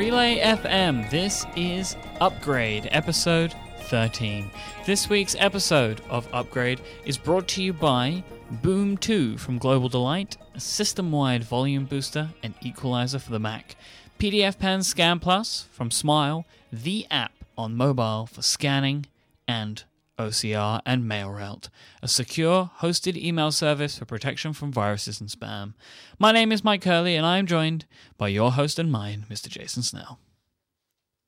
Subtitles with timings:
[0.00, 1.10] Relay FM.
[1.10, 4.50] This is Upgrade, episode 13.
[4.86, 8.24] This week's episode of Upgrade is brought to you by
[8.62, 13.76] Boom 2 from Global Delight, a system wide volume booster and equalizer for the Mac,
[14.18, 19.04] PDF Pen Scan Plus from Smile, the app on mobile for scanning,
[19.46, 19.84] and
[20.20, 21.68] OCR and MailRoute,
[22.02, 25.74] a secure hosted email service for protection from viruses and spam.
[26.18, 27.86] My name is Myke Hurley, and I am joined
[28.18, 29.48] by your host and mine, Mr.
[29.48, 30.18] Jason Snell.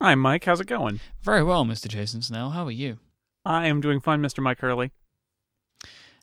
[0.01, 0.45] Hi, Myke.
[0.45, 1.01] How's it going?
[1.23, 1.89] Very well, Mr.
[1.89, 2.51] Jason Snell.
[2.51, 2.99] How are you?
[3.45, 4.41] I am doing fine, Mr.
[4.41, 4.91] Myke Hurley.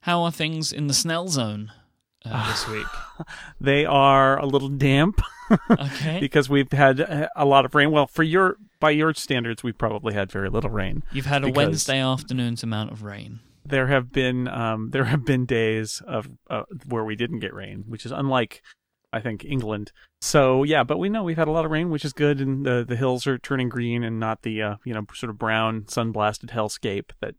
[0.01, 1.71] How are things in the Snell zone
[2.23, 2.85] uh, this week?
[3.59, 5.21] They are a little damp
[5.71, 6.19] Okay.
[6.19, 6.99] because we've had
[7.35, 7.91] a lot of rain.
[7.91, 11.03] Well, for your by your standards, we've probably had very little rain.
[11.11, 13.39] You've had a Wednesday afternoon's amount of rain.
[13.65, 17.83] There have been um, there have been days of uh, where we didn't get rain,
[17.87, 18.61] which is unlike
[19.11, 19.91] I think England.
[20.21, 22.65] So yeah, but we know we've had a lot of rain, which is good, and
[22.65, 25.87] the the hills are turning green and not the uh, you know sort of brown
[25.87, 27.35] sun blasted hellscape that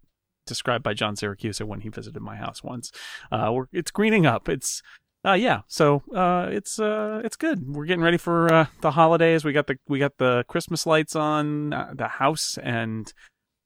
[0.47, 2.91] described by John Siracusa when he visited my house once.
[3.31, 4.49] Uh, we're, it's greening up.
[4.49, 4.83] It's
[5.27, 7.75] uh, yeah, so uh, it's uh, it's good.
[7.75, 9.45] We're getting ready for uh, the holidays.
[9.45, 13.13] We got the we got the Christmas lights on uh, the house, and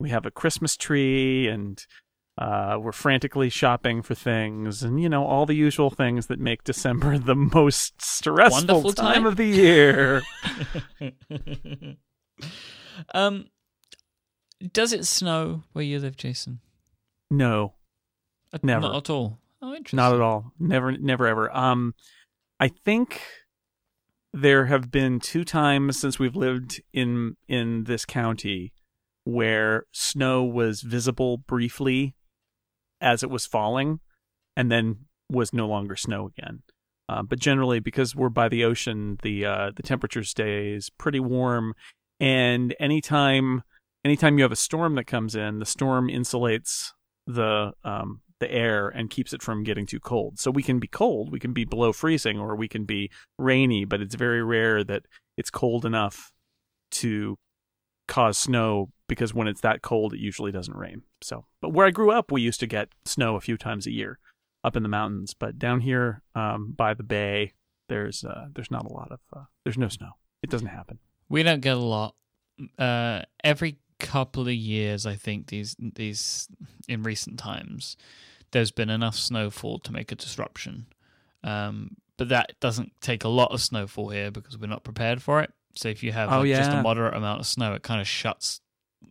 [0.00, 1.80] we have a Christmas tree, and
[2.38, 6.64] uh, we're frantically shopping for things, and you know all the usual things that make
[6.64, 9.26] December the most stressful time time.
[9.26, 10.22] of the year.
[13.14, 13.46] um,
[14.72, 16.58] does it snow where you live, Jason?
[17.30, 17.74] no,
[18.62, 18.82] Never.
[18.82, 19.38] Not at all.
[19.64, 19.96] Oh, interesting.
[19.96, 20.52] Not at all.
[20.58, 21.56] Never, never, ever.
[21.56, 21.94] Um,
[22.60, 23.22] I think
[24.34, 28.74] there have been two times since we've lived in in this county
[29.24, 32.14] where snow was visible briefly
[33.00, 34.00] as it was falling,
[34.54, 36.62] and then was no longer snow again.
[37.08, 41.72] Uh, but generally, because we're by the ocean, the uh, the temperature stays pretty warm,
[42.20, 43.62] and anytime
[44.04, 46.90] anytime you have a storm that comes in, the storm insulates
[47.26, 50.38] the um, the air and keeps it from getting too cold.
[50.38, 53.84] So we can be cold, we can be below freezing, or we can be rainy,
[53.84, 55.02] but it's very rare that
[55.36, 56.32] it's cold enough
[56.92, 57.36] to
[58.06, 61.02] cause snow because when it's that cold, it usually doesn't rain.
[61.22, 63.92] So, but where I grew up, we used to get snow a few times a
[63.92, 64.18] year
[64.62, 67.52] up in the mountains, but down here um, by the bay,
[67.88, 70.12] there's uh, there's not a lot of uh, there's no snow.
[70.42, 70.98] It doesn't happen.
[71.28, 72.14] We don't get a lot.
[72.78, 76.48] Uh, every couple of years, I think these these
[76.88, 77.96] in recent times,
[78.52, 80.86] there's been enough snowfall to make a disruption.
[81.42, 85.40] Um, but that doesn't take a lot of snowfall here because we're not prepared for
[85.42, 85.52] it.
[85.74, 88.06] So if you have Oh, like, just a moderate amount of snow, it kind of
[88.06, 88.60] shuts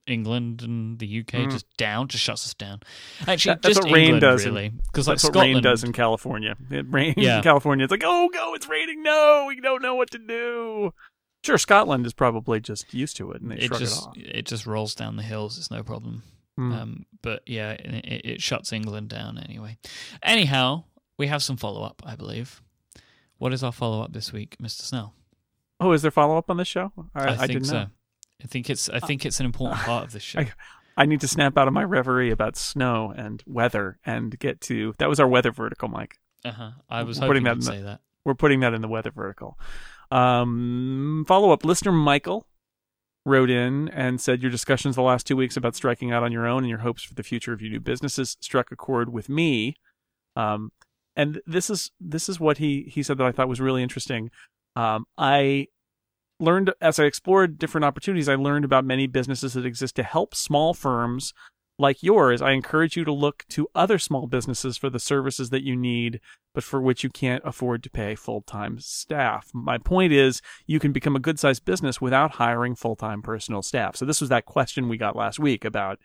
[0.07, 1.51] England and the UK Mm.
[1.51, 2.79] just down, just shuts us down.
[3.27, 5.63] Actually, That- that's just what rain England, does really, because like That's what Scotland rain
[5.63, 6.55] does in California.
[6.71, 7.37] It rains Yeah.
[7.37, 7.83] in California.
[7.83, 9.03] It's like, oh no, it's raining.
[9.03, 10.93] No, we don't know what to do.
[11.43, 14.17] Sure, Scotland is probably just used to it and they it shrug just it off.
[14.17, 15.57] it just rolls down the hills.
[15.57, 16.23] It's no problem.
[16.57, 16.71] Hmm.
[16.71, 19.77] Um, but yeah, it, it shuts England down anyway.
[20.21, 20.83] Anyhow,
[21.17, 22.61] we have some follow up, I believe.
[23.39, 24.81] What is our follow up this week, Mr.
[24.81, 25.13] Snell?
[25.79, 26.93] oh, is there follow up on this show?
[27.13, 27.73] I, I think didn't so.
[27.73, 27.87] know.
[28.41, 30.39] I think it's I think it's an important part of this show.
[30.39, 30.51] I-
[30.95, 34.93] I need to snap out of my reverie about snow and weather and get to
[34.99, 36.13] that was our weather vertical, Myke.
[36.45, 36.71] Uh huh.
[36.87, 38.01] I was We're hoping putting that you'd in say that.
[38.23, 39.57] We're putting that in the weather vertical.
[40.13, 42.45] Um, follow up listener Michael
[43.25, 46.45] wrote in and said your discussions the last two weeks about striking out on your
[46.45, 49.27] own and your hopes for the future of your new businesses struck a chord with
[49.27, 49.75] me.
[50.35, 50.71] Um,
[51.15, 54.29] and this is this is what he he said that I thought was really interesting.
[54.75, 55.67] Um, I
[56.39, 60.35] learned as I explored different opportunities, I learned about many businesses that exist to help
[60.35, 61.33] small firms
[61.79, 62.41] like yours.
[62.41, 66.19] I encourage you to look to other small businesses for the services that you need,
[66.53, 69.49] but for which you can't afford to pay full time staff.
[69.53, 73.61] My point is, you can become a good sized business without hiring full time personal
[73.61, 73.95] staff.
[73.95, 75.99] So, this was that question we got last week about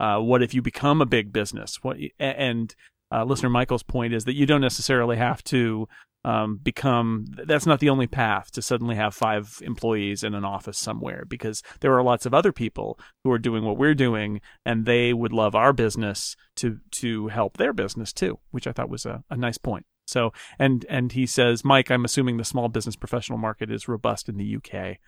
[0.00, 1.78] uh, what if you become a big business?
[1.82, 2.74] What, and
[3.12, 5.88] uh, listener Michael's point is that you don't necessarily have to
[6.24, 10.78] um, become that's not the only path to suddenly have five employees in an office
[10.78, 14.86] somewhere because there are lots of other people who are doing what we're doing and
[14.86, 19.06] they would love our business to to help their business too which i thought was
[19.06, 19.86] a, a nice point.
[20.06, 24.28] So and and he says mike i'm assuming the small business professional market is robust
[24.28, 24.98] in the uk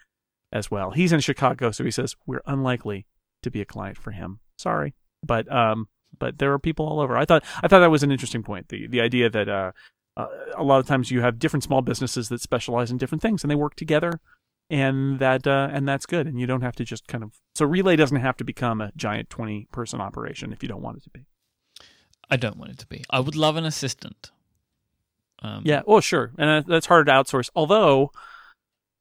[0.52, 0.90] as well.
[0.92, 3.06] He's in chicago so he says we're unlikely
[3.42, 4.40] to be a client for him.
[4.58, 7.16] Sorry but um but there are people all over.
[7.16, 9.72] I thought i thought that was an interesting point the the idea that uh
[10.16, 10.26] uh,
[10.56, 13.50] a lot of times you have different small businesses that specialize in different things and
[13.50, 14.20] they work together
[14.70, 17.64] and that uh, and that's good and you don't have to just kind of so
[17.66, 21.02] relay doesn't have to become a giant 20 person operation if you don't want it
[21.02, 21.26] to be
[22.30, 23.04] I don't want it to be.
[23.10, 24.30] I would love an assistant.
[25.42, 28.12] Um, yeah well sure and that- that's harder to outsource although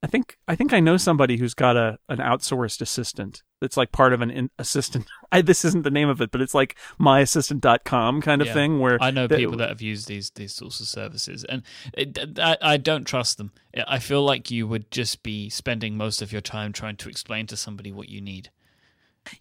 [0.03, 3.93] I think I think I know somebody who's got a an outsourced assistant that's like
[3.93, 5.05] part of an in, assistant.
[5.31, 8.53] I, this isn't the name of it, but it's like myassistant.com kind of Yeah.
[8.53, 11.63] thing where I know that- people that have used these these sorts of services, and
[11.93, 13.51] it, I, I don't trust them.
[13.87, 17.47] I feel like you would just be spending most of your time trying to explain
[17.47, 18.49] to somebody what you need.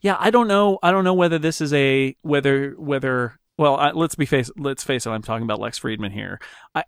[0.01, 0.79] Yeah, I don't know.
[0.81, 3.39] I don't know whether this is a whether whether.
[3.59, 4.51] Well, I, let's be face.
[4.57, 5.11] Let's face it.
[5.11, 6.41] I'm talking about Lex Friedman here.
[6.75, 6.85] I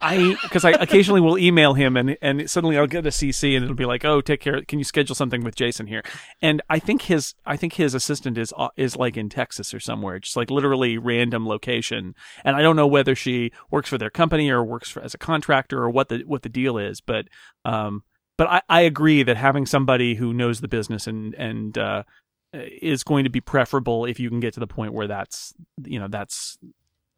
[0.00, 3.62] I because I, occasionally will email him and and suddenly I'll get a CC and
[3.62, 4.62] it'll be like, oh, take care.
[4.62, 6.02] Can you schedule something with Jason here?
[6.40, 9.80] And I think his I think his assistant is uh, is like in Texas or
[9.80, 12.14] somewhere, just like literally random location.
[12.44, 15.18] And I don't know whether she works for their company or works for, as a
[15.18, 17.02] contractor or what the what the deal is.
[17.02, 17.26] But
[17.66, 18.04] um,
[18.38, 22.04] but I, I agree that having somebody who knows the business and and uh,
[22.52, 25.52] is going to be preferable if you can get to the point where that's
[25.84, 26.58] you know that's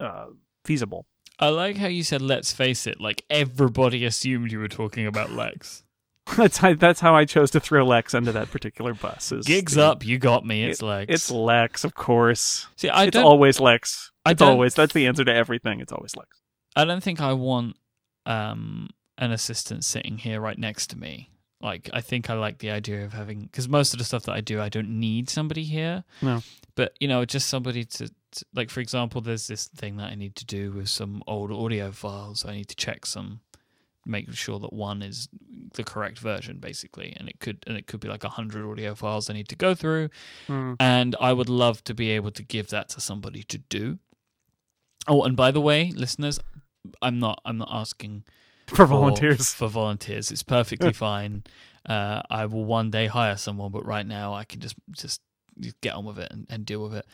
[0.01, 0.27] uh,
[0.65, 1.07] feasible.
[1.39, 5.33] I like how you said "let's face it." Like everybody assumed you were talking about
[5.33, 5.85] Lex.
[6.37, 9.33] That's how, that's how I chose to throw Lex under that particular bus.
[9.47, 10.63] Gigs the- up, you got me.
[10.63, 11.07] It's Lex.
[11.09, 12.67] It's Lex, of course.
[12.77, 13.25] See, I it's don't.
[13.25, 14.13] always Lex.
[14.27, 15.81] It's always that's the answer to everything.
[15.81, 16.29] It's always Lex.
[16.77, 17.77] I don't think I want
[18.27, 21.31] um, an assistant sitting here right next to me.
[21.61, 24.33] Like, I think I like the idea of having because most of the stuff that
[24.33, 26.05] I do, I don't need somebody here.
[26.23, 26.41] No.
[26.77, 30.15] but you know, just somebody to, to like, for example, there's this thing that I
[30.15, 32.45] need to do with some old audio files.
[32.47, 33.41] I need to check some,
[34.07, 35.29] make sure that one is
[35.75, 38.95] the correct version, basically, and it could and it could be like a hundred audio
[38.95, 40.11] files I need to go through
[40.47, 40.75] Hmm.
[40.79, 43.99] and I would love to be able to give that to somebody to do.
[45.09, 46.39] Oh, and by the way, listeners,
[47.03, 48.23] I'm not I'm not asking
[48.69, 49.53] For volunteers.
[49.55, 50.31] for volunteers.
[50.31, 51.45] It's perfectly fine.
[51.87, 55.21] Uh, I will one day hire someone, but right now I can just just
[55.81, 57.07] get on with it and, and deal with it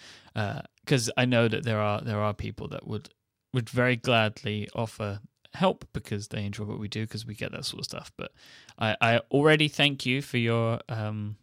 [0.84, 3.10] because I know that there are there are people that would
[3.52, 5.20] would very gladly offer
[5.54, 8.12] help because they enjoy what we do because we get that sort of stuff.
[8.16, 8.32] But
[8.78, 11.36] I, I already thank you for your um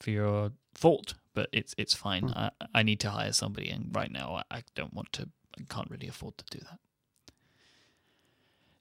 [0.00, 2.24] for your thought, but it's it's fine.
[2.24, 2.38] Hmm.
[2.38, 5.28] I, I need to hire somebody, and right now I, I don't want to.
[5.58, 6.80] I can't really afford to do that.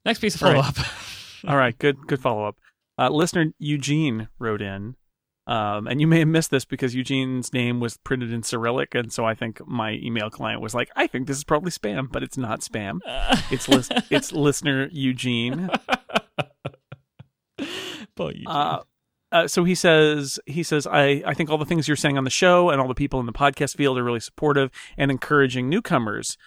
[0.05, 0.75] Next piece of follow up.
[1.47, 2.57] All right, good good follow up.
[2.97, 4.95] Uh, listener Eugene wrote in,
[5.47, 9.11] um, and you may have missed this because Eugene's name was printed in Cyrillic, and
[9.11, 12.23] so I think my email client was like, "I think this is probably spam," but
[12.23, 12.99] it's not spam.
[13.51, 15.69] It's lis- it's listener Eugene.
[18.15, 18.47] Poor Eugene.
[18.47, 18.79] Uh,
[19.31, 22.23] uh, so he says he says I, I think all the things you're saying on
[22.23, 25.69] the show and all the people in the podcast field are really supportive and encouraging
[25.69, 26.37] newcomers.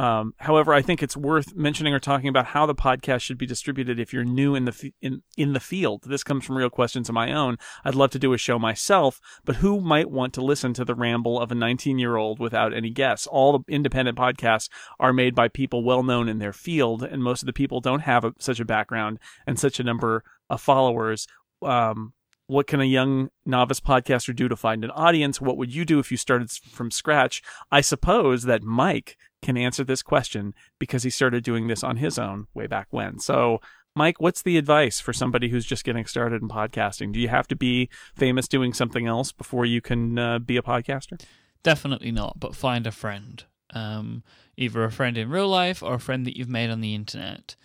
[0.00, 3.44] Um, however, I think it's worth mentioning or talking about how the podcast should be
[3.44, 6.04] distributed if you're new in the f- in in the field.
[6.06, 7.58] This comes from real questions of my own.
[7.84, 10.94] I'd love to do a show myself, but who might want to listen to the
[10.94, 13.26] ramble of a 19 year old without any guests?
[13.26, 17.42] All the independent podcasts are made by people well known in their field, and most
[17.42, 21.26] of the people don't have a, such a background and such a number of followers.
[21.60, 22.14] Um,
[22.46, 25.40] what can a young novice podcaster do to find an audience?
[25.42, 27.42] What would you do if you started from scratch?
[27.70, 32.18] I suppose that Myke can answer this question because he started doing this on his
[32.18, 33.18] own way back when.
[33.18, 33.60] So,
[33.98, 37.12] Myke, what's the advice for somebody who's just getting started in podcasting?
[37.12, 40.62] Do you have to be famous doing something else before you can uh, be a
[40.62, 41.20] podcaster?
[41.62, 43.44] Definitely not, but find a friend.
[43.72, 44.22] Um,
[44.56, 47.56] either a friend in real life or a friend that you've made on the internet,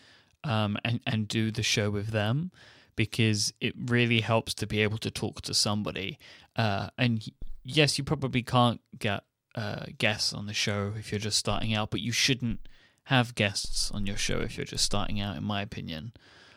[0.43, 2.51] um, and and do the show with them
[2.95, 6.17] because it really helps to be able to talk to somebody.
[6.55, 7.27] Uh, and
[7.63, 9.23] yes, you probably can't get
[9.55, 12.59] uh, guests on the show if you're just starting out, but you shouldn't
[13.05, 16.11] have guests on your show if you're just starting out, in my opinion.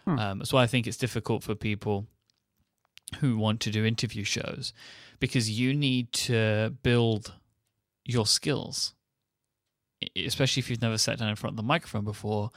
[0.05, 0.19] Hmm.
[0.19, 2.07] Um, that's why I think it's difficult for people
[3.21, 4.73] who want to do interview shows
[5.21, 7.35] because you need to build
[8.05, 8.95] your skills
[10.17, 12.51] especially if you've never sat down in front of the microphone before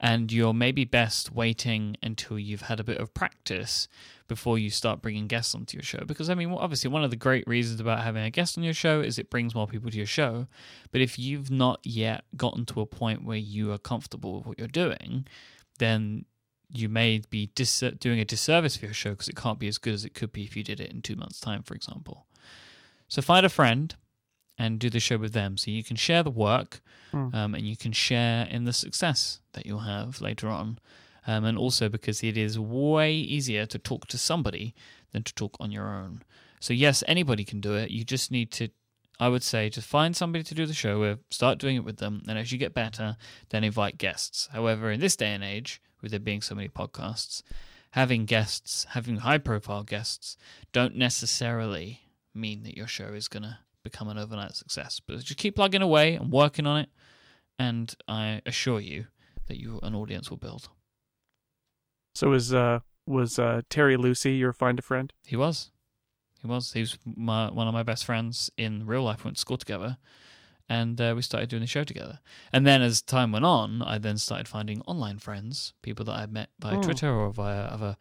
[0.00, 3.86] and you're maybe best waiting until you've had a bit of practice
[4.26, 6.02] before you start bringing guests onto your show.
[6.06, 8.74] Because i mean obviously one of the great reasons about having a guest on your
[8.74, 10.48] show is it brings more people to your show.
[10.90, 14.58] But if you've not yet gotten to a point where you are comfortable with what
[14.58, 15.26] you're doing
[15.78, 16.24] then
[16.70, 19.78] you may be dis- doing a disservice for your show because it can't be as
[19.78, 22.26] good as it could be if you did it in two months time for example.
[23.06, 23.94] So find a friend
[24.58, 25.56] and do the show with them.
[25.56, 27.34] So you can share the work Hmm.
[27.34, 30.78] um, and you can share in the success that you'll have later on.
[31.26, 34.74] Um, and also because it is way easier to talk to somebody
[35.12, 36.22] than to talk on your own.
[36.60, 37.90] So, yes, anybody can do it.
[37.90, 38.68] You just need to,
[39.20, 41.96] I would say, to find somebody to do the show with, start doing it with
[41.98, 42.22] them.
[42.28, 43.16] And as you get better,
[43.50, 44.48] then invite guests.
[44.52, 47.42] However, in this day and age, with there being so many podcasts,
[47.92, 50.36] having guests, having high profile guests,
[50.72, 52.00] don't necessarily
[52.34, 53.58] mean that your show is going to
[53.90, 55.00] become an overnight success.
[55.04, 56.88] But just keep plugging away and working on it,
[57.58, 59.06] and I assure you
[59.46, 60.68] that you an audience will build.
[62.14, 65.12] So was uh was uh, Terry Lucy your find a friend?
[65.26, 65.70] He was.
[66.42, 66.72] He was.
[66.72, 69.24] He was my, one of my best friends in real life.
[69.24, 69.96] We went to school together,
[70.68, 72.20] and uh, we started doing the show together.
[72.52, 76.26] And then, as time went on, I then started finding online friends, people that I
[76.26, 76.82] met via Oh.
[76.82, 77.96] Twitter or via other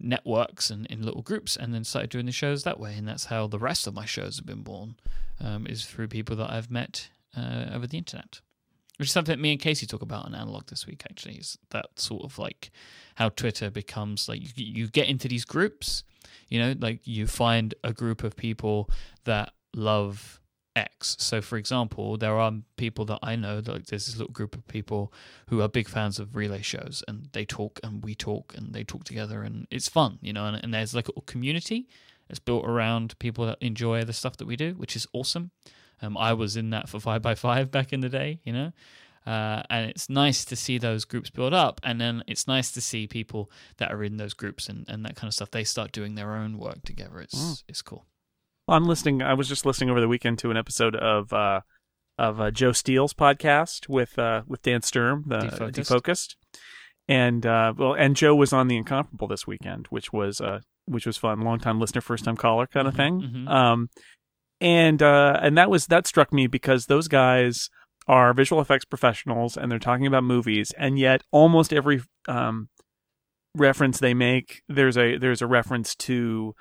[0.00, 2.94] networks and in little groups, and then started doing the shows that way.
[2.96, 4.96] And that's how the rest of my shows have been born,
[5.40, 8.40] um, is through people that I've met uh, over the internet.
[8.98, 11.04] Which is something me and Casey talk about on Analog this week.
[11.08, 12.70] Actually, is that sort of like
[13.14, 16.04] how Twitter becomes like you, you get into these groups
[16.50, 18.90] you know like you find a group of people
[19.24, 20.39] that love
[20.80, 21.16] x.
[21.18, 24.66] So for example there are people that i know like there's this little group of
[24.66, 25.12] people
[25.48, 28.84] who are big fans of relay shows and they talk and we talk and they
[28.84, 31.88] talk together and it's fun you know and, and there's like a community
[32.28, 35.50] that's built around people that enjoy the stuff that we do which is awesome.
[36.02, 38.72] Um, i was in that for 5 by 5 back in the day you know?
[39.26, 42.80] Uh, and it's nice to see those groups build up and then it's nice to
[42.80, 45.50] see people that are in those groups and, and that kind of stuff.
[45.50, 47.20] They start doing their own work together.
[47.20, 47.62] It's Mm.
[47.68, 48.06] it's cool
[48.70, 49.20] Well, I'm listening.
[49.20, 51.62] I was just listening over the weekend to an episode of uh,
[52.16, 55.72] of uh, Joe Steel's podcast with uh, with Dan Sturm, the Defocused.
[55.72, 56.34] Defocused,
[57.08, 61.04] and uh, well, and Joe was on the Incomparable this weekend, which was uh, which
[61.04, 61.40] was fun.
[61.40, 63.20] Long time listener, first time caller kind of thing.
[63.20, 63.48] mhm.
[63.50, 63.88] Um,
[64.60, 67.70] and uh, and that was that struck me because those guys
[68.06, 72.68] are visual effects professionals and they're talking about movies, and yet almost every um,
[73.56, 76.54] reference they make, there's a there's a reference to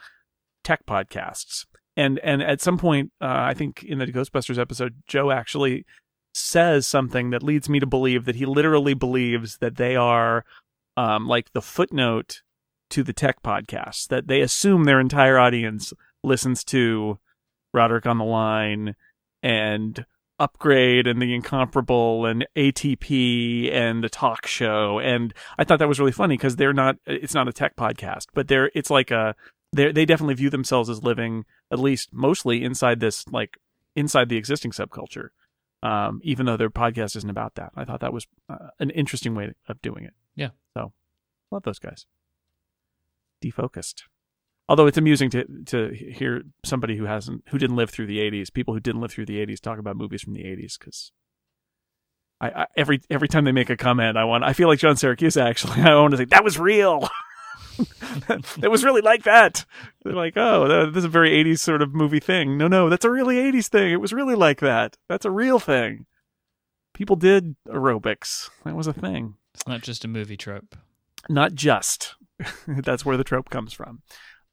[0.64, 1.66] tech podcasts.
[2.00, 5.86] And and at some point, uh, I think in the Ghostbusters episode, Joe actually
[6.34, 10.46] says something that leads me to believe that he literally believes that they are
[10.96, 12.42] um, like the footnote
[12.92, 14.08] to the tech podcasts.
[14.08, 15.92] That they assume their entire audience
[16.24, 17.20] listens to
[17.74, 18.96] Roderick on the Line
[19.44, 20.06] and
[20.40, 25.00] Upgrade and the Incomparable and ATP and the talk show.
[25.00, 26.96] And I thought that was really funny because they're not.
[27.06, 28.72] It's not a tech podcast, but they're.
[28.74, 29.36] It's like a.
[29.72, 33.58] They they definitely view themselves as living at least mostly inside this like
[33.96, 35.30] inside the existing subculture.
[35.82, 39.34] Um, even though their podcast isn't about that, I thought that was uh, an interesting
[39.34, 40.14] way of doing it.
[40.36, 40.50] Yeah.
[40.74, 40.92] So,
[41.52, 42.06] love those guys.
[43.42, 44.04] Defocused.
[44.68, 48.52] Although it's amusing to to hear somebody who hasn't who didn't live through the '80s,
[48.52, 51.12] people who didn't live through the '80s talk about movies from the '80s because
[52.42, 54.96] I, I every every time they make a comment, I want I feel like John
[54.96, 55.82] Siracusa actually.
[55.82, 57.10] I want to say that was real.
[58.62, 59.66] it was really like that.
[60.04, 62.58] They're like, oh, this is a very '80s sort of movie thing.
[62.58, 63.92] No, no, that's a really '80s thing.
[63.92, 64.98] It was really like that.
[65.08, 66.06] That's a real thing.
[66.94, 68.50] People did aerobics.
[68.66, 70.76] That was a thing it's not just a movie trope
[71.28, 72.16] not just.
[72.68, 74.02] That's where the trope comes from.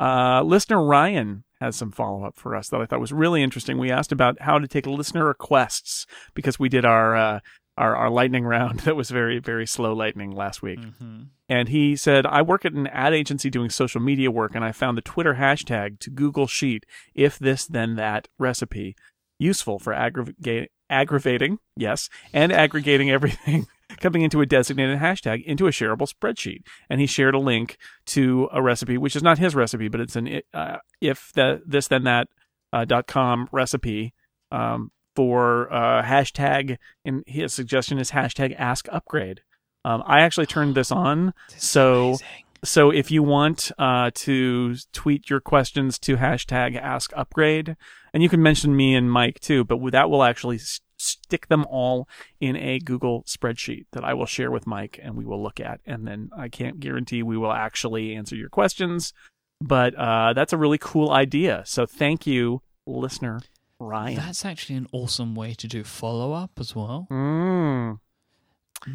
[0.00, 3.78] Uh, listener Ryan has some follow up for us that I thought was really interesting.
[3.78, 7.40] We asked about how to take listener requests because we did our uh,
[7.76, 10.80] our, our lightning round that was very very slow lightning last week.
[10.80, 11.22] mm-hmm.
[11.48, 14.72] And he said, I work at an ad agency doing social media work, and I
[14.72, 18.96] found the Twitter hashtag to Google Sheet, if this, then that recipe,
[19.38, 23.68] useful for aggrava- aggravating, yes, and aggregating everything
[24.00, 26.62] coming into a designated hashtag into a shareable spreadsheet.
[26.90, 30.16] And he shared a link to a recipe, which is not his recipe, but it's
[30.16, 32.26] an uh, if the, this, then that
[32.72, 34.14] uh, dot com recipe
[34.50, 39.40] um, for uh, hashtag, and his suggestion is hashtag ask upgrade.
[39.84, 41.32] Um, I actually turned this on.
[41.50, 42.26] This So- amazing.
[42.64, 47.76] So if you want uh, to tweet your questions to hashtag ask upgrade,
[48.12, 51.64] and you can mention me and Myke too, but that will actually s- stick them
[51.68, 52.08] all
[52.40, 55.80] in a Google spreadsheet that I will share with Myke and we will look at.
[55.86, 59.12] And then I can't guarantee we will actually answer your questions,
[59.60, 61.62] but uh, that's a really cool idea.
[61.66, 63.40] So thank you, listener
[63.78, 64.16] Ryan.
[64.16, 67.98] that's actually an awesome way to do follow up as well Mm.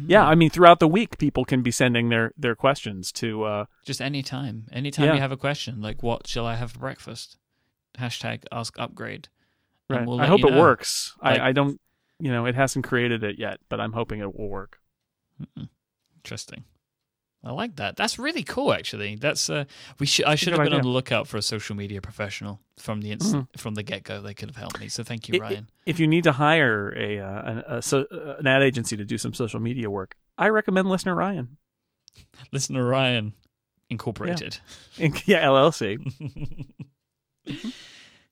[0.06, 3.42] Yeah, I mean, throughout the week, people can be sending their their questions to.
[3.42, 5.14] Uh, just anytime anytime Yeah.
[5.14, 7.36] you have a question like what shall i have for breakfast
[7.98, 9.28] hashtag ask upgrade
[9.90, 10.06] Right.
[10.06, 10.58] we'll I hope it know.
[10.60, 11.14] works.
[11.22, 11.78] Like- I, I don't,
[12.18, 14.78] you know, it hasn't created it yet, but I'm hoping it will work.
[15.40, 15.68] Mm-mm.
[16.16, 16.64] Interesting.
[17.44, 17.96] I like that.
[17.96, 18.72] That's really cool.
[18.72, 19.64] Actually, that's uh,
[19.98, 20.26] we should.
[20.26, 23.34] I should have been on the lookout for a social media professional from the inst-
[23.34, 23.48] Mhm.
[23.58, 24.22] from the get go.
[24.22, 24.88] They could have helped me.
[24.88, 25.68] So thank you, It- it- Ryan.
[25.84, 29.04] If you need to hire a, uh, an, a so, uh, an ad agency to
[29.04, 31.56] do some social media work, I recommend listener Ryan.
[32.52, 33.32] Listener Ryan
[33.90, 34.58] Incorporated.
[34.96, 35.98] yeah, LLC.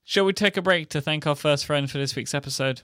[0.05, 2.83] Shall we take a break to thank our first friend for this week's episode?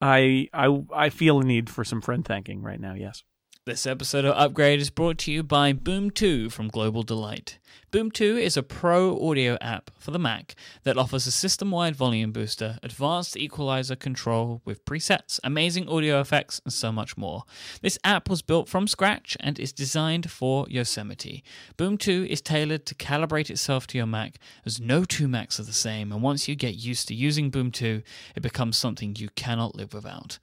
[0.00, 2.94] I I I feel a need for some friend thanking right now.
[2.94, 3.22] Yes.
[3.66, 7.58] This episode of Upgrade is brought to you by Boom 2 from Global Delight.
[7.90, 11.96] Boom 2 is a pro audio app for the Mac that offers a system wide
[11.96, 17.44] volume booster, advanced equalizer control with presets, amazing audio effects, and so much more.
[17.80, 21.42] This app was built from scratch and is designed for Yosemite.
[21.78, 25.64] Boom 2 is tailored to calibrate itself to your Mac, as no two Macs are
[25.64, 28.02] the same, and once you get used to using Boom 2,
[28.36, 30.38] it becomes something you cannot live without.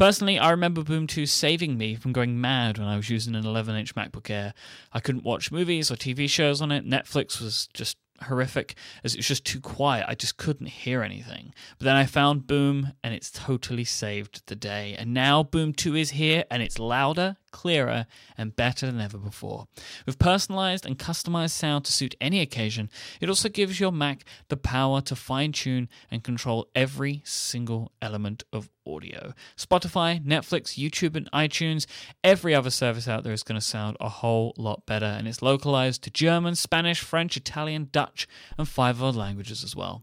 [0.00, 3.44] Personally, I remember Boom 2 saving me from going mad when I was using an
[3.44, 4.54] 11 inch MacBook Air.
[4.94, 6.88] I couldn't watch movies or TV shows on it.
[6.88, 10.06] Netflix was just horrific as it was just too quiet.
[10.08, 11.52] I just couldn't hear anything.
[11.78, 14.96] But then I found Boom and it's totally saved the day.
[14.98, 19.66] And now Boom 2 is here and it's louder, clearer, and better than ever before.
[20.06, 22.90] With personalized and customized sound to suit any occasion,
[23.20, 28.44] it also gives your Mac the power to fine tune and control every single element
[28.52, 29.34] of audio.
[29.56, 31.86] Spotify, Netflix, YouTube, and iTunes,
[32.24, 35.42] every other service out there is going to sound a whole lot better, and it's
[35.42, 38.26] localized to German, Spanish, French, Italian, Dutch,
[38.58, 40.02] and five other languages as well.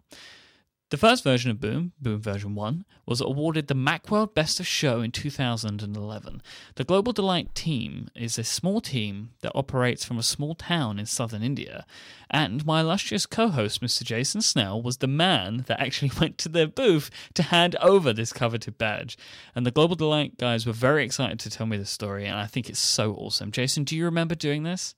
[0.89, 5.01] The first version of Boom, Boom version 1, was awarded the Macworld Best of Show
[5.01, 6.41] in 2011.
[6.75, 11.05] The Global Delight team is a small team that operates from a small town in
[11.05, 11.85] southern India,
[12.29, 14.03] and my illustrious co host, Mr.
[14.03, 18.31] Jason Snell, was the man that actually went to their booth to hand over this
[18.31, 19.17] coveted badge.
[19.53, 22.45] And the Global Delight guys were very excited to tell me this story, and I
[22.45, 23.51] think it's so awesome.
[23.51, 24.95] Jason, do you remember doing this?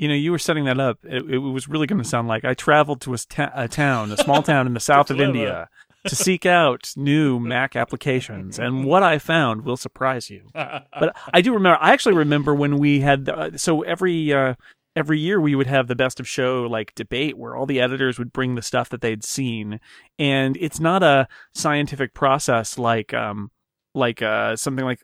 [0.00, 0.98] You know, you were setting that up.
[1.04, 4.10] It, it was really going to sound like I traveled to a, ta- a town,
[4.10, 5.68] a small town in the south of India,
[6.06, 10.48] to seek out new Mac applications, and what I found will surprise you.
[10.54, 11.78] But I do remember.
[11.80, 13.28] I actually remember when we had.
[13.28, 14.32] Uh, so every.
[14.32, 14.54] Uh,
[14.96, 18.18] every year we would have the best of show like debate where all the editors
[18.18, 19.78] would bring the stuff that they'd seen
[20.18, 23.52] and it's not a scientific process like um
[23.94, 25.00] like uh something like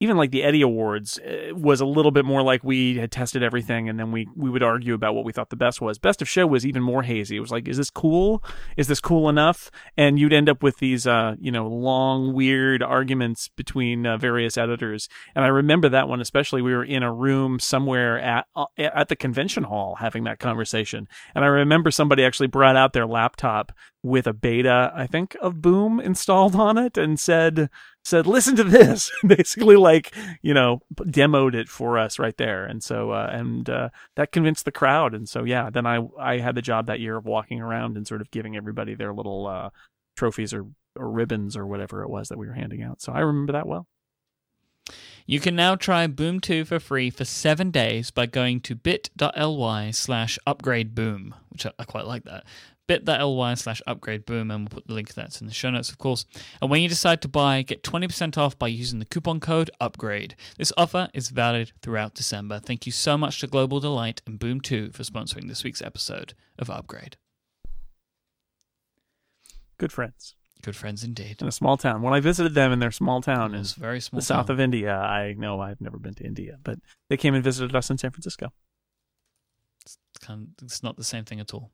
[0.00, 3.42] even like the Eddy Awards uh, was a little bit more like we had tested
[3.42, 5.98] everything and then we we would argue about what we thought the best was.
[5.98, 7.36] Best of show was even more hazy.
[7.36, 8.42] It was like, is this cool?
[8.76, 9.70] Is this cool enough?
[9.96, 14.56] And you'd end up with these uh, you know, long weird arguments between uh, various
[14.56, 15.08] editors.
[15.34, 16.62] And I remember that one especially.
[16.62, 21.08] We were in a room somewhere at uh, at the convention hall having that conversation.
[21.34, 25.60] And I remember somebody actually brought out their laptop with a beta, I think, of
[25.60, 27.68] Boom installed on it and said
[28.08, 32.82] said, "Listen to this." Basically, like you know, demoed it for us right there, and
[32.82, 36.54] so uh, and uh, that convinced the crowd, and so yeah, then I I had
[36.54, 39.70] the job that year of walking around and sort of giving everybody their little uh,
[40.16, 40.66] trophies or
[40.96, 43.00] or ribbons or whatever it was that we were handing out.
[43.00, 43.86] So I remember that well.
[45.26, 49.90] You can now try Boom 2 for free for seven days by going to bit.ly
[49.90, 52.44] slash upgrade boom, which I, I quite like that
[52.88, 55.90] bit.ly slash upgrade boom, and we'll put the link to that in the show notes,
[55.90, 56.24] of course.
[56.60, 60.34] And when you decide to buy, get 20% off by using the coupon code upgrade.
[60.56, 62.58] This offer is valid throughout December.
[62.58, 66.34] Thank you so much to Global Delight and Boom 2 for sponsoring this week's episode
[66.58, 67.16] of Upgrade.
[69.78, 70.34] Good friends.
[70.62, 71.40] Good friends indeed.
[71.40, 72.02] In a small town.
[72.02, 74.58] When I visited them in their small town it in very small the south of
[74.58, 77.98] India, I know I've never been to India, but they came and visited us in
[77.98, 78.52] San Francisco.
[79.84, 81.70] It's, kind of, it's not the same thing at all.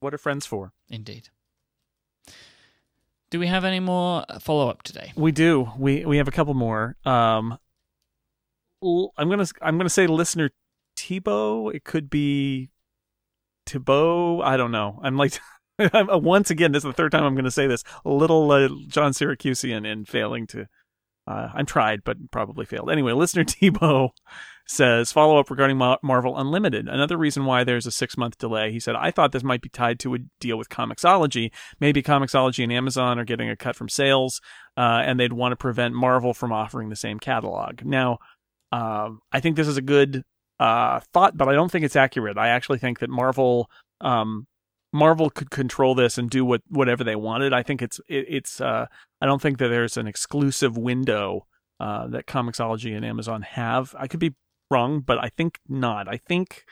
[0.00, 0.72] What are friends for?
[0.88, 1.28] Indeed.
[3.30, 5.12] Do we have any more follow up today?
[5.14, 5.70] We do.
[5.78, 6.96] We we have a couple more.
[7.04, 7.58] Um,
[8.82, 10.50] I'm gonna I'm gonna say listener
[10.96, 11.72] Tebow.
[11.72, 12.70] It could be
[13.66, 14.40] Thibault.
[14.42, 14.98] I don't know.
[15.02, 15.38] I'm like.
[15.94, 17.82] once again, this is the third time I'm going to say this.
[18.04, 20.66] A little uh, John Syracusean in failing to.
[21.26, 22.90] Uh, I'm tried, but probably failed.
[22.90, 24.10] Anyway, listener Tebow
[24.70, 26.88] says follow up regarding Marvel Unlimited.
[26.88, 28.70] Another reason why there's a six month delay.
[28.70, 31.50] He said, I thought this might be tied to a deal with Comixology.
[31.80, 34.40] Maybe Comixology and Amazon are getting a cut from sales,
[34.76, 37.84] uh, and they'd want to prevent Marvel from offering the same catalog.
[37.84, 38.18] Now,
[38.70, 40.22] uh, I think this is a good
[40.60, 42.38] uh, thought, but I don't think it's accurate.
[42.38, 43.68] I actually think that Marvel.
[44.00, 44.46] Um,
[44.92, 47.52] Marvel could control this and do what whatever they wanted.
[47.52, 48.86] I think it's it, it's uh,
[49.20, 51.46] I don't think that there's an exclusive window
[51.78, 53.94] uh, that Comixology and Amazon have.
[53.96, 54.34] I could be
[54.70, 56.08] wrong, but I think not.
[56.08, 56.64] I think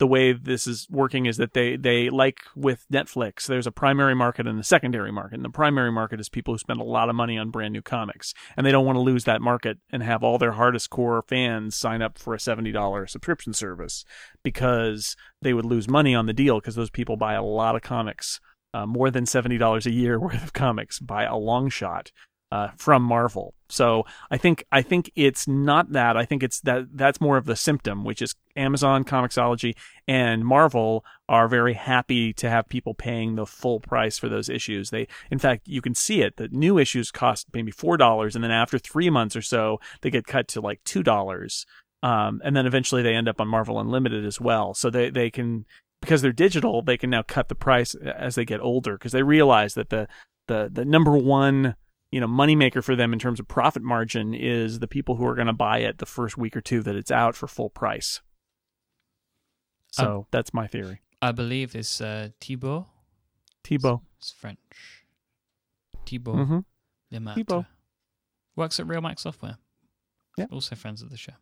[0.00, 4.14] the way this is working is that they they like with Netflix, there's a primary
[4.14, 5.36] market and a secondary market.
[5.36, 7.82] And the primary market is people who spend a lot of money on brand new
[7.82, 11.22] comics, and they don't want to lose that market and have all their hardest core
[11.28, 14.04] fans sign up for a seventy dollar subscription service
[14.42, 17.82] because they would lose money on the deal because those people buy a lot of
[17.82, 18.40] comics.
[18.72, 22.10] Uh, more than seventy dollars a year worth of comics by a long shot,
[22.52, 23.54] uh, from Marvel.
[23.68, 26.16] So I think I think it's not that.
[26.16, 29.76] I think it's that that's more of the symptom, which is Amazon, Comixology,
[30.08, 34.90] and Marvel are very happy to have people paying the full price for those issues.
[34.90, 36.36] They, in fact, you can see it.
[36.36, 40.10] The new issues cost maybe four dollars, and then after three months or so, they
[40.10, 41.66] get cut to like two dollars.
[42.02, 44.74] Um, and then eventually they end up on Marvel Unlimited as well.
[44.74, 45.66] So they they can
[46.00, 49.22] because they're digital, they can now cut the price as they get older because they
[49.22, 50.08] realize that the
[50.48, 51.76] the the number one
[52.10, 55.34] you know moneymaker for them in terms of profit margin is the people who are
[55.34, 58.20] going to buy it the first week or two that it's out for full price.
[59.92, 61.00] So that's my theory.
[61.20, 62.86] I believe it's uh, Thibaut.
[63.64, 64.00] Thibaut.
[64.18, 65.04] It's French.
[66.06, 66.58] Thibaut hmm
[67.12, 67.34] Lemaitre.
[67.34, 67.64] Thibaut.
[68.56, 69.58] Works at Realmac Software.
[70.36, 70.46] Yeah.
[70.50, 71.32] Also friends of the show.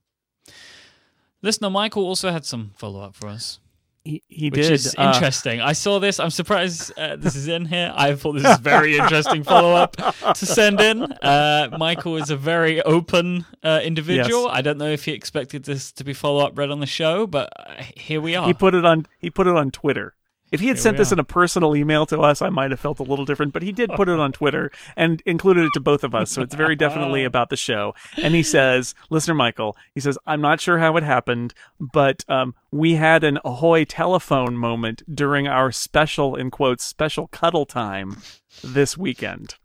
[1.43, 3.61] Listener Michael also had some follow up for us,
[4.09, 4.73] He, he which did.
[4.73, 5.61] is uh, interesting.
[5.61, 6.19] I saw this.
[6.19, 7.93] I'm surprised uh, this is in here.
[7.95, 9.97] I thought this is very interesting follow up
[10.35, 11.03] to send in.
[11.03, 14.45] Uh, Michael is a very open uh, individual.
[14.45, 14.53] Yes.
[14.55, 17.27] I don't know if he expected this to be follow up read on the show,
[17.27, 18.47] but uh, here we are.
[18.47, 19.05] He put it on.
[19.19, 20.15] He put it on Twitter.
[20.51, 22.81] If he had Here sent this in a personal email to us, I might have
[22.81, 23.53] felt a little different.
[23.53, 26.43] But he did put it on Twitter and included it to both of us, so
[26.43, 27.95] it's very definitely about the show.
[28.17, 32.55] And he says, "Listener Michael, he says, I'm not sure how it happened, but um,
[32.71, 38.23] we had an ahoy telephone moment during our special in quotes special cuddle time
[38.63, 39.57] this weekend."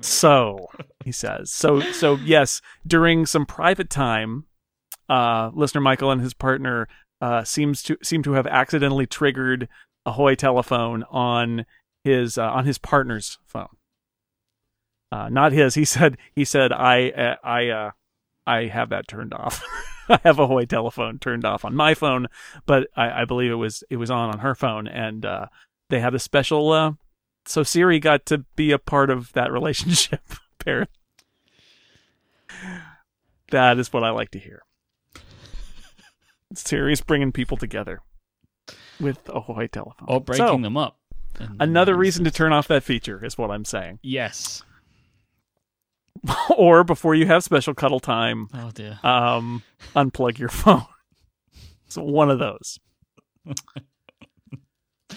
[0.00, 0.68] So
[1.04, 4.44] he says, so so yes, during some private time,
[5.08, 6.88] uh, listener Michael and his partner
[7.20, 9.68] uh, seems to seem to have accidentally triggered
[10.06, 11.64] Ahoy telephone on
[12.02, 13.76] his uh, on his partner's phone.
[15.10, 15.74] Uh, not his.
[15.74, 17.90] He said he said I uh, I uh,
[18.46, 19.62] I have that turned off.
[20.08, 22.26] I have Ahoy telephone turned off on my phone,
[22.66, 25.46] but I, I believe it was it was on on her phone, and uh,
[25.88, 26.70] they had a special.
[26.72, 26.92] Uh,
[27.46, 30.20] so Siri got to be a part of that relationship.
[30.60, 30.94] Apparently,
[33.50, 34.62] that is what I like to hear.
[36.54, 38.00] Siri's bringing people together
[39.00, 40.08] with Ahoy telephone.
[40.08, 40.98] or breaking So, them up.
[41.58, 43.98] Another reason to turn off that feature is what I'm saying.
[44.04, 44.62] Yes.
[46.56, 48.98] or before you have special cuddle time, Oh dear.
[49.02, 49.62] um,
[49.96, 50.84] unplug your phone.
[51.88, 52.78] So one of those.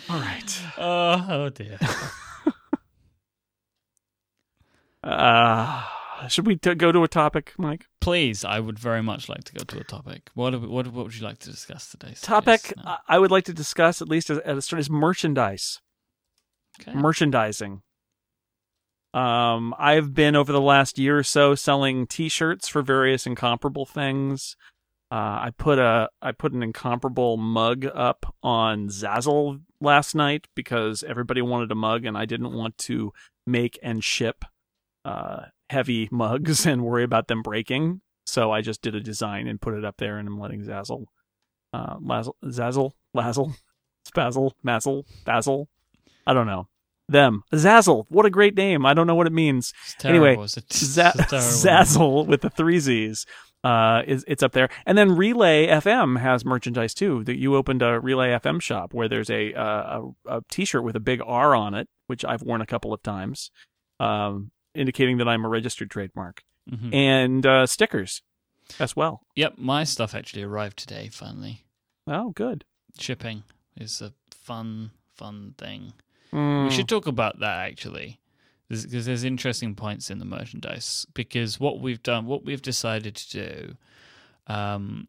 [0.10, 0.62] All right.
[0.78, 1.78] Oh, oh dear.
[5.04, 5.84] Uh,
[6.28, 7.84] should we t- go to a topic, Myke?
[8.02, 10.30] Please, I would very much like to go to a topic.
[10.34, 12.14] What what what would you like to discuss today?
[12.22, 12.98] Topic No.
[13.08, 15.80] I- would like to discuss at least as, at a start is merchandise.
[16.80, 16.94] Okay.
[16.94, 17.82] merchandising.
[19.14, 24.56] Um, I've been over the last year or so selling T-shirts for various incomparable things.
[25.10, 31.04] Uh, I put a I put an incomparable mug up on Zazzle last night because
[31.04, 33.14] everybody wanted a mug and I didn't want to
[33.46, 34.44] make and ship
[35.08, 38.02] uh, heavy mugs and worry about them breaking.
[38.26, 41.06] So I just did a design and put it up there, and I'm letting Zazzle,
[41.74, 43.54] uh, Lazzle, Zazzle, Lazzle,
[44.08, 45.70] Spazzle, Mazzle, Basil,
[46.26, 46.68] I don't know.
[47.10, 47.44] Them.
[47.54, 48.06] Zazzle.
[48.10, 48.86] What a great name.
[48.86, 49.74] I don't know what it means.
[50.04, 53.26] Anyway, It's Z- Zazzle with the three Z's.
[53.64, 57.24] Uh, is it's up there, and then Relay FM has merchandise too.
[57.24, 60.96] That you opened a Relay FM shop where there's a, uh, a a T-shirt with
[60.96, 63.52] a big R on it, which I've worn a couple of times,
[64.00, 66.94] um, indicating that I'm a registered trademark, Mhm.
[66.94, 68.22] and uh, stickers
[68.80, 69.22] as well.
[69.36, 71.10] Yep, my stuff actually arrived today.
[71.10, 71.64] Finally,
[72.06, 72.64] Oh, good.
[73.00, 73.44] shipping
[73.76, 75.94] is a fun, fun thing.
[76.32, 78.20] Mm, We should talk about that actually,
[78.68, 81.06] because there's interesting points in the merchandise.
[81.14, 83.78] Because what we've done, what we've decided to do,
[84.48, 85.08] um,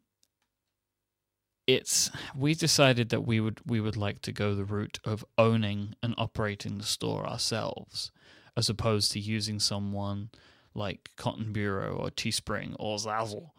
[1.67, 5.95] it's we decided that we would we would like to go the route of owning
[6.03, 8.11] and operating the store ourselves,
[8.57, 10.31] as opposed to using someone
[10.75, 13.51] like Cotton Bureau or Teespring or Zazzle.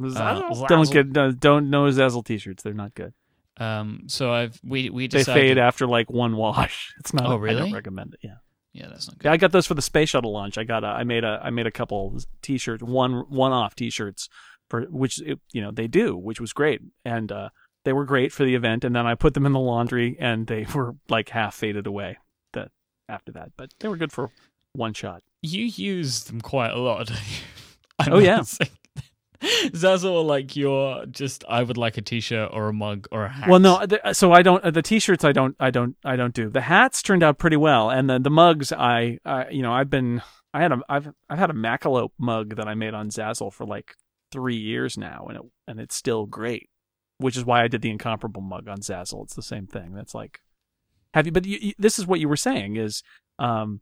[0.00, 0.64] Zazzle.
[0.64, 2.62] Uh, don't get no, don't know Zazzle T-shirts.
[2.62, 3.14] They're not good.
[3.56, 6.94] Um, so I've we we They fade after like one wash.
[7.00, 7.26] It's not.
[7.26, 7.56] Oh, really?
[7.56, 8.20] I don't recommend it.
[8.22, 8.36] Yeah.
[8.72, 9.28] Yeah, that's not good.
[9.28, 10.58] Yeah, I got those for the space shuttle launch.
[10.58, 14.28] I got a, I made a I made a couple t-shirts, one one off t-shirts
[14.68, 17.48] for which it, you know they do, which was great, and uh,
[17.84, 18.84] they were great for the event.
[18.84, 22.18] And then I put them in the laundry, and they were like half faded away.
[23.08, 24.30] After that, but they were good for
[24.74, 25.22] one shot.
[25.42, 27.10] You use them quite a lot.
[28.08, 28.42] Oh, yeah.
[29.42, 33.48] Zazzle, like you're just, I would like a t-shirt or a mug or a hat.
[33.48, 34.62] Well, no, the, uh, so I don't.
[34.62, 35.56] Uh, the t-shirts I don't.
[35.58, 35.96] I don't.
[36.04, 36.48] I don't do.
[36.48, 39.90] The hats turned out pretty well, and the the mugs I, I you know, I've
[39.90, 40.22] been.
[40.54, 40.80] I had a.
[40.88, 43.94] I've I've had a Macalope mug that I made on Zazzle for like
[44.30, 46.68] three years now, and it and it's still great.
[47.18, 49.24] Which is why I did the incomparable mug on Zazzle.
[49.24, 49.92] It's the same thing.
[49.92, 50.40] That's like,
[51.18, 51.32] have you?
[51.32, 53.02] But you, you, this is what you were saying is,
[53.38, 53.80] um,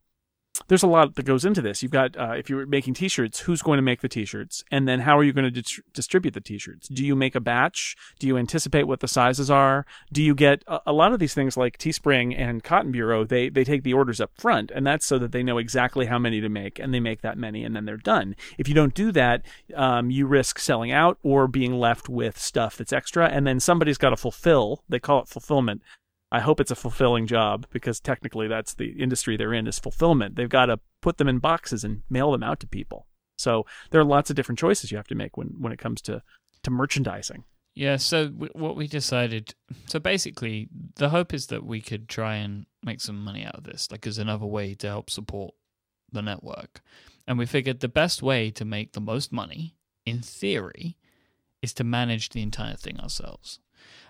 [0.68, 1.82] there's a lot that goes into this.
[1.82, 5.00] You've got uh, if you're making T-shirts, who's going to make the T-shirts, and then
[5.00, 6.88] how are you going to dis- distribute the T-shirts?
[6.88, 7.96] Do you make a batch?
[8.18, 9.84] Do you anticipate what the sizes are?
[10.12, 13.24] Do you get a, a lot of these things like Teespring and Cotton Bureau?
[13.24, 16.18] They they take the orders up front, and that's so that they know exactly how
[16.18, 18.34] many to make, and they make that many, and then they're done.
[18.58, 19.42] If you don't do that,
[19.74, 23.98] um, you risk selling out or being left with stuff that's extra, and then somebody's
[23.98, 24.82] got to fulfill.
[24.88, 25.82] They call it fulfillment.
[26.32, 30.36] I hope it's a fulfilling job because technically that's the industry they're in is fulfillment.
[30.36, 33.06] They've got to put them in boxes and mail them out to people.
[33.38, 36.00] So there are lots of different choices you have to make when when it comes
[36.02, 36.22] to
[36.62, 37.44] to merchandising.
[37.76, 42.36] Yeah, so w- what we decided, so basically, the hope is that we could try
[42.36, 45.54] and make some money out of this, like as another way to help support
[46.10, 46.80] the network.
[47.26, 50.96] And we figured the best way to make the most money, in theory,
[51.60, 53.60] is to manage the entire thing ourselves.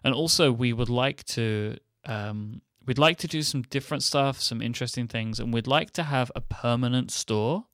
[0.04, 1.76] And also, we would like to,
[2.06, 6.04] um, we'd like to do some different stuff, some interesting things, and we'd like to
[6.04, 7.64] have a permanent store.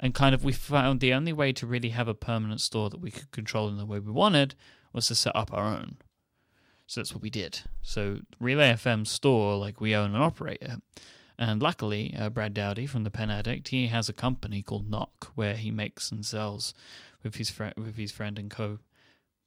[0.00, 3.00] And kind of, we found the only way to really have a permanent store that
[3.00, 4.56] we could control in the way we wanted
[4.92, 5.96] was to set up our own.
[6.86, 7.60] So that's what we did.
[7.82, 10.82] So Relay FM store, like we own and operate it.
[11.38, 15.32] And luckily, uh, Brad Dowdy from the Pen Addict, he has a company called Nock
[15.34, 16.74] where he makes and sells
[17.22, 18.78] with his friend, with his friend and co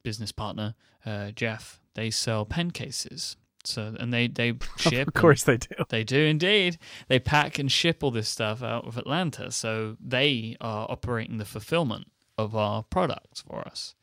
[0.02, 0.74] business partner
[1.04, 1.80] uh, Jeff.
[1.94, 3.36] They sell pen cases.
[3.66, 5.08] So and they they ship.
[5.08, 5.74] of course they do.
[5.88, 6.78] They do indeed.
[7.08, 9.50] They pack and ship all this stuff out of Atlanta.
[9.50, 13.94] So they are operating the fulfillment of our products for us.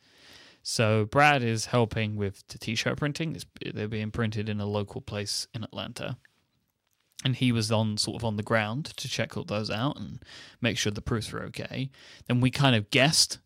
[0.62, 3.36] So Brad is helping with the t-shirt printing.
[3.36, 6.18] It's, they're being printed in a local place in Atlanta,
[7.26, 10.24] and he was on sort of on the ground to check all those out and
[10.62, 11.90] make sure the proofs were okay.
[12.28, 13.40] Then we kind of guessed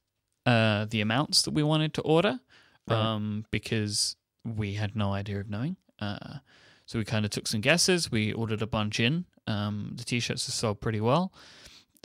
[0.46, 2.40] uh, the amounts that we wanted to order
[2.88, 2.98] Right.
[2.98, 5.76] um, because we had no idea of knowing.
[6.00, 6.38] Uh,
[6.86, 8.12] so we kind of took some guesses.
[8.12, 9.26] We ordered a bunch in.
[9.46, 11.34] Um, the t-shirts have sold pretty well.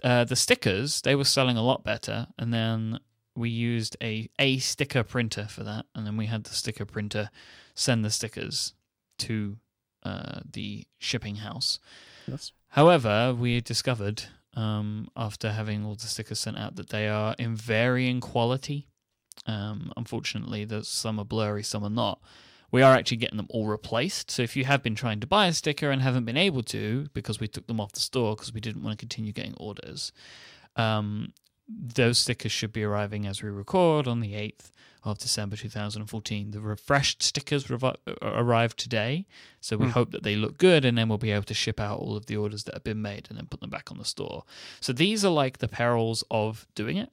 [0.03, 2.99] Uh, the stickers they were selling a lot better, and then
[3.37, 7.31] we used a a sticker printer for that, and then we had the sticker printer
[7.75, 8.75] send the stickers
[9.19, 9.59] to
[10.03, 11.79] uh, the shipping house.
[12.27, 12.53] Yes.
[12.69, 14.25] However, we discovered
[14.55, 18.89] um, after having all the stickers sent out that they are in varying quality.
[19.47, 22.21] Um, unfortunately, there's some are blurry, some are not.
[22.73, 24.31] We are actually getting them all replaced.
[24.31, 27.07] So if you have been trying to buy a sticker and haven't been able to
[27.15, 30.11] because we took them off the store because we didn't want to continue getting orders,
[30.77, 31.33] um,
[31.69, 34.71] those stickers should be arriving as we record on the 8th
[35.05, 36.51] of December 2014.
[36.51, 39.27] The refreshed stickers revi- arrived today,
[39.61, 39.93] so we Hmm.
[39.93, 42.27] hope that they look good, and then we'll be able to ship out all of
[42.27, 44.45] the orders that have been made and then put them back on the store.
[44.81, 47.11] So these are like the perils of doing it.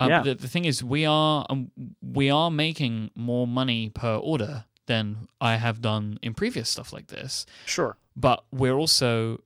[0.00, 0.22] Um, Yeah.
[0.22, 1.70] the, the thing is, we are um,
[2.02, 7.08] we are making more money per order than I have done in previous stuff like
[7.08, 7.96] this Sure.
[8.16, 9.40] but we're also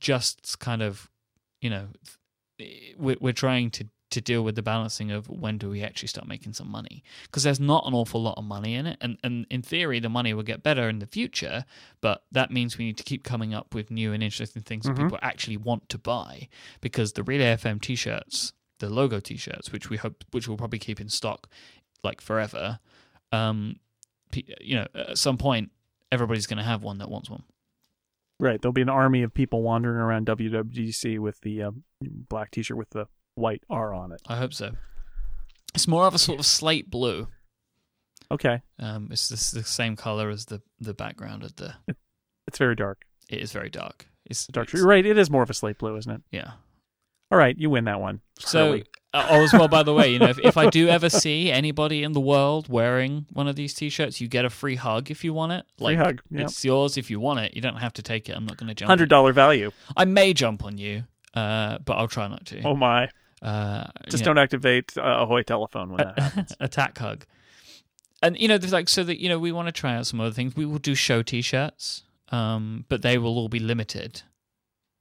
[0.00, 1.10] just kind of
[1.60, 1.88] you know
[2.96, 6.28] we're, we're trying to to deal with the balancing of when do we actually start
[6.28, 9.44] making some money because there's not an awful lot of money in it and and
[9.50, 11.64] in theory the money will get better in the future
[12.00, 14.94] but that means we need to keep coming up with new and interesting things Mhm.
[14.96, 16.48] that people actually want to buy
[16.80, 21.00] because the relay fm t-shirts the logo t-shirts which we hope which we'll probably keep
[21.00, 21.48] in stock
[22.04, 22.78] like forever
[23.32, 23.76] um
[24.60, 25.70] you know at some point
[26.12, 27.42] everybody's going to have one that wants one
[28.40, 28.60] Right.
[28.60, 32.90] There'll be an army of people wandering around WWDC with the um, black T-shirt with
[32.90, 34.20] the white R on it.
[34.26, 34.72] I hope so.
[35.72, 37.28] It's more of a sort of slate blue.
[38.32, 38.62] Okay.
[38.80, 41.74] Um, it's the, the same color as the the background of the.
[42.48, 43.02] It's very dark.
[43.30, 44.08] It is very dark.
[44.26, 44.66] It's Dark.
[44.68, 45.06] it's- You're right.
[45.06, 46.22] It is more of a slate blue, isn't it?
[46.32, 46.52] Yeah.
[47.30, 47.56] All right.
[47.58, 48.20] You win that one.
[48.38, 48.80] So,
[49.14, 51.50] uh, oh, as well, by the way, you know, if, if I do ever see
[51.50, 55.22] anybody in the world wearing one of these T-shirts, you get a free hug if
[55.24, 55.64] you want it.
[55.78, 56.22] free Like, hug.
[56.30, 56.42] Yeah.
[56.42, 57.54] It's yours if you want it.
[57.54, 58.36] You don't have to take it.
[58.36, 58.88] I'm not going to jump.
[58.88, 59.70] Hundred dollar value.
[59.96, 62.62] I may jump on you, uh, but I'll try not to.
[62.62, 63.08] Oh my!
[63.40, 66.56] Uh, Just don't activate uh, Ahoy telephone when that happens.
[66.60, 67.24] attack hug.
[68.22, 70.18] And you know, there's like so that you know we want to try out some
[70.20, 70.56] other things.
[70.56, 74.22] We will do show T-shirts, um, but they will all be limited.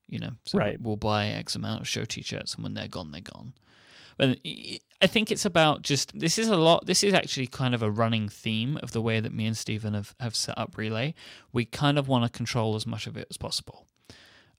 [0.08, 0.80] You know, so Right.
[0.80, 3.54] We'll buy X amount of show T-shirts, and when they're gone, they're gone.
[4.18, 4.40] But
[5.02, 6.86] I think it's about just this is a lot.
[6.86, 9.94] This is actually kind of a running theme of the way that me and Stephen
[9.94, 11.14] have have set up Relay.
[11.52, 13.88] We kind of want to control as much of it as possible.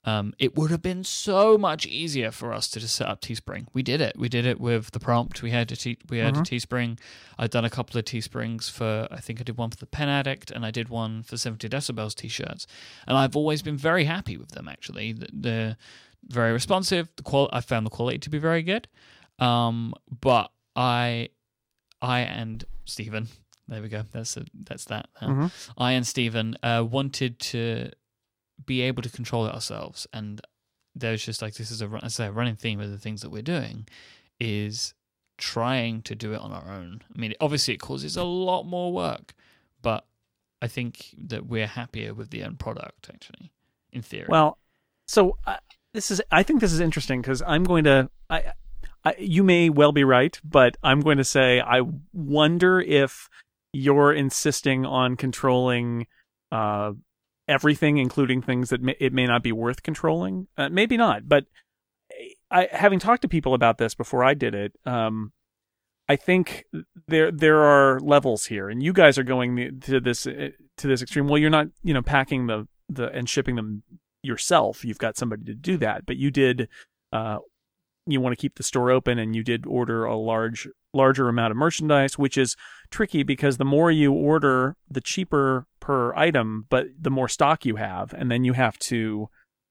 [0.06, 3.66] Um, it would have been so much easier for us to just set up Teespring.
[3.72, 4.18] We did it.
[4.18, 5.42] We did it with the prompt.
[5.42, 6.44] We had a te- we had a Mhm.
[6.46, 6.98] Teespring.
[7.38, 9.08] I've done a couple of Teesprings for.
[9.10, 11.68] I think I did one for the Pen Addict, and I did one for Seventy
[11.68, 12.66] Decibels T-shirts.
[13.06, 14.68] And I've always been very happy with them.
[14.68, 15.76] Actually, they're
[16.26, 17.08] very responsive.
[17.16, 18.88] The qual I found the quality to be very good.
[19.38, 21.30] Um, but I,
[22.02, 23.28] I and Stephen.
[23.68, 24.04] There we go.
[24.12, 25.08] That's a, that's that.
[25.22, 25.28] now.
[25.28, 25.68] Mhm.
[25.78, 27.90] I and Stephen uh, wanted to
[28.64, 30.40] be able to control it ourselves, and
[30.94, 33.22] there's just like this is a run- I say a running theme of the things
[33.22, 33.86] that we're doing
[34.40, 34.94] is
[35.38, 37.02] trying to do it on our own.
[37.14, 39.34] I mean, obviously it causes a lot more work,
[39.82, 40.06] but
[40.62, 43.50] I think that we're happier with the end product actually.
[43.92, 44.58] In theory, Well,
[45.06, 45.58] so uh,
[45.92, 46.20] this is.
[46.32, 48.10] I think this is interesting because I'm going to.
[48.28, 48.52] I,
[49.04, 53.28] I, you may well be right, but I'm going to say I wonder if
[53.72, 56.06] you're insisting on controlling
[56.50, 56.92] uh,
[57.48, 60.48] everything, including things that may, it may not be worth controlling.
[60.56, 61.44] Uh, maybe not, but
[62.50, 65.32] I, having talked to people about this before I did it, um,
[66.08, 66.64] I think
[67.08, 71.02] there there are levels here, and you guys are going to this uh, to this
[71.02, 71.28] extreme.
[71.28, 73.82] Well, you're not, you know, packing the the and shipping them
[74.22, 74.84] yourself.
[74.84, 76.68] You've got somebody to do that, but you did.
[77.12, 77.38] Uh,
[78.06, 81.50] you want to keep the store open, and you did order a large larger amount
[81.52, 82.54] of merchandise, which is
[82.94, 87.74] tricky because the more you order, the cheaper per item, but the more stock you
[87.76, 89.28] have, and then you have to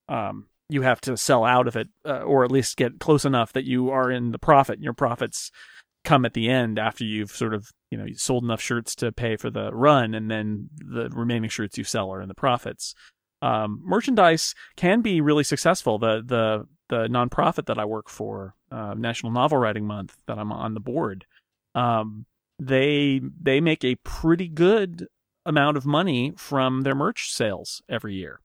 [0.10, 3.54] um, you have to sell out of it, uh, or at least get close enough
[3.54, 4.80] that you are in the profit.
[4.82, 5.52] Your profits
[6.04, 9.38] come at the end after you've sort of you know sold enough shirts to pay
[9.38, 12.94] for the run, and then the remaining shirts you sell are in the profits.
[13.42, 15.98] Um, merchandise can be really successful.
[15.98, 20.52] The the the nonprofit that I work for, uh, National Novel Writing Month, that I'm
[20.52, 21.26] on the board,
[21.74, 22.26] um,
[22.60, 25.08] they they make a pretty good
[25.46, 28.40] amount of money from their merch sales every year.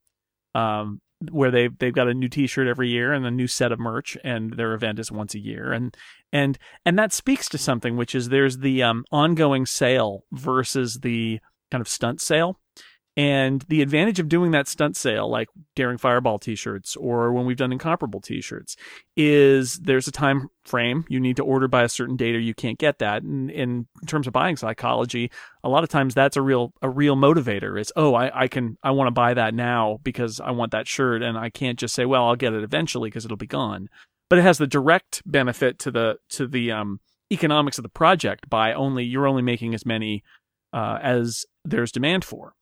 [0.54, 3.78] Um, where they they've got a new T-shirt every year and a new set of
[3.78, 5.96] merch, and their event is once a year, and
[6.32, 11.40] and and that speaks to something, which is there's the um, ongoing sale versus the
[11.70, 12.60] kind of stunt sale.
[13.18, 17.56] And the advantage of doing that stunt sale, like Daring Fireball t-shirts or when we've
[17.56, 18.76] done incomparable t-shirts,
[19.16, 21.04] is there's a time frame.
[21.08, 23.24] You need to order by a certain date or you can't get that.
[23.24, 25.32] And in terms of buying psychology,
[25.64, 27.80] a lot of times that's a real a real motivator.
[27.80, 30.86] It's oh, I, I can I want to buy that now because I want that
[30.86, 33.88] shirt and I can't just say, well, I'll get it eventually because it'll be gone.
[34.30, 37.00] But it has the direct benefit to the to the um,
[37.32, 40.22] economics of the project by only you're only making as many
[40.72, 42.54] uh, as there's demand for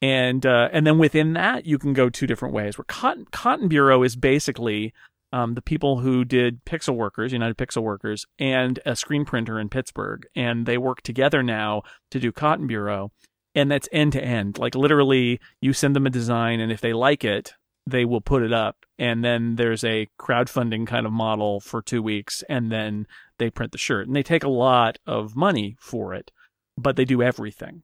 [0.00, 2.78] and uh, and then within that you can go two different ways.
[2.78, 4.92] Where Cotton Cotton Bureau is basically
[5.32, 9.68] um, the people who did Pixel Workers, United Pixel Workers, and a screen printer in
[9.68, 13.12] Pittsburgh, and they work together now to do Cotton Bureau,
[13.54, 14.58] and that's end to end.
[14.58, 17.54] Like literally, you send them a design, and if they like it,
[17.86, 22.02] they will put it up, and then there's a crowdfunding kind of model for two
[22.02, 23.06] weeks, and then
[23.38, 26.30] they print the shirt, and they take a lot of money for it,
[26.76, 27.82] but they do everything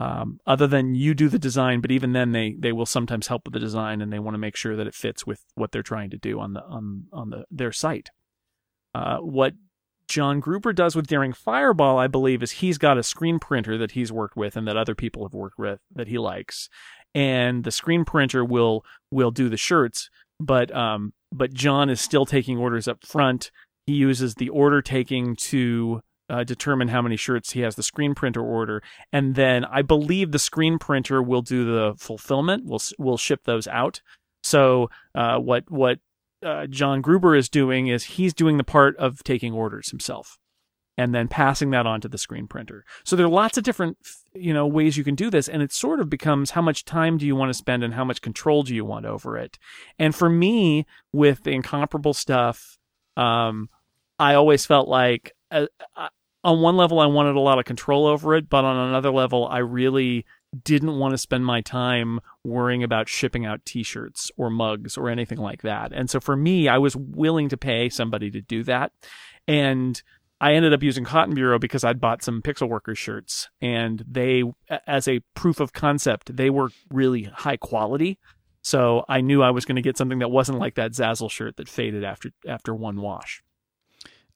[0.00, 3.42] um, other than you do the design, but even then they they will sometimes help
[3.44, 5.82] with the design and they want to make sure that it fits with what they're
[5.82, 8.10] trying to do on the on on the their site.
[8.94, 9.54] Uh, what
[10.08, 13.92] John Gruber does with Daring Fireball, I believe, is he's got a screen printer that
[13.92, 16.68] he's worked with and that other people have worked with that he likes,
[17.14, 22.24] and the screen printer will will do the shirts, but um but John is still
[22.24, 23.50] taking orders up front.
[23.86, 28.14] He uses the order taking to uh, determine how many shirts he has the screen
[28.14, 32.64] printer order, and then I believe the screen printer will do the fulfillment.
[32.66, 34.02] We'll we'll ship those out.
[34.42, 35.98] So uh, what what
[36.44, 40.38] uh, John Gruber is doing is he's doing the part of taking orders himself,
[40.98, 42.84] and then passing that on to the screen printer.
[43.04, 43.96] So there are lots of different
[44.34, 47.16] you know ways you can do this, and it sort of becomes how much time
[47.16, 49.58] do you want to spend and how much control do you want over it.
[49.98, 52.78] And for me, with the incomparable stuff,
[53.16, 53.70] um,
[54.18, 55.34] I always felt like.
[55.50, 55.66] Uh,
[56.48, 59.46] on one level, I wanted a lot of control over it, but on another level,
[59.46, 60.24] I really
[60.64, 65.38] didn't want to spend my time worrying about shipping out t-shirts or mugs or anything
[65.38, 65.92] like that.
[65.92, 68.92] And so for me, I was willing to pay somebody to do that.
[69.46, 70.02] And
[70.40, 74.42] I ended up using Cotton Bureau because I'd bought some Pixel Workers shirts and they,
[74.86, 78.18] as a proof of concept, they were really high quality.
[78.62, 81.58] So I knew I was going to get something that wasn't like that Zazzle shirt
[81.58, 83.42] that faded after, after one wash.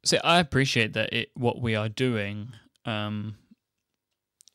[0.04, 2.52] So I appreciate that it what we are doing
[2.84, 3.36] um,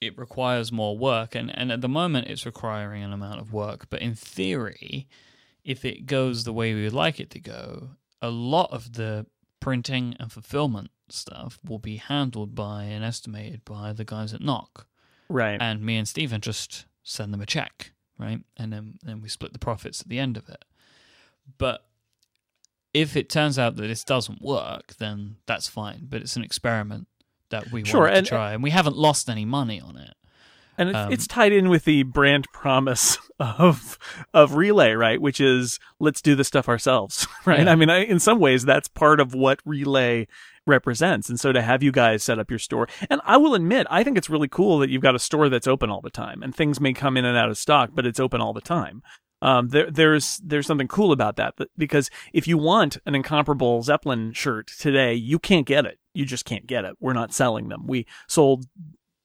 [0.01, 3.89] it requires more work and, and at the moment it's requiring an amount of work
[3.89, 5.07] but in theory
[5.63, 9.25] if it goes the way we would like it to go a lot of the
[9.59, 14.87] printing and fulfillment stuff will be handled by and estimated by the guys at Nock.
[15.29, 15.61] right.
[15.61, 18.39] And me and Stephen just send them a check right?
[18.57, 20.65] And then then we split the profits at the end of it.
[21.57, 21.86] But
[22.93, 26.07] if it turns out that this doesn't work, then that's fine.
[26.09, 27.07] But it's an experiment
[27.49, 30.13] that we sure, want to try, and we haven't lost any money on it.
[30.79, 33.97] And it's, um, it's tied in with the brand promise of
[34.33, 35.21] of Relay, right?
[35.21, 37.65] Which is let's do the stuff ourselves, right?
[37.65, 37.71] Yeah.
[37.71, 40.27] I mean, I, in some ways, that's part of what Relay
[40.65, 41.29] represents.
[41.29, 44.03] And so to have you guys set up your store, and I will admit, I
[44.03, 46.53] think it's really cool that you've got a store that's open all the time, and
[46.53, 49.01] things may come in and out of stock, but it's open all the time
[49.41, 54.33] um, there, there's there's something cool about that because if you want an incomparable Zeppelin
[54.33, 55.99] shirt today, you can't get it.
[56.13, 56.95] You just can't get it.
[56.99, 57.85] We're not selling them.
[57.85, 58.65] We sold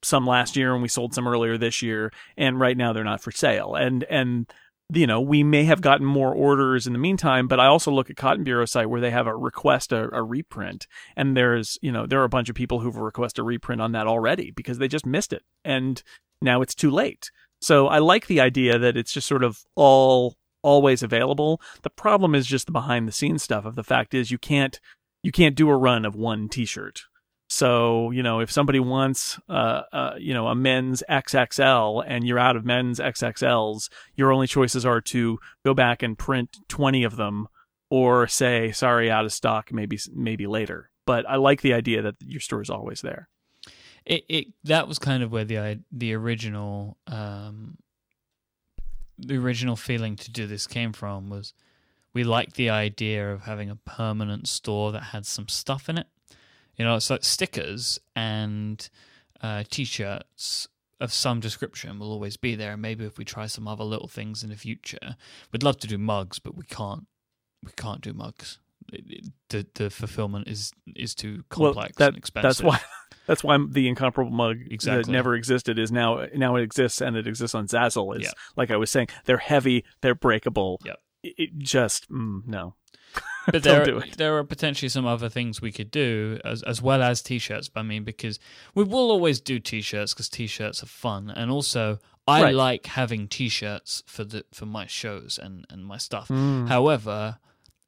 [0.02, 3.22] some last year and we sold some earlier this year, and right now they're not
[3.22, 3.74] for sale.
[3.74, 4.52] And and
[4.92, 8.10] you know we may have gotten more orders in the meantime, but I also look
[8.10, 10.86] at Cotton Bureau site where they have a request a, a reprint,
[11.16, 13.92] and there's you know there are a bunch of people who've requested a reprint on
[13.92, 16.02] that already because they just missed it, and
[16.42, 17.30] now it's too late.
[17.62, 21.60] So I like the idea that it's just sort of all always available.
[21.82, 24.80] The problem is just the behind the scenes stuff of the fact is you can't
[25.22, 27.02] you can't do a run of one t-shirt.
[27.48, 32.38] So, you know, if somebody wants uh, uh you know, a men's XXL and you're
[32.38, 37.16] out of men's XXLs, your only choices are to go back and print 20 of
[37.16, 37.46] them
[37.90, 40.90] or say sorry out of stock maybe maybe later.
[41.06, 43.28] But I like the idea that your store is always there.
[44.04, 47.78] It, it that was kind of where the the original um,
[49.18, 51.54] the original feeling to do this came from was
[52.12, 56.06] we liked the idea of having a permanent store that had some stuff in it.
[56.76, 58.88] You know, it's like stickers and
[59.40, 60.68] uh, t-shirts
[61.00, 62.72] of some description will always be there.
[62.72, 65.16] And maybe if we try some other little things in the future,
[65.52, 67.06] we'd love to do mugs, but we can't.
[67.64, 68.58] We can't do mugs.
[69.48, 72.48] the the fulfillment is is too complex well, that, and expensive.
[72.48, 72.80] That's why
[73.26, 75.02] that's why the incomparable mug exactly.
[75.02, 78.16] that never existed is now now it exists and it exists on Zazzle.
[78.16, 78.34] Is yep.
[78.56, 80.80] like I was saying, they're heavy, they're breakable.
[80.84, 81.00] Yep.
[81.22, 82.74] It just mm, no.
[83.50, 87.22] but there, there are potentially some other things we could do as as well as
[87.22, 87.70] t-shirts.
[87.74, 88.38] I mean, because
[88.74, 92.54] we will always do t-shirts because t-shirts are fun, and also I right.
[92.54, 96.28] like having t-shirts for the for my shows and and my stuff.
[96.28, 96.68] Mm.
[96.68, 97.38] However,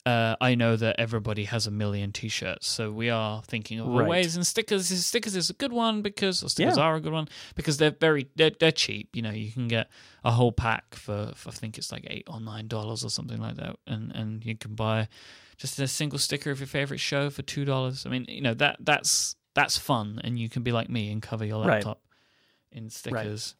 [0.06, 4.06] uh, I know that everybody has a million T-shirts, so we are thinking of right.
[4.06, 4.36] ways.
[4.36, 6.82] And stickers, stickers is a good one because or stickers yeah.
[6.82, 9.16] are a good one because they're very they're, they're cheap.
[9.16, 9.88] You know, you can get
[10.22, 13.40] a whole pack for, for I think it's like eight or nine dollars or something
[13.40, 15.08] like that, and and you can buy
[15.56, 18.04] just a single sticker of your favorite show for two dollars.
[18.04, 21.22] I mean, you know that that's that's fun, and you can be like me and
[21.22, 22.02] cover your laptop
[22.72, 22.78] right.
[22.78, 23.54] in stickers.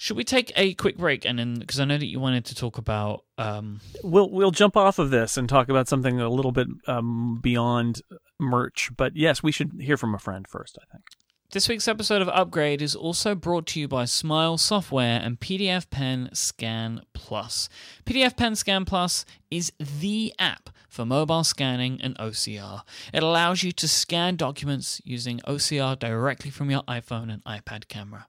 [0.00, 2.54] Should we take a quick break and then because I know that you wanted to
[2.54, 3.80] talk about um...
[4.02, 8.00] we'll we'll jump off of this and talk about something a little bit um, beyond
[8.38, 11.04] merch, but yes, we should hear from a friend first, I think.
[11.52, 15.90] This week's episode of Upgrade is also brought to you by Smile Software and PDF
[15.90, 17.68] Pen Scan Plus.
[18.06, 22.82] PDF Pen Scan Plus is the app for mobile scanning and OCR.
[23.14, 28.26] It allows you to scan documents using OCR directly from your iPhone and iPad camera.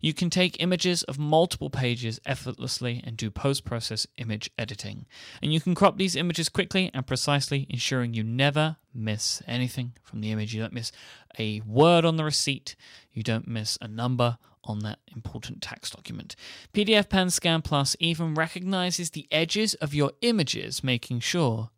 [0.00, 5.06] You can take images of multiple pages effortlessly and do post process image editing.
[5.40, 10.20] And you can crop these images quickly and precisely, ensuring you never miss anything from
[10.20, 10.52] the image.
[10.52, 10.90] You don't miss
[11.38, 12.74] a word on the receipt,
[13.12, 16.36] you don't miss a number on that important tax document.
[16.74, 21.70] PDF Pen Scan Plus even recognizes the edges of your images, making sure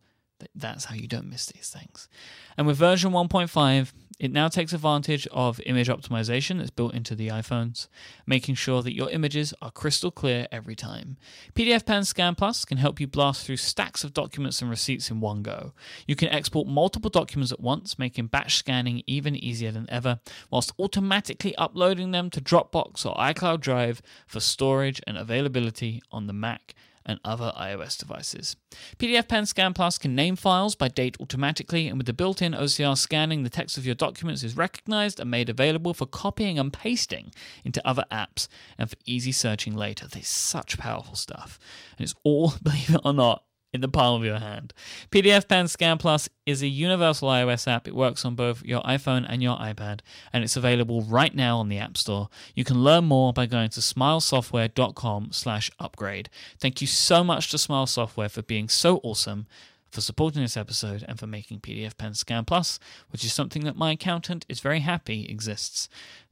[0.55, 2.09] that's how you don't miss these things.
[2.57, 7.27] And with version 1.5, it now takes advantage of image optimization that's built into the
[7.27, 7.89] iPhones,
[8.25, 11.17] making sure that your images are crystal clear every time.
[11.55, 15.19] PDF Pen Scan Plus can help you blast through stacks of documents and receipts in
[15.19, 15.73] one go.
[16.07, 20.21] You can export multiple documents at once, making batch scanning even easier than ever,
[20.53, 26.33] whilst automatically uploading them to Dropbox or iCloud Drive for storage and availability on the
[26.33, 28.57] Mac and other iOS devices.
[28.99, 32.53] PDF Pen Scan Plus can name files by date automatically, and with the built in
[32.53, 36.73] OCR scanning, the text of your documents is recognized and made available for copying and
[36.73, 37.33] pasting
[37.65, 38.49] into other apps
[38.79, 40.07] and for easy searching later.
[40.07, 41.59] This is such powerful stuff.
[41.99, 44.73] And it's all, believe it or not, in the palm of your hand.
[45.11, 47.89] PDF Pen Scan Plus is a universal iOS app.
[47.89, 50.01] It works on both your iPhone and your iPad,
[50.33, 52.29] and it's available right now on the App Store.
[52.55, 56.31] You can learn more by going to smilesoftware.com/upgrade.
[56.59, 59.47] Thank you so much to Smile Software for being so awesome,
[59.91, 62.79] for supporting this episode, and for making PDF Pen Scan Plus,
[63.11, 65.89] which is something that my accountant is very happy exists.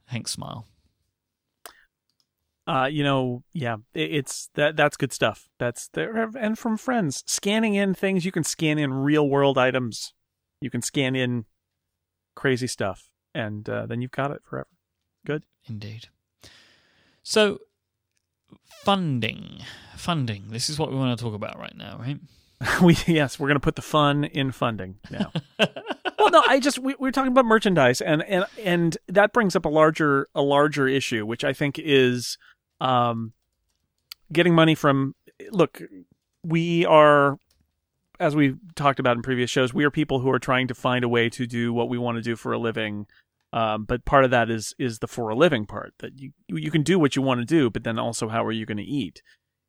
[0.09, 0.70] Thanks, Smile
[2.67, 5.49] uh, you know, yeah, it, it's that that's good stuff.
[5.59, 10.13] That's there, and from friends, scanning in things you can scan in real world items.
[10.61, 11.45] You can scan in
[12.35, 14.67] crazy stuff, and uh, then you've got it forever.
[15.25, 16.09] Good, indeed.
[17.23, 17.59] So,
[18.83, 19.61] funding,
[19.95, 20.45] funding.
[20.49, 22.17] This is what we want to talk about right now, right?
[22.81, 25.31] we yes, we're going to put the fun in funding now.
[25.59, 29.65] well, no, I just we, we're talking about merchandise, and and and that brings up
[29.65, 32.37] a larger a larger issue, which I think is
[32.81, 33.33] um,
[34.33, 35.15] getting money from
[35.51, 35.81] look,
[36.43, 37.37] we are
[38.19, 41.03] as we talked about in previous shows, we are people who are trying to find
[41.03, 43.07] a way to do what we want to do for a living.
[43.51, 46.71] Um, but part of that is is the for a living part that you you
[46.71, 48.83] can do what you want to do, but then also how are you going to
[48.83, 49.21] eat?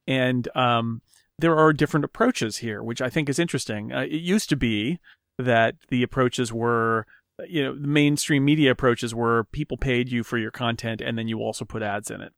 [0.06, 1.02] And um,
[1.38, 3.92] there are different approaches here, which I think is interesting.
[3.92, 5.00] Uh, it used to be
[5.38, 7.06] that the approaches were,
[7.48, 11.26] you know, the mainstream media approaches were people paid you for your content and then
[11.26, 12.32] you also put ads in it.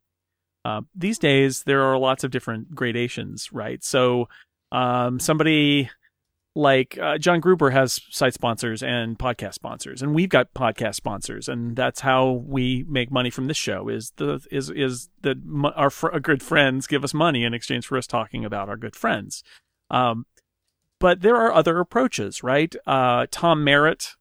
[0.65, 3.83] Uh, these days, there are lots of different gradations, right?
[3.83, 4.27] So,
[4.71, 5.91] um, somebody
[6.55, 11.47] like uh, John Gruber has site sponsors and podcast sponsors, and we've got podcast sponsors,
[11.47, 13.89] and that's how we make money from this show.
[13.89, 15.37] Is the is is that
[15.75, 19.43] our, good friends give us money in exchange for us talking about our good friends.
[19.91, 20.25] Um,
[20.99, 22.75] but there are other approaches, right?
[22.87, 24.13] Uh, Tom Merritt,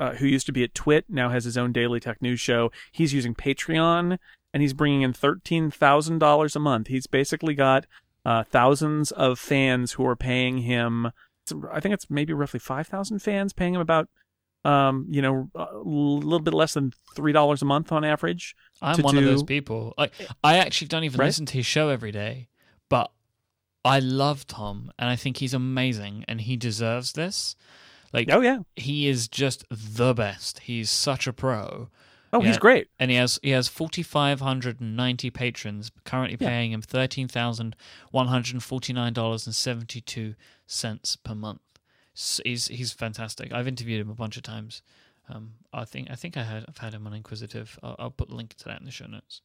[0.00, 2.72] uh, who used to be at Twit, now has his own daily tech news show.
[2.90, 4.18] He's using Patreon,
[4.52, 6.88] and he's bringing in thirteen thousand dollars a month.
[6.88, 7.86] He's basically got
[8.24, 11.10] uh, thousands of fans who are paying him
[11.72, 14.08] I think it's maybe roughly five thousand fans paying him about,
[14.64, 18.54] um, you know, a little bit less than three dollars a month on average.
[18.80, 19.92] I'm one of those people.
[19.98, 20.12] Like
[20.44, 21.26] I actually don't even Right?
[21.26, 22.48] listen to his show every day,
[22.88, 23.10] but
[23.84, 27.56] I love Tom and I think he's amazing and he deserves this.
[28.12, 30.60] Like Oh yeah, he is just the best.
[30.60, 31.88] He's such a pro.
[32.32, 32.88] Oh he's great.
[32.98, 36.48] and he has he has forty five hundred and ninety patrons, currently Yeah.
[36.48, 37.76] paying him thirteen thousand
[38.10, 40.34] one hundred and forty nine dollars and seventy two
[40.66, 41.60] cents per month.
[42.16, 43.52] S he's he's fantastic.
[43.52, 44.82] I've interviewed him a bunch of times.
[45.28, 47.78] Um, I think I think I had I've had him on Inquisitive.
[47.82, 49.40] I'll, I'll put a link to that in the show notes.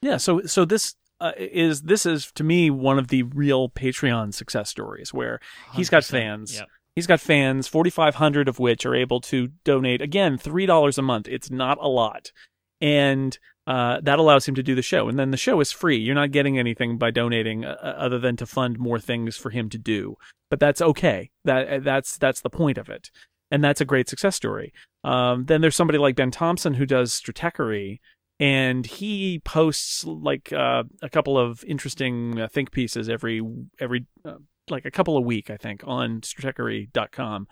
[0.00, 4.32] Yeah, so so this uh, is this is to me one of the real Patreon
[4.32, 5.38] success stories where
[5.74, 6.10] he's got 100%.
[6.10, 6.54] fans.
[6.56, 6.68] Yep.
[7.00, 11.28] He's got fans, 4,500 of which are able to donate, again, $3 a month.
[11.28, 12.30] It's not a lot.
[12.78, 15.08] And uh, that allows him to do the show.
[15.08, 15.96] And then the show is free.
[15.96, 19.70] You're not getting anything by donating uh, other than to fund more things for him
[19.70, 20.16] to do.
[20.50, 21.30] But that's okay.
[21.46, 23.10] That That's that's the point of it.
[23.50, 24.74] And that's a great success story.
[25.02, 28.00] Um, then there's somebody like Ben Thompson who does Stratechery,
[28.38, 33.40] and he posts like uh, a couple of interesting uh, think pieces every
[33.78, 34.34] every uh,
[34.70, 37.48] like a couple a week, I think, on stratechery.com.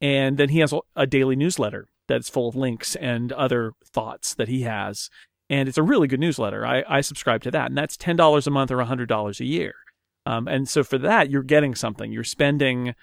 [0.00, 4.48] And then he has a daily newsletter that's full of links and other thoughts that
[4.48, 5.08] he has.
[5.48, 6.66] And it's a really good newsletter.
[6.66, 7.66] I, I subscribe to that.
[7.66, 9.74] And that's $10 a month or $100 a year.
[10.26, 12.12] Um, and so for that, you're getting something.
[12.12, 12.94] You're spending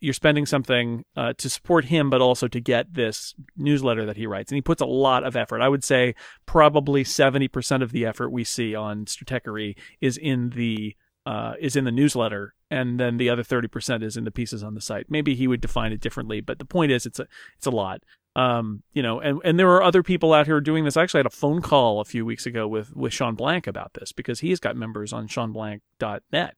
[0.00, 4.26] you're spending something uh, to support him, but also to get this newsletter that he
[4.26, 4.50] writes.
[4.50, 5.60] And he puts a lot of effort.
[5.60, 6.14] I would say
[6.46, 10.96] probably 70% of the effort we see on Stratechery is in the
[11.26, 14.62] uh, is in the newsletter, and then the other thirty percent is in the pieces
[14.62, 15.06] on the site.
[15.10, 18.02] Maybe he would define it differently, but the point is, it's a it's a lot.
[18.36, 20.96] Um, you know, and and there are other people out here doing this.
[20.96, 23.94] I actually had a phone call a few weeks ago with with Shawn Blank about
[23.94, 26.56] this because he's got members on SeanBlank.net.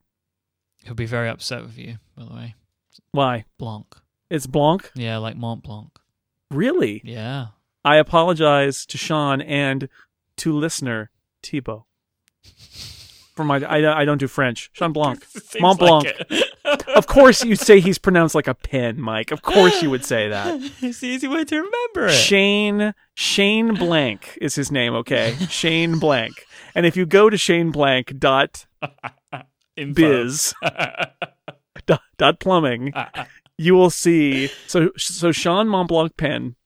[0.85, 2.55] He'll be very upset with you, by the way.
[3.12, 3.45] Why?
[3.59, 3.87] Blanc.
[4.31, 5.91] It's Blanc, Yeah, like Mont Blanc.
[6.51, 7.03] really?
[7.05, 7.49] Yeah.
[7.85, 9.89] I apologize to Shawn and
[10.39, 11.11] to listener
[11.43, 11.85] Thibaut
[13.37, 14.70] for my I, I don't do French.
[14.72, 15.24] Shawn Blanc.
[15.61, 16.07] Mont Blanc.
[16.07, 16.49] it.
[16.89, 19.30] Of course you'd say he's pronounced like a pen, Myke.
[19.30, 20.59] Of course you would say that.
[20.80, 22.12] it's the easy way to remember it.
[22.12, 25.37] Shane Shane Blank is his name, okay?
[25.49, 26.47] Shane Blank.
[26.74, 28.66] And if you go to shaneblank dot
[29.76, 29.95] Info.
[29.95, 30.55] biz
[31.87, 32.93] dot, dot plumbing,
[33.59, 36.57] you will see so so Shawn Montblanc Pen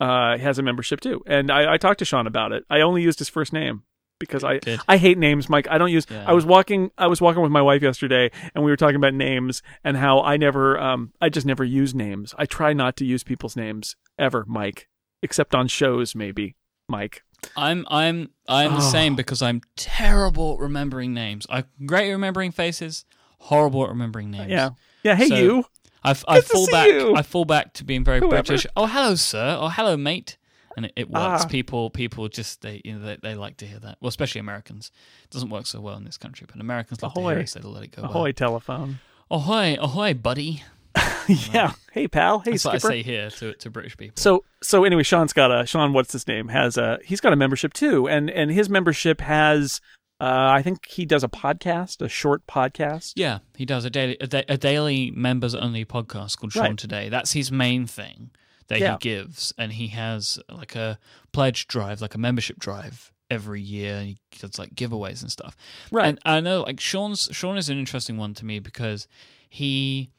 [0.00, 1.22] uh has a membership too.
[1.26, 2.64] And I, I talked to Shawn about it.
[2.68, 3.84] I only used his first name
[4.18, 4.80] because I Good.
[4.88, 5.66] I hate names, Myke.
[5.70, 6.24] I don't use Yeah.
[6.26, 9.14] I was walking I was walking with my wife yesterday and we were talking about
[9.14, 12.34] names and how I never um I just never use names.
[12.38, 14.84] I try not to use people's names ever, Myke.
[15.22, 16.56] Except on shows maybe,
[16.90, 17.18] Myke.
[17.56, 18.90] I'm I'm I'm the Oh.
[18.90, 21.46] same because I'm terrible at remembering names.
[21.50, 23.04] I'm great at remembering faces,
[23.40, 24.50] horrible at remembering names.
[24.50, 24.70] Yeah.
[25.02, 25.64] Yeah, hey So- you.
[26.04, 26.86] I, I fall back.
[26.88, 27.16] you.
[27.16, 28.30] I fall back to being very Whoever.
[28.42, 28.64] British.
[28.76, 29.58] Oh, hello, sir.
[29.60, 30.36] Oh, hello, mate.
[30.76, 31.44] And it, it works.
[31.44, 31.48] Ah.
[31.48, 33.96] People, people just they, you know, they they like to hear that.
[34.00, 34.90] Well, especially Americans.
[35.24, 37.60] It doesn't work so well in this country, but Americans love to hear it, so
[37.60, 38.02] they let it go.
[38.02, 38.10] well.
[38.10, 38.98] Ahoy telephone.
[39.30, 40.62] ahoy, ahoy, buddy.
[41.52, 41.72] yeah.
[41.92, 42.40] Hey pal.
[42.40, 44.14] Hey That's what I say here to to British people.
[44.16, 45.92] So so anyway, Shawn's got a Shawn.
[45.92, 46.48] What's his name?
[46.48, 49.80] Has a he's got a membership too, and and his membership has
[50.20, 53.12] uh I think he does a podcast, a short podcast.
[53.16, 56.78] Yeah, he does a daily a, da- a daily members only podcast called Shawn Right.
[56.78, 57.08] Today.
[57.08, 58.30] That's his main thing
[58.68, 58.92] that Yeah.
[58.92, 60.98] he gives, and he has like a
[61.32, 64.02] pledge drive, like a membership drive every year.
[64.02, 65.56] He does like giveaways and stuff.
[65.90, 66.06] Right.
[66.08, 69.06] And I know like Shawn's Shawn is an interesting one to me because
[69.48, 70.10] he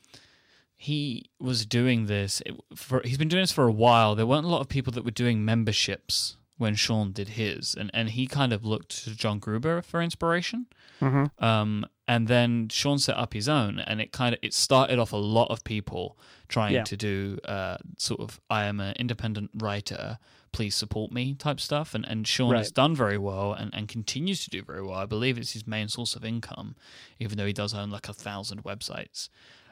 [0.75, 2.41] he was doing this
[2.75, 4.15] for he's been doing this for a while.
[4.15, 7.89] There weren't a lot of people that were doing memberships when Shawn did his, and
[7.93, 10.67] and he kind of looked to John Gruber for inspiration.
[11.01, 11.43] Mm-hmm.
[11.43, 15.11] Um, and then Shawn set up his own, and it kind of it started off
[15.11, 16.17] a lot of people
[16.47, 16.83] trying Yeah.
[16.83, 20.17] to do uh, sort of I am an independent writer,
[20.53, 24.43] please support me type stuff, and and Shawn has done very well and, and continues
[24.45, 24.95] to do very well.
[24.95, 26.75] I believe it's his main source of income,
[27.19, 29.27] even though he does own like a thousand websites.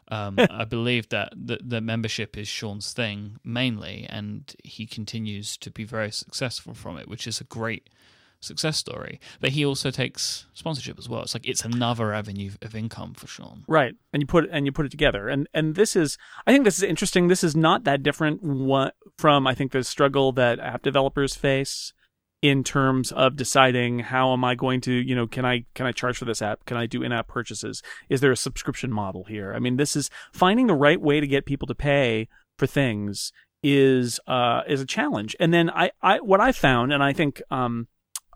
[0.09, 5.71] Um, I believe that the, the membership is Shawn's thing mainly, and he continues to
[5.71, 7.89] be very successful from it, which is a great
[8.45, 9.19] success story.
[9.39, 11.21] But he also takes sponsorship as well.
[11.23, 13.65] It's like it's another avenue of income for Shawn.
[13.67, 13.95] Right.
[14.13, 15.27] And you put and you put it together.
[15.27, 16.17] And and this is
[16.47, 17.27] I think this is interesting.
[17.27, 21.93] This is not that different what, from I think the struggle that app developers face
[22.41, 25.91] in terms of deciding how am I going to, you know, can I can I
[25.91, 26.65] charge for this app?
[26.65, 27.81] Can I do in-app purchases?
[28.07, 29.53] Is there a subscription model here?
[29.55, 32.27] I mean, this is finding the right way to get people to pay
[32.57, 33.31] for things
[33.63, 35.35] is uh is a challenge.
[35.39, 37.87] And then I I what I found and I think um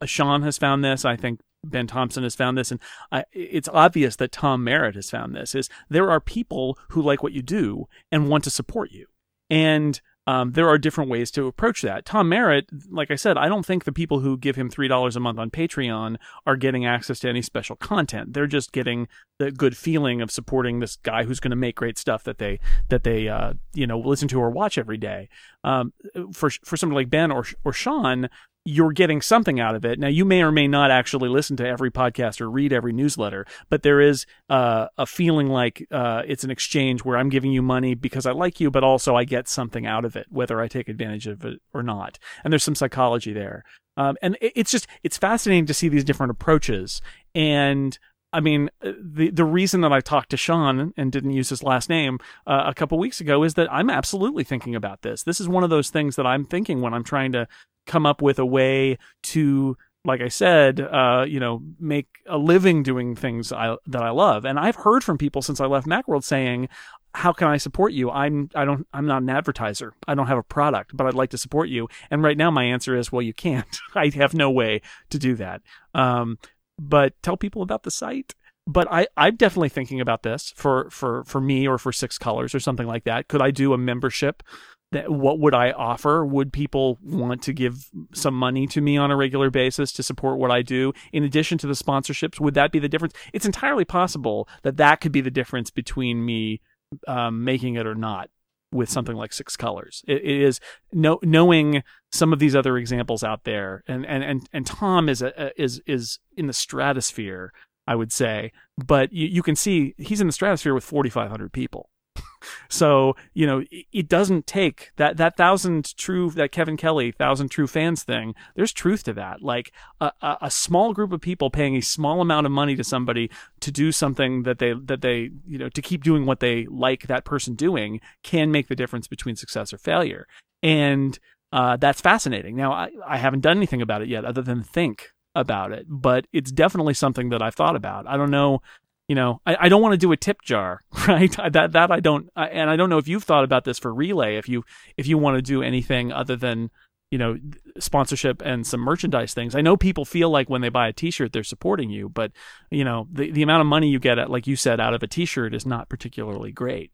[0.05, 2.79] Shawn has found this, I think Ben Thompson has found this, and
[3.11, 5.55] I, it's obvious that Tom Merritt has found this.
[5.55, 9.07] Is there are people who like what you do and want to support you,
[9.49, 12.05] and um, there are different ways to approach that.
[12.05, 15.15] Tom Merritt, like I said, I don't think the people who give him three dollars
[15.15, 18.33] a month on Patreon are getting access to any special content.
[18.33, 19.07] They're just getting
[19.39, 22.59] the good feeling of supporting this guy who's going to make great stuff that they
[22.89, 25.29] that they uh, you know listen to or watch every day.
[25.63, 25.93] Um,
[26.31, 28.29] for for somebody like Ben or or Shawn,
[28.69, 29.97] you're getting something out of it.
[29.97, 33.47] Now, you may or may not actually listen to every podcast or read every newsletter,
[33.67, 37.63] but there is uh, a feeling like uh, it's an exchange where I'm giving you
[37.63, 40.67] money because I like you, but also I get something out of it, whether I
[40.67, 42.19] take advantage of it or not.
[42.43, 43.63] And there's some psychology there.
[43.97, 47.01] Um, and it's just, it's fascinating to see these different approaches.
[47.33, 47.97] And
[48.31, 51.89] I mean, the the reason that I talked to Shawn and didn't use his last
[51.89, 55.23] name uh, a couple weeks ago is that I'm absolutely thinking about this.
[55.23, 57.47] This is one of those things that I'm thinking when I'm trying to
[57.87, 59.75] come up with a way to
[60.05, 64.45] like I said, uh, you know, make a living doing things I, that I love.
[64.45, 66.69] And I've heard from people since I left Macworld saying,
[67.13, 68.09] "How can I support you?
[68.09, 69.93] I'm I don't I'm not an advertiser.
[70.07, 72.63] I don't have a product, but I'd like to support you." And right now, my
[72.63, 73.67] answer is, "Well, you can't.
[73.95, 75.61] I have no way to do that."
[75.93, 76.37] Um,
[76.79, 78.35] but tell people about the site.
[78.67, 82.53] But I, I'm definitely thinking about this for, for, for me or for Six Colors
[82.53, 83.27] or something like that.
[83.27, 84.43] Could I do a membership
[84.91, 86.25] that what would I offer?
[86.25, 90.37] Would people want to give some money to me on a regular basis to support
[90.37, 92.39] what I do in addition to the sponsorships?
[92.39, 93.13] Would that be the difference?
[93.33, 96.61] It's entirely possible that that could be the difference between me
[97.07, 98.29] um, making it or not
[98.71, 100.03] with something like Six Colors.
[100.07, 100.59] it, it is
[100.91, 105.21] know, knowing some of these other examples out there, and and and, and Tom is
[105.21, 107.51] a, is is in the stratosphere,
[107.87, 111.89] I would say, but you, you can see he's in the stratosphere with 4,500 people
[112.69, 117.67] so you know it doesn't take that that thousand true that Kevin Kelly thousand true
[117.67, 118.35] fans thing.
[118.55, 119.41] There's truth to that.
[119.41, 123.29] Like a, a, small group of people paying a small amount of money to somebody
[123.61, 127.07] to do something that they that they you know to keep doing what they like
[127.07, 130.27] that person doing can make the difference between success or failure.
[130.61, 131.17] And
[131.51, 132.55] uh, that's fascinating.
[132.55, 136.25] Now I, I haven't done anything about it yet other than think about it, but
[136.33, 138.07] it's definitely something that I've thought about.
[138.07, 138.61] I don't know
[139.09, 141.35] you know, I, I don't want to do a tip jar, right?
[141.51, 143.93] That that I don't, I, and I don't know if you've thought about this for
[143.93, 144.37] relay.
[144.37, 144.63] If you
[144.95, 146.69] if you want to do anything other than
[147.09, 147.39] you know
[147.79, 149.55] sponsorship and some merchandise things.
[149.55, 152.31] I know people feel like when they buy a T-shirt they're supporting you, but
[152.69, 155.01] you know the the amount of money you get at, like you said, out of
[155.01, 156.91] a T-shirt is not particularly great.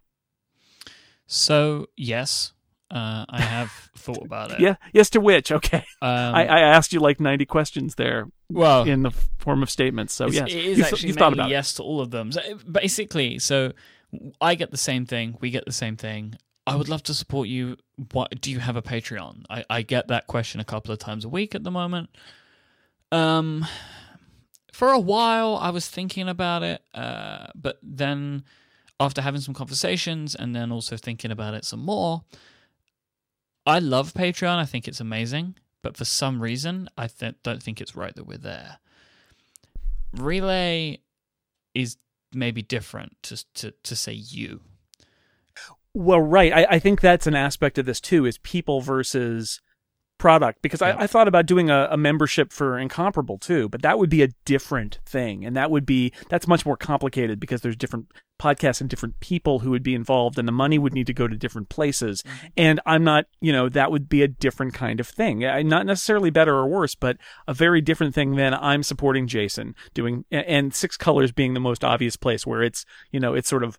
[1.27, 2.53] So yes,
[2.91, 4.59] uh, I have thought about it.
[4.59, 5.51] Yeah, yes to which?
[5.51, 8.27] Okay, um, I, I, asked you like ninety questions there.
[8.49, 10.13] Well, in the form of statements.
[10.13, 11.77] So yes, it is actually you've thought about yes it.
[11.77, 12.31] to all of them.
[12.31, 13.73] So basically, so
[14.39, 15.37] I get the same thing.
[15.41, 16.35] We get the same thing.
[16.67, 17.77] I would love to support you.
[18.11, 19.45] What do you have a Patreon?
[19.49, 22.09] I, I get that question a couple of times a week at the moment.
[23.11, 23.65] Um,
[24.73, 28.43] for a while I was thinking about it, uh, but then
[28.99, 32.23] after having some conversations and then also thinking about it some more,
[33.65, 34.57] I love Patreon.
[34.57, 38.27] I think it's amazing, but for some reason, I th- don't think it's right that
[38.27, 38.77] we're there.
[40.13, 40.99] Relay
[41.73, 41.97] is
[42.33, 44.61] maybe different to to to say you.
[45.93, 46.51] Well, right.
[46.51, 48.25] I, I think that's an aspect of this too.
[48.25, 49.61] Is people versus
[50.25, 53.99] product because I, I, thought about doing a, a, membership for incomparable too but that
[53.99, 55.45] would be a different thing.
[55.45, 58.07] And that would be that's much more complicated because there's different
[58.41, 61.27] podcasts and different people who would be involved and the money would need to go
[61.27, 62.23] to different places.
[62.23, 62.47] Mm-hmm.
[62.57, 65.41] and i'm not you know that would be a different kind of thing.
[65.41, 67.17] Not necessarily better or worse but
[67.47, 71.83] a very different thing than i'm supporting jason doing and six colors being the most
[71.83, 73.77] obvious place where it's you know it's sort of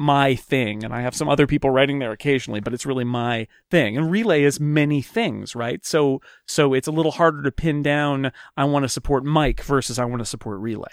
[0.00, 3.46] my thing and I have some other people writing there occasionally, but it's really my
[3.70, 3.98] thing.
[3.98, 5.84] And relay is many things, right?
[5.84, 9.98] So so it's a little harder to pin down I want to support Myke versus
[9.98, 10.88] I want to support relay.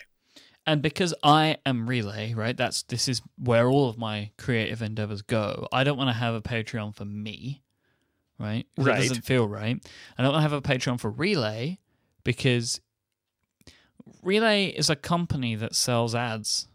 [0.65, 2.57] And because I am relay, right?
[2.57, 5.69] That's this is where all of my creative endeavors go.
[5.71, 7.63] I don't want to have a Patreon for me,
[8.37, 8.67] right?
[8.77, 8.99] Right.
[8.99, 9.79] It doesn't feel right.
[10.17, 11.79] I don't want to have a Patreon for relay
[12.25, 12.81] because
[14.21, 16.67] relay is a company that sells ads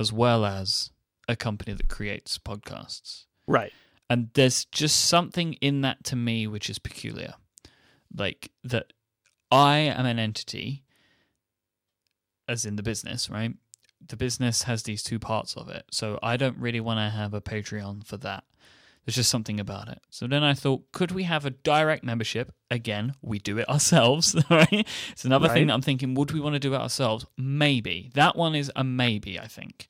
[0.00, 0.92] as well as
[1.28, 3.26] a company that creates podcasts.
[3.46, 3.72] Right.
[4.10, 7.34] And there's just something in that to me which is peculiar.
[8.14, 8.92] Like that
[9.50, 10.84] I am an entity,
[12.48, 13.54] as in the business, right?
[14.06, 15.84] The business has these two parts of it.
[15.90, 18.44] So I don't really want to have a Patreon for that.
[19.04, 20.00] There's just something about it.
[20.10, 22.52] So then I thought, could we have a direct membership?
[22.70, 24.86] Again, we do it ourselves, right?
[25.12, 27.26] It's another thing that I'm thinking, would we want to do it ourselves?
[27.36, 28.10] Maybe.
[28.14, 29.88] That one is a maybe, I think.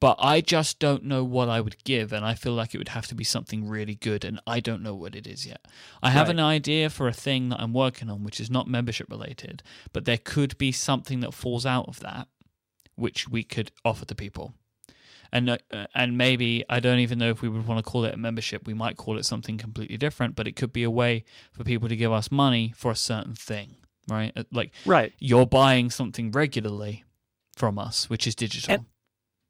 [0.00, 2.88] But I just don't know what I would give, and I feel like it would
[2.88, 5.66] have to be something really good, and I don't know what it is yet.
[6.02, 6.36] I have Right.
[6.36, 10.06] an idea for a thing that I'm working on, which is not membership related, but
[10.06, 12.28] there could be something that falls out of that,
[12.94, 14.54] which we could offer to people.
[15.32, 15.58] And uh,
[15.94, 18.66] and maybe I don't even know if we would want to call it a membership.
[18.66, 21.88] We might call it something completely different, but it could be a way for people
[21.88, 23.76] to give us money for a certain thing,
[24.08, 24.32] right?
[24.34, 25.12] Uh, Like Right.
[25.20, 27.04] you're buying something regularly
[27.54, 28.74] from us, which is digital.
[28.74, 28.86] And-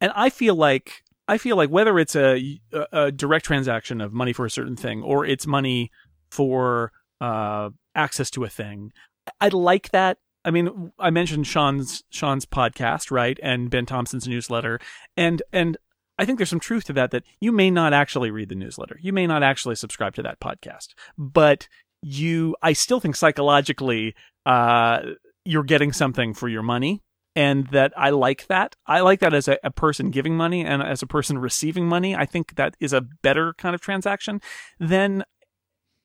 [0.01, 2.61] and I feel like I feel like whether it's a,
[2.93, 5.93] a, direct transaction of money for a certain thing or it's money
[6.29, 6.91] for
[7.21, 8.93] uh, access to a thing,
[9.41, 10.19] I like that.
[10.45, 14.81] I mean, I mentioned Shawn's Shawn's podcast, right, and Ben Thompson's newsletter,
[15.17, 15.77] and and
[16.19, 17.11] I think there's some truth to that.
[17.11, 20.41] That you may not actually read the newsletter, you may not actually subscribe to that
[20.41, 20.89] podcast,
[21.19, 21.69] but
[22.03, 24.15] you, I still think psychologically,
[24.47, 25.01] uh,
[25.45, 27.03] you're getting something for your money
[27.37, 28.77] and that I like that.
[28.87, 32.15] I like that as a, a person giving money and as a person receiving money.
[32.15, 34.41] I think that is a better kind of transaction
[34.79, 35.25] than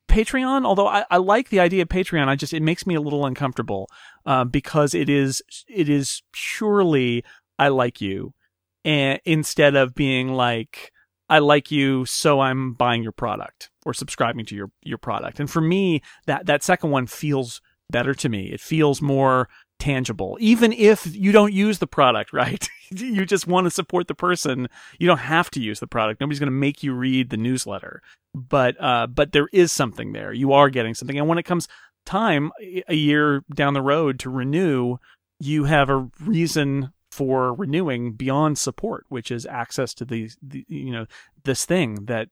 [0.08, 0.64] Patreon.
[0.64, 3.26] Although I, I like the idea of Patreon, I just it makes me a little
[3.26, 3.88] uncomfortable
[4.24, 7.24] uh, because it is it is purely
[7.58, 8.34] I like you,
[8.84, 10.92] and instead of being like
[11.28, 15.40] I like you, so I'm buying your product or subscribing to your your product.
[15.40, 17.60] And for me, that that second one feels
[17.90, 18.50] better to me.
[18.52, 19.48] It feels more
[19.78, 22.68] tangible, even if you don't use the product, right?
[22.90, 24.68] you just want to support the person.
[24.98, 26.20] You don't have to use the product.
[26.20, 28.02] Nobody's going to make you read the newsletter,
[28.34, 30.32] but uh, but there is something there.
[30.32, 31.68] You are getting something, and when it comes
[32.04, 32.52] time
[32.88, 34.98] a year down the road to renew,
[35.40, 40.30] you have a reason for renewing beyond support, which is access to the,
[40.68, 41.06] you know
[41.44, 42.28] this thing that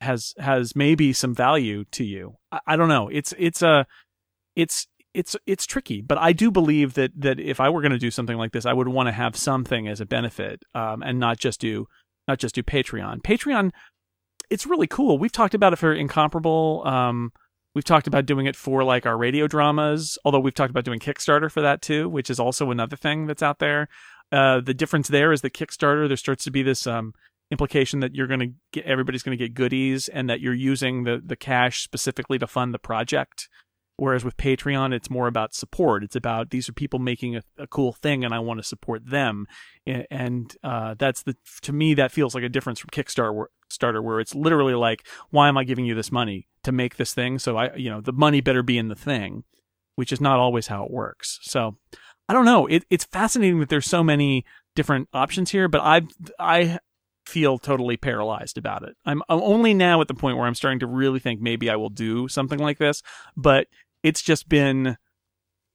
[0.00, 2.36] has has maybe some value to you.
[2.50, 3.08] I, I don't know.
[3.08, 3.86] It's it's a
[4.56, 7.98] it's it's it's tricky, but I do believe that that if I were going to
[7.98, 11.18] do something like this, I would want to have something as a benefit, um, and
[11.18, 11.86] not just do
[12.26, 13.22] not just do Patreon.
[13.22, 13.70] Patreon,
[14.50, 15.16] it's really cool.
[15.16, 16.82] We've talked about it for Incomparable.
[16.84, 17.32] Um,
[17.74, 20.98] we've talked about doing it for like our radio dramas, although we've talked about doing
[20.98, 23.88] Kickstarter for that too, which is also another thing that's out there.
[24.32, 26.08] Uh, the difference there is the Kickstarter.
[26.08, 27.12] There starts to be this um,
[27.52, 31.04] implication that you're going to get everybody's going to get goodies, and that you're using
[31.04, 33.48] the the cash specifically to fund the project.
[33.96, 36.02] Whereas with Patreon, it's more about support.
[36.02, 39.08] It's about these are people making a, a cool thing, and I want to support
[39.08, 39.46] them.
[39.86, 44.18] And uh, that's the to me that feels like a difference from Kickstarter, starter, where
[44.18, 47.38] it's literally like, why am I giving you this money to make this thing?
[47.38, 49.44] So I, you know, the money better be in the thing,
[49.94, 51.38] which is not always how it works.
[51.42, 51.76] So
[52.28, 52.66] I don't know.
[52.66, 56.02] It, it's fascinating that there's so many different options here, but I
[56.40, 56.80] I
[57.26, 58.96] feel totally paralyzed about it.
[59.06, 61.76] I'm, I'm only now at the point where I'm starting to really think maybe I
[61.76, 63.02] will do something like this,
[63.36, 63.66] but
[64.04, 64.96] it's just been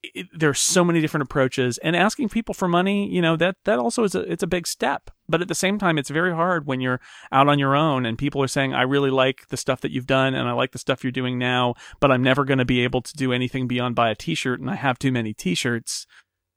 [0.01, 3.79] it, there's so many different approaches and asking people for money you know that that
[3.79, 6.65] also is a it's a big step but at the same time it's very hard
[6.65, 7.01] when you're
[7.33, 10.07] out on your own and people are saying i really like the stuff that you've
[10.07, 12.81] done and i like the stuff you're doing now but i'm never going to be
[12.81, 16.07] able to do anything beyond buy a t-shirt and i have too many t-shirts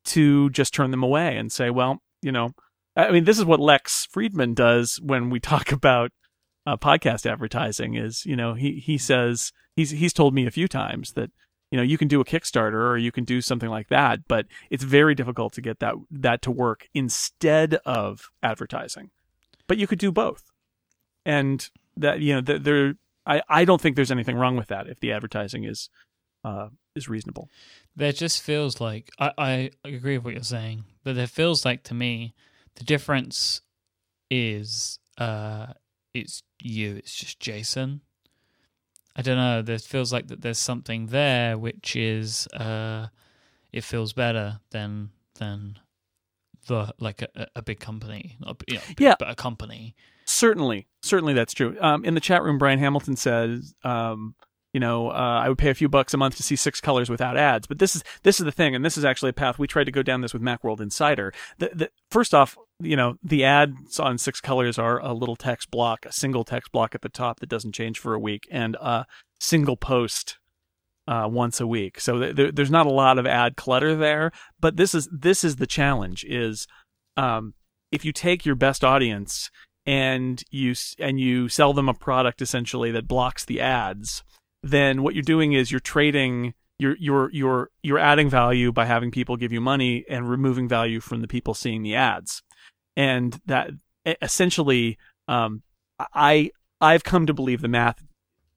[0.05, 2.53] to just turn them away and say well you know
[2.95, 6.13] i mean this is what lex friedman does when we talk about
[6.65, 10.69] uh, podcast advertising is you know he he says he's he's told me a few
[10.69, 11.31] times that
[11.73, 14.47] you know you can do a kickstarter or you can do something like that but
[14.71, 19.11] it's very difficult to get that that to work instead of advertising.
[19.67, 20.53] But you could do both.
[21.25, 22.95] And that you know there
[23.27, 25.89] i i don't think there's anything wrong with that if the advertising is
[26.45, 27.49] uh is reasonable.
[27.97, 31.83] There just feels like I, I agree with what you're saying, but it feels like
[31.85, 32.35] to me
[32.77, 33.63] the difference
[34.31, 35.67] is uh
[36.13, 38.03] it's you, it's just Jason.
[39.17, 39.63] I don't know.
[39.63, 43.09] There feels like that there's something there which is uh
[43.73, 45.79] it feels better than than
[46.67, 49.15] the like a, a big company, a, you know, Yeah.
[49.19, 49.95] but a company.
[50.25, 51.77] Certainly, certainly that's true.
[51.81, 54.35] Um, in the chat room, Brian Hamilton says, um,
[54.73, 57.11] you know, uh, I would pay a few bucks a month to see six colors
[57.11, 57.67] without ads.
[57.67, 59.85] But this is this is the thing, and this is actually a path we tried
[59.85, 61.33] to go down this with MacWorld Insider.
[61.59, 65.71] The, the, first off, you know, the ads on six colors are a little text
[65.71, 68.77] block, a single text block at the top that doesn't change for a week, and
[68.81, 69.07] a
[69.41, 70.39] single post
[71.09, 72.01] uh, once a week.
[72.01, 74.33] So th- there, there's not a lot of ad clutter there.
[74.61, 76.67] But this is this is the challenge: is
[77.17, 77.55] um,
[77.91, 79.51] if you take your best audience
[79.85, 84.23] and you and you sell them a product essentially that blocks the ads,
[84.63, 89.11] then what you're doing is you're trading you're you're you're you're adding value by having
[89.11, 92.43] people give you money and removing value from the people seeing the ads,
[92.97, 93.71] and that
[94.21, 95.63] essentially, um,
[95.99, 98.03] I I've come to believe the math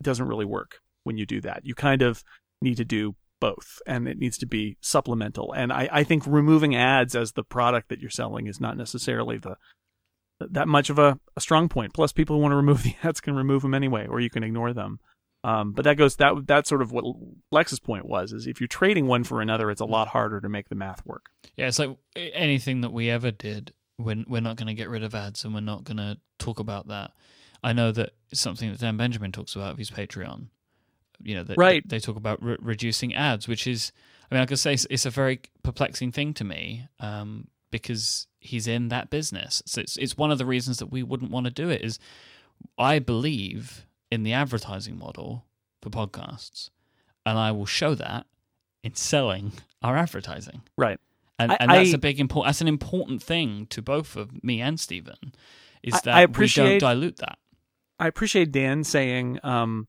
[0.02, 1.66] doesn't really work when you do that.
[1.66, 2.24] You kind of
[2.62, 5.54] need to do both, and it needs to be supplemental.
[5.54, 9.38] And I I think removing ads as the product that you're selling is not necessarily
[9.38, 9.58] the
[10.40, 11.94] that much of a, a strong point.
[11.94, 14.44] Plus, people who want to remove the ads can remove them anyway, or you can
[14.44, 15.00] ignore them.
[15.44, 17.06] Um, but that goes that that's sort of what
[17.52, 20.50] Lex's point was: is if you're trading one for another, it's a lot harder to
[20.50, 21.28] make the math work.
[21.56, 23.74] Yeah, it's like anything that we ever did.
[23.98, 26.60] We're we're not going to get rid of ads, and we're not going to talk
[26.60, 27.12] about that.
[27.64, 30.48] I know that it's something that Dan Benjamin talks about with his Patreon.
[31.24, 31.88] You know, that Right.
[31.88, 33.94] they talk about re- reducing ads, which is,
[34.30, 38.28] I mean, I could say it's, it's a very perplexing thing to me um, because
[38.40, 39.64] he's in that business.
[39.66, 41.82] So it's it's one of the reasons that we wouldn't want to do it.
[41.82, 42.00] Is
[42.78, 45.46] I believe in the advertising model
[45.82, 46.70] for podcasts,
[47.26, 48.26] and I will show that
[48.84, 50.62] in selling our advertising.
[50.78, 51.00] Right.
[51.38, 52.50] And, I- and that's I- a big important.
[52.50, 55.34] That's an important thing to both of me and Stephen.
[55.84, 57.38] Is I- that I we appreciate- don't dilute that.
[58.00, 59.88] I appreciate Dan saying, um,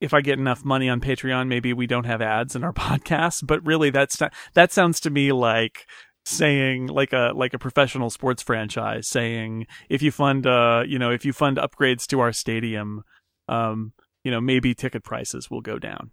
[0.00, 3.46] if I get enough money on Patreon, maybe we don't have ads in our podcast.
[3.46, 5.86] But really, that's not, that sounds to me like
[6.26, 11.10] saying like a like a professional sports franchise saying if you fund uh you know
[11.10, 13.02] if you fund upgrades to our stadium
[13.46, 13.92] um
[14.24, 16.10] you know maybe ticket prices will go down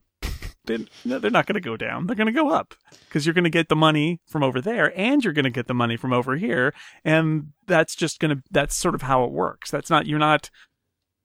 [0.66, 2.76] they, they're not going to go down they're going to go up
[3.08, 5.68] because you're going to get the money from over there and you're going to get
[5.68, 9.32] the money from over here and that's just going to that's sort of how it
[9.32, 10.50] works that's not you're not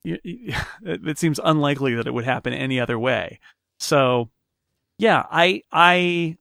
[0.07, 0.19] you,
[0.83, 3.41] it seems unlikely that it would happen any other way.
[3.79, 4.31] So,
[4.99, 6.37] yeah, I I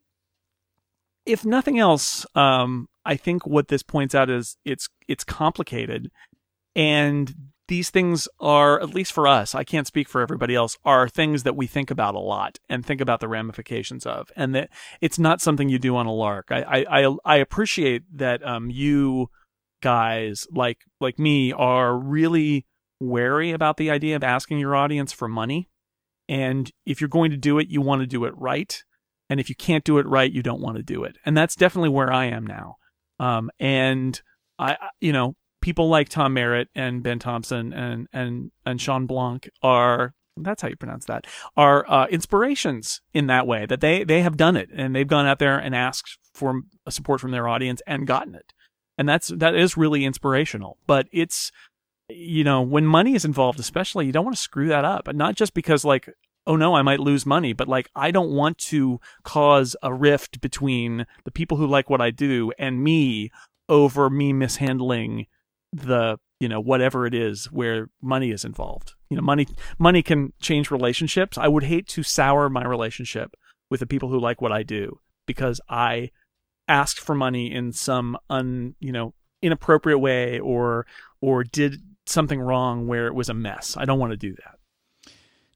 [1.26, 6.12] if nothing else, um, I think what this points out is it's it's complicated,
[6.76, 7.34] and
[7.68, 9.56] these things are at least for us.
[9.56, 10.78] I can't speak for everybody else.
[10.86, 14.54] Are things that we think about a lot and think about the ramifications of, and
[14.54, 14.70] that
[15.02, 16.48] it's not something you do on a lark.
[16.52, 19.30] I I I, appreciate that um you
[19.82, 22.66] guys like like me are really
[23.00, 25.70] wary about the idea of asking your audience for money.
[26.28, 28.84] And if you're going to do it, you want to do it right.
[29.30, 31.18] And if you can't do it right, you don't want to do it.
[31.26, 32.78] And that's definitely where I am now.
[33.20, 34.20] Um, and
[34.58, 35.36] I- you know,
[35.66, 40.68] people like Tom Merritt and Ben Thompson and, and, and Shawn Blanc are, that's how
[40.68, 41.26] you pronounce that,
[41.58, 45.26] are, uh, inspirations in that way that they, they have done it and they've gone
[45.26, 48.54] out there and asked for support from their audience and gotten it.
[48.96, 51.52] And that's, that is really inspirational, but it's,
[52.10, 55.08] you know, when money is involved, especially, you don't want to screw that up.
[55.08, 56.08] And not just because, like,
[56.46, 60.42] oh no, I might lose money, but like, I don't want to cause a rift
[60.42, 63.32] between the people who like what I do and me
[63.68, 65.26] over me mishandling
[65.76, 68.94] the, you know, whatever it is where money is involved.
[69.10, 69.48] You know, money,
[69.78, 71.38] money can change relationships.
[71.38, 73.36] I would hate to sour my relationship
[73.70, 76.12] with the people who like what I do because I
[76.68, 80.86] asked for money in some un, you know, inappropriate way or
[81.22, 83.76] or did something wrong where it was a mess.
[83.78, 84.60] I don't want to do that.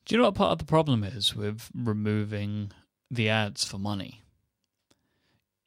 [0.05, 2.72] Do you know what part of the problem is with removing
[3.11, 4.24] the ads for money?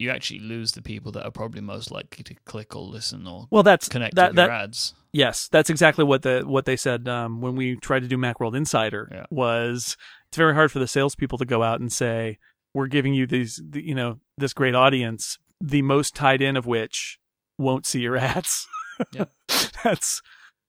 [0.02, 3.46] You actually lose the people that are probably most likely to click or listen or
[3.50, 4.94] Well, that's connect that with that your ads.
[5.12, 8.56] yes, that's exactly what the what they said um, when we tried to do MacWorld
[8.56, 9.24] Insider Yeah.
[9.30, 9.96] was
[10.28, 12.38] it's very hard for the salespeople to go out and say
[12.74, 16.66] we're giving you these the, you know this great audience, the most tied in of
[16.66, 17.18] which
[17.58, 18.66] won't see your ads.
[19.12, 19.26] Yeah.
[19.84, 20.20] that's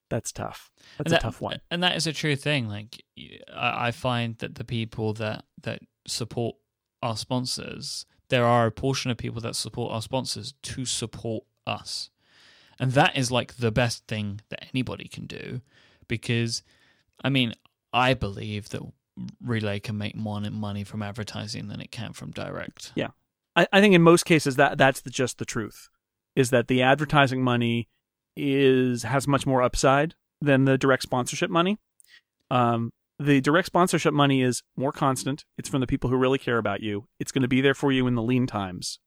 [0.09, 0.69] that's tough.
[0.97, 1.59] That's And a tough one.
[1.71, 2.67] and that is a true thing.
[2.67, 3.01] Like
[3.55, 6.55] I find that the people that that support
[7.01, 12.09] our sponsors, there are a portion of people that support our sponsors to support us,
[12.79, 15.61] and that is like the best thing that anybody can do,
[16.07, 16.63] because,
[17.23, 17.53] I mean,
[17.93, 18.81] I believe that
[19.39, 22.91] Relay can make more money from advertising than it can from direct.
[23.55, 25.89] I, I think in most cases that that's the, just the truth
[26.35, 27.87] is that the advertising money
[28.35, 31.77] is has much more upside than the direct sponsorship money.
[32.49, 32.91] Um,
[33.23, 35.45] the direct sponsorship money is more constant.
[35.57, 37.07] It's from the people who really care about you.
[37.19, 38.99] It's going to be there for you in the lean times,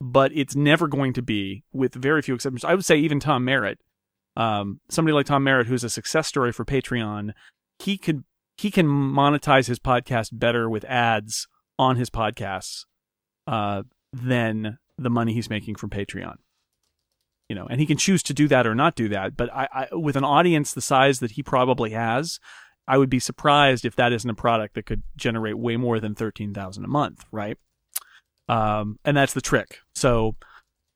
[0.00, 2.64] but it's never going to be, with very few exceptions.
[2.64, 3.78] I would say even Tom Merritt,
[4.36, 7.32] um, somebody like Tom Merritt, who's a success story for Patreon,
[7.78, 8.24] he could
[8.56, 11.46] he can monetize his podcast better with ads
[11.78, 12.84] on his podcasts
[13.46, 16.36] uh, than the money he's making from Patreon.
[17.48, 19.36] You know, and he can choose to do that or not do that.
[19.36, 22.40] But I, I, with an audience the size that he probably has,
[22.88, 26.14] I would be surprised if that isn't a product that could generate way more than
[26.14, 27.58] thirteen thousand a month, right?
[28.48, 29.78] Um, and that's the trick.
[29.94, 30.34] So,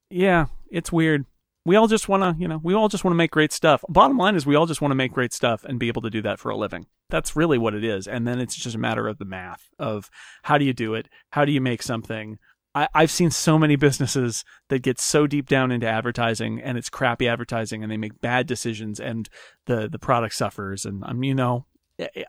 [0.09, 1.27] yeah, it's weird.
[1.65, 3.85] We all just want to, you know, we all just want to make great stuff.
[3.89, 6.11] Bottom line is, we all just want to make great stuff and be able to
[6.11, 6.87] do that for a living.
[7.13, 8.09] that's really what it is.
[8.09, 10.11] And then it's just a matter of the math of
[10.45, 11.09] how do you do it?
[11.31, 12.39] How do you make something?
[12.75, 16.89] I, I've seen so many businesses that get so deep down into advertising and it's
[16.89, 19.29] crappy advertising and they make bad decisions and
[19.67, 20.87] the, the product suffers.
[20.87, 21.67] And I'm, you know,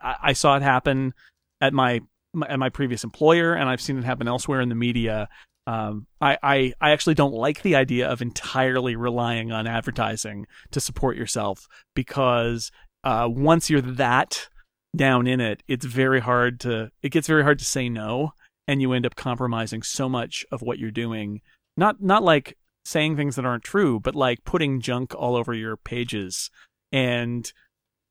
[0.02, 1.14] I, I saw it happen
[1.60, 2.00] at my,
[2.32, 5.28] my, at my previous employer and I've seen it happen elsewhere in the media.
[5.66, 10.80] Um, I, I, I actually don't like the idea of entirely relying on advertising to
[10.80, 12.70] support yourself because
[13.02, 14.48] uh, once you're that
[14.96, 18.32] down in it, it's very hard to it gets very hard to say no,
[18.66, 21.40] and you end up compromising so much of what you're doing.
[21.76, 25.76] Not not like saying things that aren't true, but like putting junk all over your
[25.76, 26.50] pages
[26.92, 27.52] and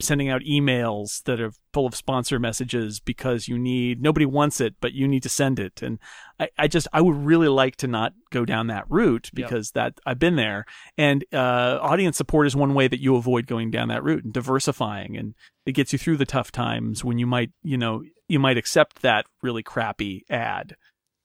[0.04, 4.76] sending out emails that are full of sponsor messages because you need nobody wants it
[4.80, 5.82] but you need to send it.
[5.82, 6.00] And
[6.40, 9.96] i, I just i would really like to not go down that route because yep.
[9.96, 10.66] that i've been there.
[10.98, 14.34] And uh, audience support is one way that you avoid going down that route and
[14.34, 15.18] diversifying.
[15.18, 15.36] And
[15.66, 19.02] it gets you through the tough times when you might you know you might accept
[19.02, 20.76] that really crappy ad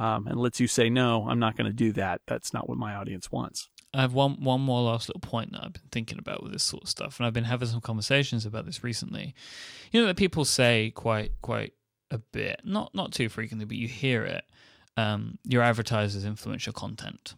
[0.01, 2.21] um, and lets you say no i'm not going to do that.
[2.27, 3.69] That's not what my audience wants
[3.99, 6.63] I have one one more last little point that I've been thinking about with this
[6.63, 9.35] sort of stuff, and I've been having some conversations about this recently.
[9.91, 11.73] You know that people say quite quite
[12.13, 14.45] a bit, not not too frequently, but you hear it.
[14.97, 17.35] Um, your advertisers influence your content.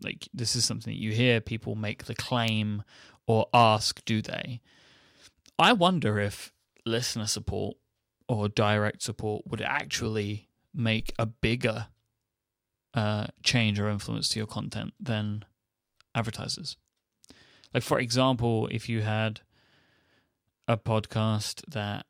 [0.00, 2.84] Like this is something that you hear people make the claim
[3.26, 4.60] or ask, do they?
[5.58, 6.52] I wonder if
[6.84, 7.76] listener support
[8.28, 11.88] or direct support would actually make a bigger
[12.94, 15.44] uh, change or influence to your content than
[16.16, 16.76] advertisers.
[17.72, 19.40] Like, for example, if you had
[20.66, 22.06] a podcast that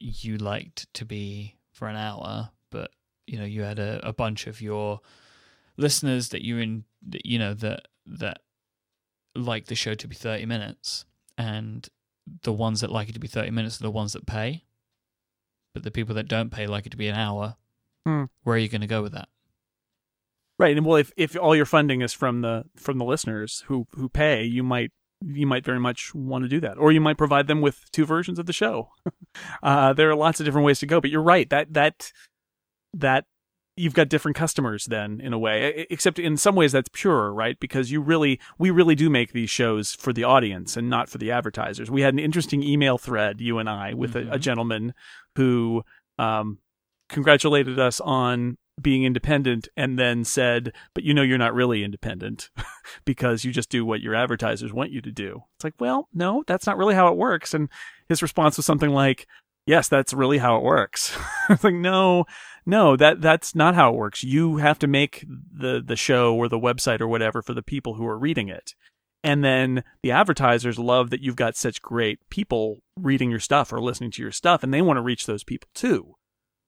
[0.00, 2.90] you liked to be for an hour, but
[3.26, 5.00] you know you had a, a bunch of your
[5.76, 6.84] listeners that you in
[7.24, 8.40] you know that that
[9.34, 11.04] like the show to be 30 minutes
[11.38, 11.88] and
[12.42, 14.64] the ones that like it to be 30 minutes are the ones that pay
[15.72, 17.56] but the people that don't pay like it to be an hour
[18.04, 18.24] hmm.
[18.42, 19.28] where are you going to go with that
[20.62, 23.88] Right, and well, if if all your funding is from the from the listeners who
[23.96, 27.18] who pay, you might you might very much want to do that, or you might
[27.18, 28.90] provide them with two versions of the show.
[29.64, 32.12] uh, there are lots of different ways to go, but you're right that that
[32.94, 33.24] that
[33.76, 37.58] you've got different customers then in a way except in some ways that's purer right
[37.58, 41.18] because you really we really do make these shows for the audience and not for
[41.18, 44.30] the advertisers we had an interesting email thread you and i with mm-hmm.
[44.30, 44.92] a, a, gentleman
[45.36, 45.82] who
[46.18, 46.58] um,
[47.08, 52.50] congratulated us on being independent and then said, but you know, you're not really independent
[53.04, 55.42] because you just do what your advertisers want you to do.
[55.56, 57.54] It's like, well, no, that's not really how it works.
[57.54, 57.68] And
[58.08, 59.26] his response was something like,
[59.66, 61.16] yes, that's really how it works.
[61.50, 62.24] it's like, no,
[62.66, 64.22] no, that, that's not how it works.
[64.22, 67.94] You have to make the, the show or the website or whatever for the people
[67.94, 68.74] who are reading it.
[69.24, 73.80] And then the advertisers love that you've got such great people reading your stuff or
[73.80, 76.16] listening to your stuff and they want to reach those people too.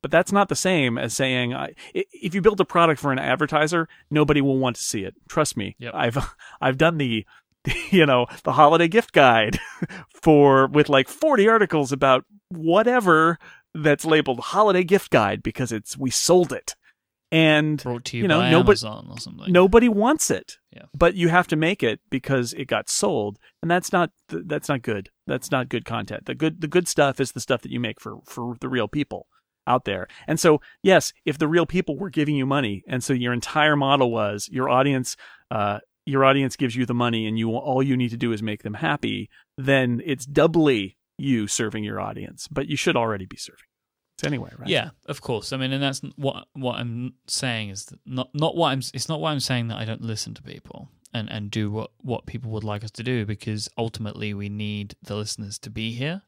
[0.04, 1.54] But that's not the same as saying
[1.94, 5.14] if you build a product for an advertiser, nobody will want to see it.
[5.30, 5.76] Trust me.
[5.78, 5.94] Yep.
[5.94, 7.24] I've I've done the
[7.90, 9.58] you know the holiday gift guide
[10.22, 13.38] for with like 40 articles about whatever
[13.74, 16.74] that's labeled holiday gift guide because it's we sold it
[17.32, 19.50] and brought to you, you know by nobody Amazon or something.
[19.50, 20.82] nobody wants it Yeah.
[20.92, 24.82] but you have to make it because it got sold and that's not that's not
[24.82, 27.80] good that's not good content the good the good stuff is the stuff that you
[27.80, 29.26] make for for the real people
[29.66, 30.06] out there.
[30.26, 33.76] And so, yes, if the real people were giving you money, and so your entire
[33.76, 35.16] model was your audience,
[35.50, 38.42] uh, your audience gives you the money, and you all you need to do is
[38.42, 42.48] make them happy, then it's doubly you serving your audience.
[42.48, 43.64] But you should already be serving.
[44.16, 44.68] It's anyway, right?
[44.68, 45.52] Yeah, of course.
[45.52, 48.80] I mean, and that's what what I'm saying is not not what I'm.
[48.92, 51.90] It's not why I'm saying that I don't listen to people and and do what
[52.00, 55.92] what people would like us to do because ultimately we need the listeners to be
[55.92, 56.22] here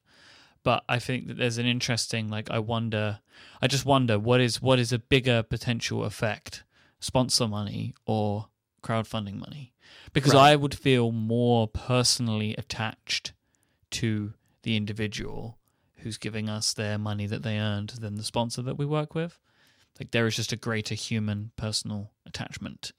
[0.67, 3.21] but I think that there's an interesting like I wonder
[3.63, 6.65] I just wonder what is what is a bigger potential effect
[6.99, 8.49] sponsor money or
[8.83, 9.75] crowdfunding money?
[10.13, 10.51] Because right.
[10.51, 13.33] I would feel more personally attached
[13.93, 14.33] to
[14.65, 15.57] the individual
[15.99, 19.39] who's giving us their money that they earned than the sponsor that we work with.
[20.01, 22.91] Like there is just a greater human personal attachment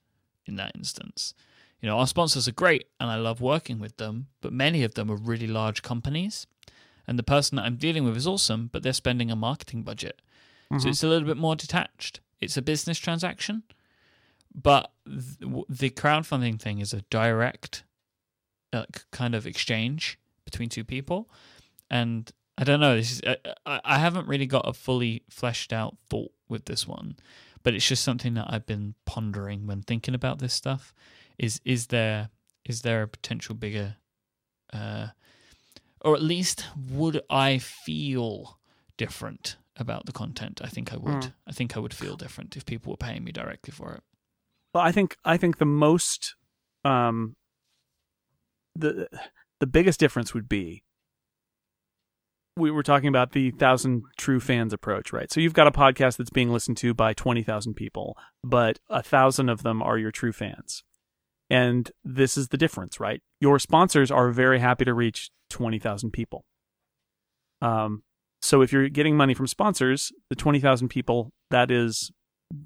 [0.46, 1.34] in that instance.
[1.82, 4.94] You know our sponsors are great and I love working with them but many of
[4.94, 6.46] them are really large companies
[7.08, 10.20] and the person that I'm dealing with is awesome, but they're spending a marketing budget.
[10.70, 10.80] Mm-hmm.
[10.80, 12.20] So it's a little bit more detached.
[12.38, 13.62] It's a business transaction,
[14.54, 17.84] but th- the crowdfunding thing is a direct
[18.72, 21.30] uh, kind of exchange between two people.
[21.90, 23.22] And I don't know, this is,
[23.64, 27.16] I, I haven't really got a fully fleshed out thought with this one,
[27.62, 30.92] but it's just something that I've been pondering when thinking about this stuff.
[31.38, 32.30] Is is there
[32.64, 33.96] is there a potential bigger
[34.72, 35.08] uh,
[36.00, 38.58] or at least would I feel
[38.96, 40.60] different about the content?
[40.62, 41.22] I think I would.
[41.22, 41.32] Mm.
[41.46, 44.02] I think I would feel different if people were paying me directly for it.
[44.74, 46.34] Well, I think I think the most
[46.84, 47.36] um
[48.74, 49.08] the
[49.60, 50.84] the biggest difference would be
[52.56, 55.30] we were talking about the thousand true fans approach, right?
[55.32, 59.02] So you've got a podcast that's being listened to by twenty thousand people, but a
[59.02, 60.82] thousand of them are your true fans.
[61.50, 63.22] And this is the difference, right?
[63.40, 66.44] Your sponsors are very happy to reach twenty thousand people.
[67.60, 68.02] Um,
[68.40, 72.10] so if you're getting money from sponsors, the twenty thousand people that is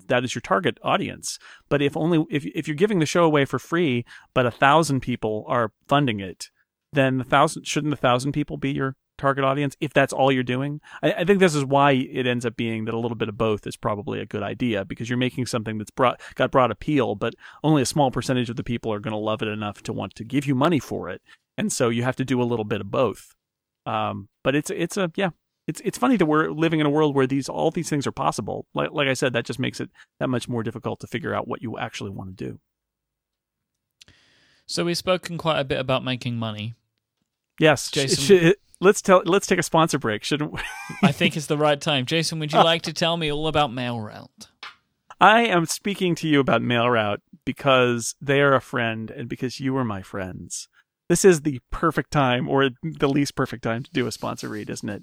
[0.06, 1.38] that is your target audience.
[1.68, 4.04] But if only if if you're giving the show away for free,
[4.34, 6.50] but a thousand people are funding it,
[6.92, 10.42] then the thousand shouldn't the thousand people be your target audience if that's all you're
[10.42, 10.80] doing?
[11.02, 13.38] I, I think this is why it ends up being that a little bit of
[13.38, 17.14] both is probably a good idea because you're making something that's brought got broad appeal,
[17.14, 19.92] but only a small percentage of the people are going to love it enough to
[19.92, 21.22] want to give you money for it,
[21.56, 23.34] and so you have to do a little bit of both.
[23.86, 25.30] Um, but it's it's a yeah,
[25.66, 28.12] it's it's funny that we're living in a world where these all these things are
[28.12, 28.66] possible.
[28.74, 29.90] Like like I said, that just makes it
[30.20, 32.60] that much more difficult to figure out what you actually want to do.
[34.66, 36.74] So we've spoken quite a bit about making money.
[37.58, 40.60] Yes, Jason- Should- let's tell let's take a sponsor break, shouldn't we?
[41.02, 42.06] I think it's the right time.
[42.06, 44.48] Jason, would you like to tell me all about MailRoute?
[45.20, 49.76] I am speaking to you about MailRoute because they are a friend and because you
[49.76, 50.68] are my friends.
[51.12, 54.70] This is the perfect time, or the least perfect time, to do a sponsor read,
[54.70, 55.02] isn't it?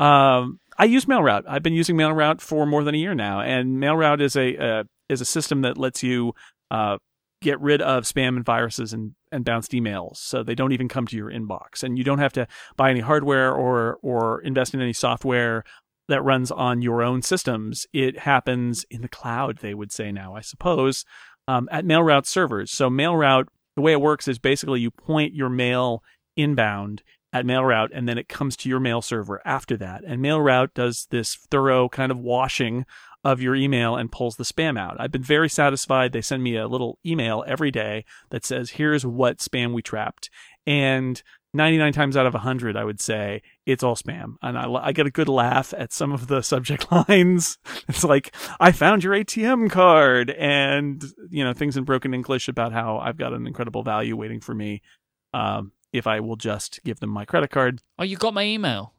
[0.00, 1.42] um, I use MailRoute.
[1.46, 4.84] I've been using MailRoute for more than a year now, and MailRoute is a uh,
[5.10, 6.32] is a system that lets you
[6.70, 6.96] uh,
[7.42, 11.06] get rid of spam and viruses and, and bounced emails, so they don't even come
[11.08, 12.46] to your inbox, and you don't have to
[12.78, 15.62] buy any hardware or or invest in any software
[16.08, 17.86] that runs on your own systems.
[17.92, 21.04] It happens in the cloud, they would say now, I suppose,
[21.46, 22.70] um, at MailRoute servers.
[22.70, 26.02] So MailRoute, the way it works is basically you point your mail
[26.36, 27.02] inbound
[27.32, 30.04] at MailRoute, and then it comes to your mail server after that.
[30.04, 32.86] And MailRoute does this thorough kind of washing
[33.24, 35.00] of your email and pulls the spam out.
[35.00, 36.12] I've been very satisfied.
[36.12, 40.30] They send me a little email every day that says, here's what spam we trapped.
[40.66, 41.20] And
[41.54, 44.36] 99 times out of 100, I would say it's all spam.
[44.42, 47.58] And I, I get a good laugh at some of the subject lines.
[47.88, 52.72] It's like, I found your ATM card and, you know, things in broken English about
[52.72, 54.82] how I've got an incredible value waiting for me.
[55.32, 57.80] Um, if I will just give them my credit card.
[57.98, 58.94] Oh, you got my email.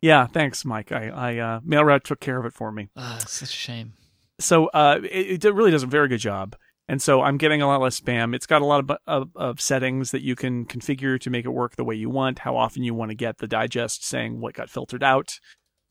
[0.00, 0.92] Yeah, thanks, Myke.
[0.92, 2.88] I, I uh, MailRoute took care of it for me.
[2.96, 3.92] Ah, such a shame.
[4.40, 6.56] So uh, it, it really does a very good job.
[6.88, 8.34] And so I'm getting a lot less spam.
[8.34, 11.50] It's got a lot of, of, of settings that you can configure to make it
[11.50, 14.54] work the way you want, how often you want to get the digest saying what
[14.54, 15.38] got filtered out.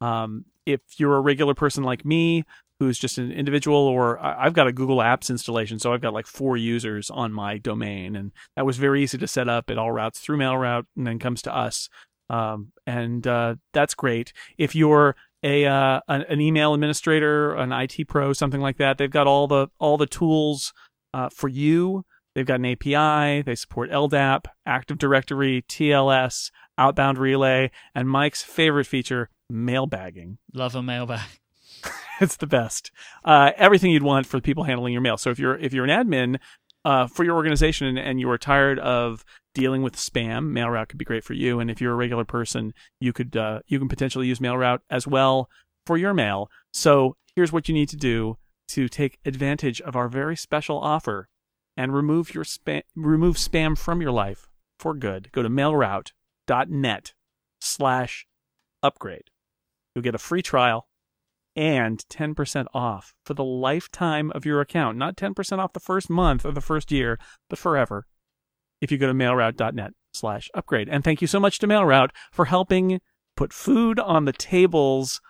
[0.01, 2.43] Um, if you're a regular person like me,
[2.79, 6.27] who's just an individual, or I've got a Google Apps installation, so I've got like
[6.27, 9.71] four users on my domain, and that was very easy to set up.
[9.71, 11.89] It all routes through MailRoute and then comes to us,
[12.29, 14.31] um, and uh, that's great.
[14.57, 19.09] If you're a uh, an, an email administrator, an IT pro, something like that, they've
[19.09, 20.73] got all the all the tools
[21.17, 22.05] uh, for you.
[22.35, 23.41] They've got an API.
[23.41, 30.37] They support LDAP, Active Directory, TLS, Outbound Relay, and Myke's favorite feature, mailbagging.
[30.53, 31.27] Love a mailbag.
[32.21, 32.91] it's the best.
[33.25, 35.17] Uh, everything you'd want for the people handling your mail.
[35.17, 36.37] So if you're if you're an admin
[36.85, 40.99] uh, for your organization and, and you are tired of dealing with spam, MailRoute could
[40.99, 41.59] be great for you.
[41.59, 45.07] And if you're a regular person, you could uh, you can potentially use MailRoute as
[45.07, 45.49] well
[45.87, 46.51] for your mail.
[46.71, 48.37] So here's what you need to do
[48.69, 51.29] to take advantage of our very special offer
[51.75, 54.47] and remove your spam remove spam from your life
[54.79, 55.31] for good.
[55.31, 57.13] Go to mailroute.net
[57.61, 58.27] slash
[58.83, 59.29] upgrade.
[59.93, 60.87] You'll get a free trial
[61.55, 64.97] and 10% off for the lifetime of your account.
[64.97, 67.17] Not 10% off the first month or the first year,
[67.49, 68.05] but forever.
[68.79, 70.89] If you go to mailroute.net slash upgrade.
[70.89, 72.99] And thank you so much to MailRoute for helping
[73.35, 75.21] put food on the tables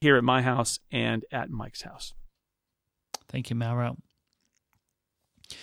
[0.00, 2.14] here at my house and at Myke's house.
[3.34, 3.96] Thank you, MailRoute.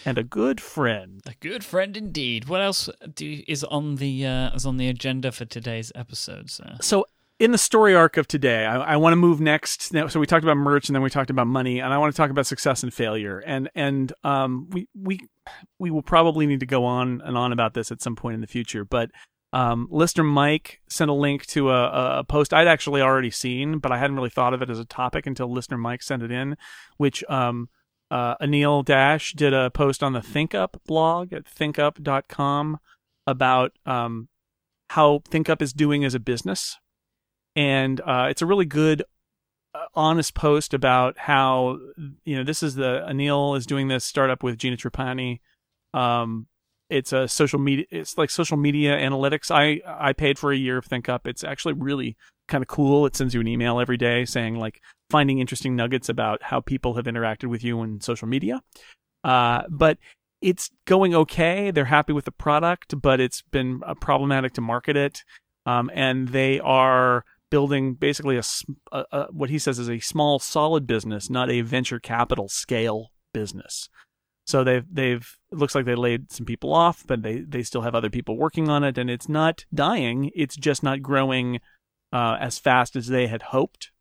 [0.03, 1.21] And a good friend.
[1.25, 2.49] A good friend indeed.
[2.49, 6.49] What else do you, is on the uh, is on the agenda for today's episode,
[6.49, 6.75] sir?
[6.81, 7.05] So
[7.39, 9.93] in the story arc of today, I, I want to move next.
[9.93, 12.13] Now, so we talked about merch, and then we talked about money, and I want
[12.13, 13.39] to talk about success and failure.
[13.39, 15.21] And and um, we we
[15.79, 18.41] we will probably need to go on and on about this at some point in
[18.41, 18.83] the future.
[18.83, 19.11] But
[19.53, 23.91] um, listener Mike sent a link to a, a post I'd actually already seen, but
[23.91, 26.55] I hadn't really thought of it as a topic until listener Mike sent it in,
[26.97, 27.69] which um,
[28.09, 32.79] uh, Anil Dash did a post on the ThinkUp blog at thinkup.com
[33.27, 34.29] about um,
[34.91, 36.77] how ThinkUp is doing as a business.
[37.55, 39.03] And uh, it's a really good
[39.73, 41.77] uh, honest post about how
[42.25, 45.39] you know this is the Anil is doing this startup with Gina Trapani
[45.93, 46.47] um,
[46.91, 47.85] it's a social media.
[47.89, 49.49] It's like social media analytics.
[49.49, 51.21] I I paid for a year of ThinkUp.
[51.25, 53.05] It's actually really kind of cool.
[53.05, 56.95] It sends you an email every day saying like finding interesting nuggets about how people
[56.95, 58.61] have interacted with you in social media.
[59.23, 59.97] Uh, but
[60.41, 61.71] it's going okay.
[61.71, 65.23] They're happy with the product, but it's been uh, problematic to market it.
[65.65, 68.43] Um, and they are building basically a,
[68.91, 73.11] a, a, what he says is a small, solid business, not a venture capital scale
[73.33, 73.87] business.
[74.45, 77.81] So they've they've it looks like they laid some people off, but they they still
[77.81, 80.31] have other people working on it, and it's not dying.
[80.35, 81.59] It's just not growing
[82.11, 83.91] uh, as fast as they had hoped.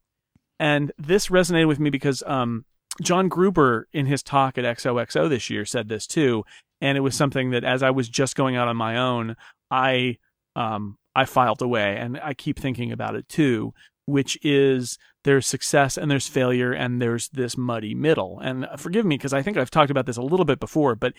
[0.58, 2.64] And this resonated with me because um,
[3.00, 6.44] John Gruber, in his talk at XOXO this year, said this too,
[6.80, 9.36] and it was something that as I was just going out on my own,
[9.70, 10.18] I
[10.56, 13.72] um, I filed away, and I keep thinking about it too,
[14.06, 18.38] which is there's success and there's failure and there's this muddy middle.
[18.40, 21.12] And forgive me because I think I've talked about this a little bit before, but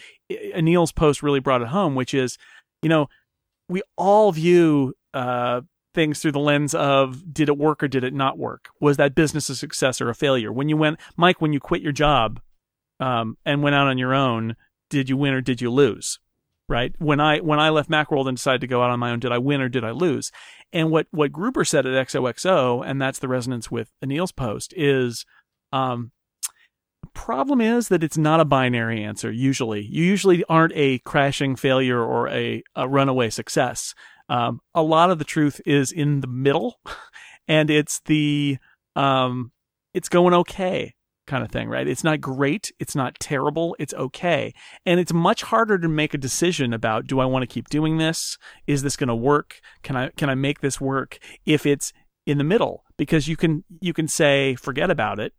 [0.53, 2.37] Anil's post really brought it home, which is,
[2.81, 3.07] you know,
[3.69, 5.61] we all view uh,
[5.93, 8.69] things through the lens of did it work or did it not work?
[8.79, 10.51] Was that business a success or a failure?
[10.51, 12.39] When you went, Myke, when you quit your job
[12.99, 14.55] um, and went out on your own,
[14.89, 16.19] did you win or did you lose?
[16.71, 16.95] Right?
[16.99, 19.33] When I when I left Macworld and decided to go out on my own, did
[19.33, 20.31] I win or did I lose?
[20.71, 25.25] And what what Gruber said at XOXO, and that's the resonance with Anil's post, is
[25.73, 26.11] um,
[27.13, 29.31] problem is that it's not a binary answer.
[29.31, 33.93] Usually, you usually aren't a crashing failure or a, a runaway success.
[34.29, 36.79] Um, a lot of the truth is in the middle,
[37.49, 38.57] and it's the
[38.95, 39.51] um,
[39.93, 40.95] it's going okay
[41.27, 41.87] kind of thing, right?
[41.87, 44.53] It's not great, it's not terrible, it's okay.
[44.85, 47.97] And it's much harder to make a decision about do I want to keep doing
[47.97, 48.37] this?
[48.67, 49.61] Is this going to work?
[49.83, 51.93] Can I can I make this work if it's
[52.25, 52.83] in the middle?
[52.97, 55.33] Because you can you can say forget about it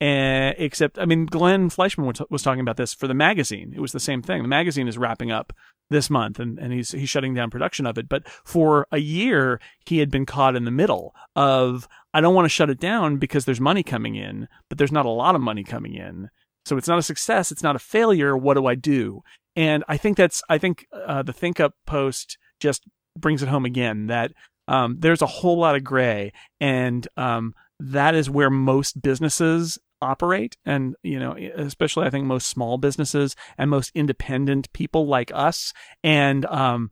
[0.00, 3.74] and except, I mean, Glenn Fleishman was, was, talking about this for the magazine.
[3.76, 4.40] It was the same thing.
[4.40, 5.52] The magazine is wrapping up
[5.90, 8.08] this month, and, and he's he's shutting down production of it.
[8.08, 12.46] But for a year, he had been caught in the middle of I don't want
[12.46, 15.40] to shut it down because there's money coming in, but there's not a lot of
[15.40, 16.30] money coming in.
[16.64, 17.52] So it's not a success.
[17.52, 18.36] It's not a failure.
[18.36, 19.22] What do I do?
[19.56, 22.84] And I think that's I think uh, the ThinkUp post just
[23.18, 24.32] brings it home again that
[24.68, 30.56] um, there's a whole lot of gray, and um, that is where most businesses operate
[30.64, 35.72] and you know especially i think most small businesses and most independent people like us
[36.02, 36.90] and um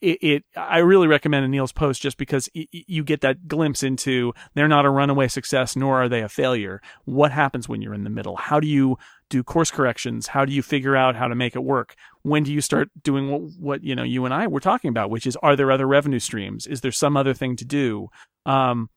[0.00, 4.68] it, it, I really recommend Anil's post just because you get that glimpse into they're
[4.68, 6.80] not a runaway success nor are they a failure.
[7.04, 8.36] What happens when you're in the middle?
[8.36, 8.98] How do you
[9.28, 10.28] do course corrections?
[10.28, 11.94] How do you figure out how to make it work?
[12.22, 15.10] When do you start doing what, what you know you and I were talking about,
[15.10, 16.66] which is are there other revenue streams?
[16.66, 18.08] Is there some other thing to do?
[18.46, 18.90] Um,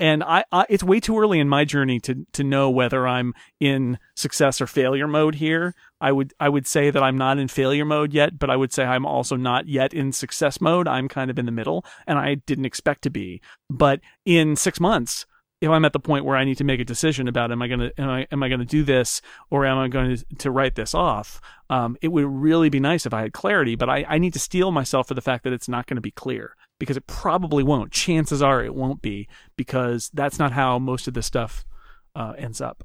[0.00, 3.34] and I, I, it's way too early in my journey to to know whether I'm
[3.60, 5.74] in success or failure mode here.
[6.00, 8.72] I would I would say that I'm not in failure mode yet, but I would
[8.72, 10.86] say I'm also not yet in success mode.
[10.86, 13.40] I'm kind of in the middle, and I didn't expect to be.
[13.68, 15.26] But in six months,
[15.60, 17.68] if I'm at the point where I need to make a decision about am I
[17.68, 19.20] to am I am I to do this
[19.50, 23.06] or am I going to, to write this off, um, it would really be nice
[23.06, 23.74] if I had clarity.
[23.74, 26.00] But I, I need to steel myself for the fact that it's not going to
[26.00, 27.92] be clear because it probably won't.
[27.92, 31.66] Chances are it won't be because that's not how most of this stuff
[32.14, 32.84] uh, ends up.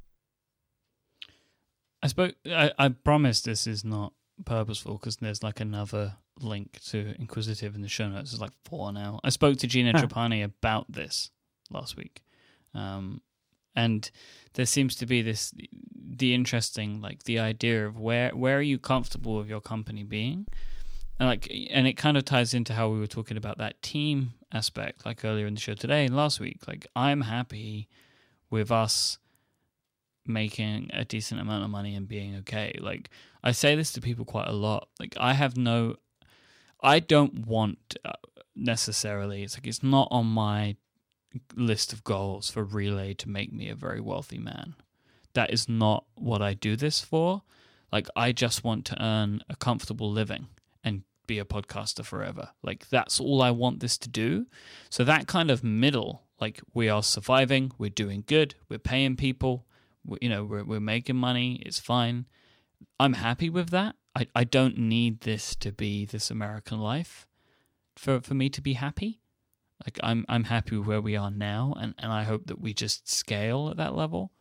[2.01, 2.35] I spoke.
[2.45, 4.13] I, I promise this is not
[4.45, 8.33] purposeful because there's like another link to Inquisitive in the show notes.
[8.33, 9.19] It's like four now.
[9.23, 10.05] I spoke to Gina huh.
[10.05, 11.31] Trapani about this
[11.71, 12.23] last week,
[12.73, 13.21] um,
[13.75, 14.09] and
[14.53, 15.53] there seems to be this
[15.95, 20.45] the interesting like the idea of where where are you comfortable with your company being
[21.19, 24.33] and like and it kind of ties into how we were talking about that team
[24.51, 26.67] aspect like earlier in the show today and last week.
[26.67, 27.87] Like i'm happy
[28.49, 29.17] with us
[30.25, 32.77] making a decent amount of money and being okay.
[32.79, 33.09] Like
[33.43, 34.87] i say this to people quite a lot.
[34.99, 35.95] Like i have no
[36.81, 38.11] i don't want uh,
[38.55, 40.75] necessarily it's like it's not on my
[41.55, 44.75] list of goals for relay to make me a very wealthy man.
[45.33, 47.43] That is not what i do this for.
[47.91, 50.47] Like i just want to earn a comfortable living
[51.27, 52.49] be a podcaster forever.
[52.61, 54.47] Like that's all I want this to do.
[54.89, 59.65] So that kind of middle, like we are surviving, we're doing good, we're paying people,
[60.05, 62.25] we, you know, we're we're making money, it's fine.
[62.99, 63.95] I'm happy with that.
[64.15, 67.27] I, I don't need this to be this American life
[67.95, 69.19] for for me to be happy.
[69.85, 72.73] Like I'm I'm happy with where we are now, and, and I hope that we
[72.73, 74.31] just scale at that level.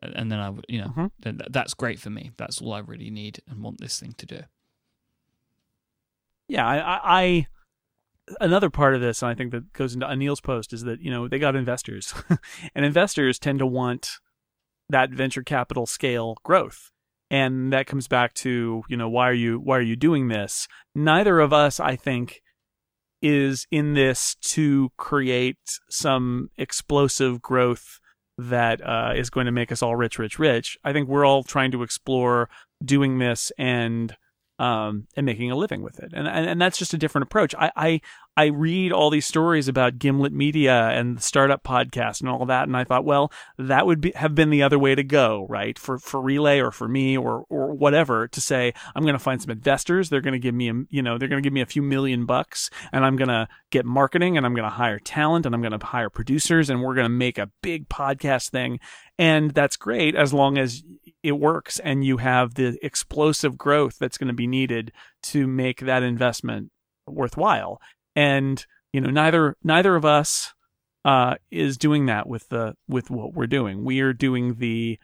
[0.00, 1.38] And then I, would, you know, mm-hmm.
[1.50, 2.30] that's great for me.
[2.36, 4.42] That's all I really need and want this thing to do
[6.48, 7.46] yeah, I, I,
[8.40, 11.10] another part of this, and I think that goes into Anil's post, is that you
[11.10, 12.14] know they got investors,
[12.74, 14.10] and investors tend to want
[14.88, 16.90] that venture capital scale growth.
[17.30, 20.66] and that comes back to you know why are you why are you doing this?
[20.94, 22.40] Neither of us, I think,
[23.20, 25.58] is in this to create
[25.90, 27.98] some explosive growth
[28.38, 30.78] that uh, is going to make us all rich, rich, rich.
[30.84, 32.48] I think we're all trying to explore
[32.84, 34.16] doing this and
[34.58, 36.12] um, and making a living with it.
[36.12, 37.54] And, and, and that's just a different approach.
[37.54, 38.00] I, I,
[38.36, 42.64] I read all these stories about Gimlet Media and the startup podcast and all that.
[42.68, 45.78] And I thought, well, that would be, have been the other way to go, right?
[45.78, 49.40] For, for Relay or for me or, or whatever to say, I'm going to find
[49.40, 50.08] some investors.
[50.08, 51.82] They're going to give me, a, you know, they're going to give me a few
[51.82, 55.54] million bucks and I'm going to get marketing and I'm going to hire talent and
[55.54, 58.80] I'm going to hire producers and we're going to make a big podcast thing.
[59.18, 60.84] And that's great as long as
[61.22, 64.92] it works and you have the explosive growth that's going to be needed
[65.24, 66.70] to make that investment
[67.06, 67.80] worthwhile.
[68.14, 70.52] And you know, neither neither of us
[71.04, 73.84] uh, is doing that with the with what we're doing.
[73.84, 74.98] We are doing the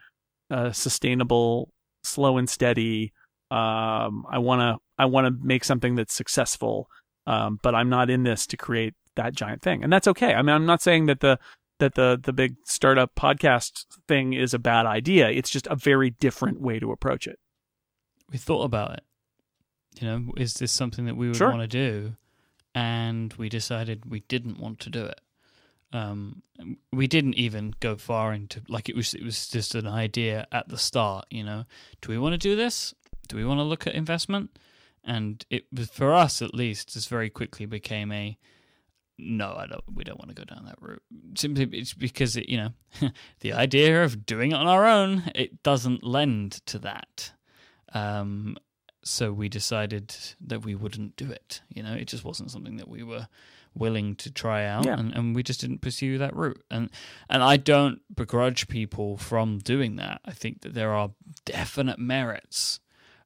[0.50, 1.70] uh, sustainable,
[2.02, 3.12] slow and steady.
[3.50, 6.88] Um, I want to I want to make something that's successful,
[7.26, 10.34] um, but I'm not in this to create that giant thing, and that's okay.
[10.34, 11.38] I mean, I'm not saying that the
[11.78, 15.28] that the the big startup podcast thing is a bad idea.
[15.30, 17.38] It's just a very different way to approach it.
[18.30, 19.02] We thought about it.
[20.00, 21.50] You know, is this something that we would Sure.
[21.50, 22.16] want to do?
[22.74, 25.20] And we decided we didn't want to do it.
[25.92, 26.42] Um,
[26.92, 29.14] we didn't even go far into like it was.
[29.14, 31.26] It was just an idea at the start.
[31.30, 31.64] You know,
[32.00, 32.92] do we want to do this?
[33.28, 34.58] Do we want to look at investment?
[35.04, 36.94] And it was for us at least.
[36.94, 38.36] This very quickly became a
[39.18, 39.54] no.
[39.56, 39.82] I don't.
[39.94, 41.02] We don't want to go down that route.
[41.36, 43.10] Simply, it's because it, you know,
[43.40, 47.32] the idea of doing it on our own it doesn't lend to that.
[47.92, 48.56] Um,
[49.04, 51.60] so we decided that we wouldn't do it.
[51.68, 53.28] You know, it just wasn't something that we were
[53.76, 54.98] willing to try out, Yeah.
[54.98, 56.62] and, and we just didn't pursue that route.
[56.70, 56.90] And
[57.28, 60.20] and I don't begrudge people from doing that.
[60.24, 61.10] I think that there are
[61.44, 62.80] definite merits,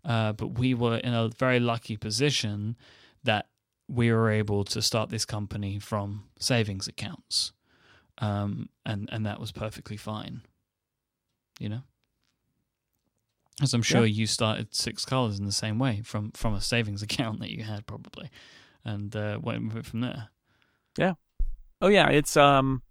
[0.04, 2.76] uh, but we were in a very lucky position
[3.24, 3.46] that
[3.88, 7.52] we were able to start this company from savings accounts,
[8.18, 10.42] um, and and that was perfectly fine.
[11.58, 11.80] You know.
[13.60, 17.02] As I'm sure you started Six Colors in the same way from from a savings
[17.08, 18.30] account that you had probably,
[18.84, 20.28] and uh, went with it from there.
[20.96, 21.14] Yeah.
[21.80, 22.82] Oh yeah, it's um,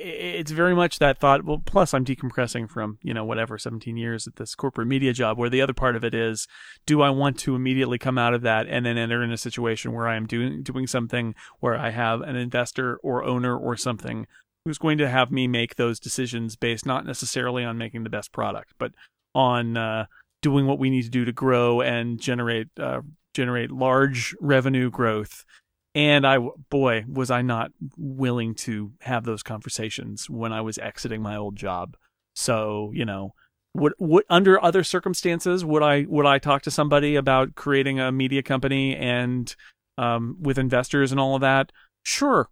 [0.00, 1.44] it's very much that thought.
[1.44, 5.38] Well, plus I'm decompressing from you know whatever 17 years at this corporate media job.
[5.38, 6.46] Where the other part of it is,
[6.86, 9.92] do I want to immediately come out of that and then enter in a situation
[9.92, 14.26] where I am doing doing something where I have an investor or owner or something
[14.64, 18.32] who's going to have me make those decisions based not necessarily on making the best
[18.32, 18.92] product, but
[19.34, 20.06] on uh,
[20.42, 23.00] doing what we need to do to grow and generate uh,
[23.34, 25.44] generate large revenue growth.
[25.94, 26.38] And I,
[26.70, 31.56] boy, was I not willing to have those conversations when I was exiting my old
[31.56, 31.96] job.
[32.34, 33.32] So, you know,
[33.74, 38.12] would, would under other circumstances would I would I talk to somebody about creating a
[38.12, 39.54] media company and
[39.96, 41.72] um, with investors and all of that?
[42.02, 42.48] Sure,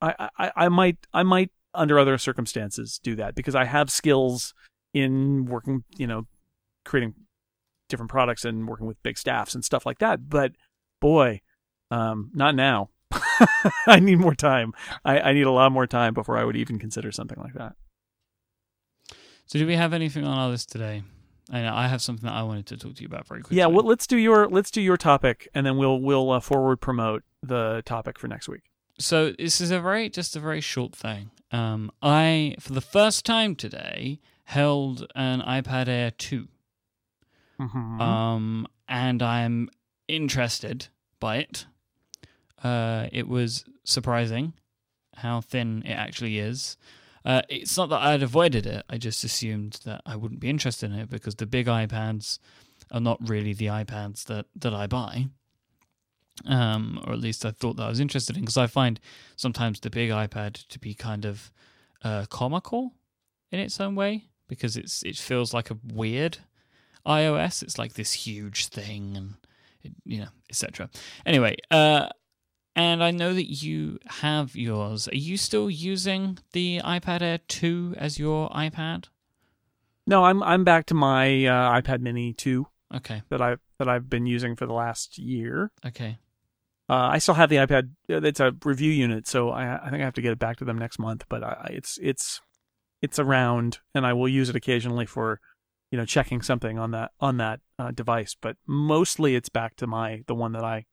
[0.00, 4.54] I, I I might I might under other circumstances do that because I have skills
[4.92, 6.26] in working, you know,
[6.84, 7.14] creating
[7.88, 10.28] different products and working with big staffs and stuff like that.
[10.28, 10.52] But
[11.00, 11.40] boy,
[11.90, 12.90] um, not now.
[13.86, 14.72] I need more time.
[15.04, 17.74] I, I need a lot more time before I would even consider something like that.
[19.46, 21.02] So, do we have anything on our list today?
[21.52, 23.58] I know I have something that I wanted to talk to you about very quickly.
[23.58, 26.80] Yeah, well, let's do your let's do your topic, and then we'll we'll uh, forward
[26.80, 28.62] promote the topic for next week.
[28.98, 31.30] so this is a very just a very short thing.
[31.50, 36.48] Um, I for the first time today held an iPad Air two.
[37.60, 38.00] Mm-hmm.
[38.00, 39.68] um, and I'm
[40.08, 40.88] interested
[41.18, 41.66] by it.
[42.62, 44.52] Uh, it was surprising
[45.16, 46.76] how thin it actually is.
[47.24, 50.90] Uh, it's not that I'd avoided it; I just assumed that I wouldn't be interested
[50.90, 52.38] in it because the big iPads
[52.90, 55.26] are not really the iPads that that I buy.
[56.46, 58.98] Um, or at least I thought that I was interested in because I find
[59.36, 61.52] sometimes the big iPad to be kind of
[62.02, 62.94] uh, comical
[63.52, 66.38] in its own way because it's it feels like a weird
[67.06, 67.62] iOS.
[67.62, 69.34] It's like this huge thing, and
[69.82, 70.88] it, you know, etc.
[71.26, 72.08] Anyway, uh,
[72.80, 75.08] and I know that you have yours.
[75.08, 79.06] Are you still using the iPad Air two as your iPad?
[80.06, 84.08] no, I'm I'm back to my uh, iPad Mini two Okay, that I that I've
[84.10, 85.70] been using for the last year.
[85.86, 86.18] okay,
[86.88, 87.90] Uh, I still have the iPad.
[88.10, 90.56] uh, It's a review unit, so I, I think I have to get it back
[90.58, 91.24] to them next month.
[91.28, 92.40] But I, it's it's
[93.00, 95.40] it's around, and I will use it occasionally for
[95.92, 98.34] you know checking something on that on that uh, device.
[98.40, 100.86] But mostly, it's back to my the one that I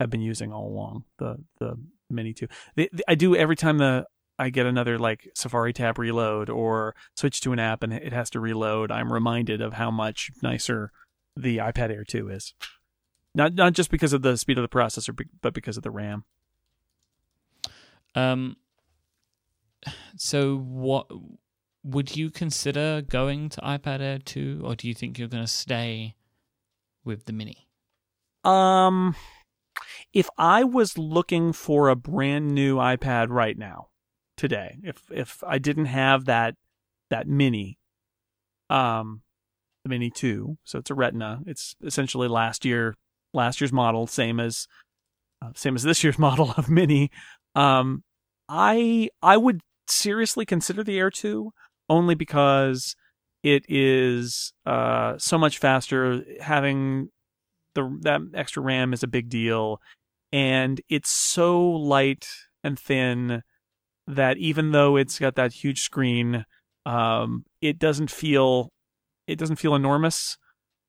[0.00, 1.76] have been using all along the the
[2.08, 2.48] Mini two.
[2.74, 4.06] The, the- I do every time the
[4.38, 8.30] I get another like Safari tab reload or switch to an app and it has
[8.30, 10.90] to reload, I'm reminded of how much nicer
[11.36, 12.54] the iPad Air 2 is.
[13.34, 16.24] Not not just because of the speed of the processor, but because of the RAM.
[18.14, 18.56] Um.
[20.16, 21.06] So what
[21.84, 25.50] would you consider going to iPad Air 2 or do you think you're going to
[25.50, 26.16] stay
[27.04, 27.68] with the mini?
[28.44, 29.14] Um
[30.12, 33.88] if I was looking for a brand new iPad right now,
[34.36, 36.54] today, if if I didn't have that
[37.10, 37.78] that mini,
[38.70, 39.22] um,
[39.84, 41.40] the Mini Two, so it's a Retina.
[41.46, 42.94] It's essentially last year
[43.34, 44.66] last year's model, same as
[45.42, 47.10] uh, same as this year's model of Mini.
[47.54, 48.02] Um,
[48.48, 51.52] I I would seriously consider the Air Two
[51.88, 52.94] only because
[53.42, 56.24] it is uh so much faster.
[56.40, 57.10] Having
[57.74, 59.80] the that extra RAM is a big deal,
[60.32, 62.28] and it's so light
[62.62, 63.42] and thin
[64.06, 66.44] that even though it's got that huge screen,
[66.86, 68.70] um, it doesn't feel
[69.26, 70.36] it doesn't feel enormous.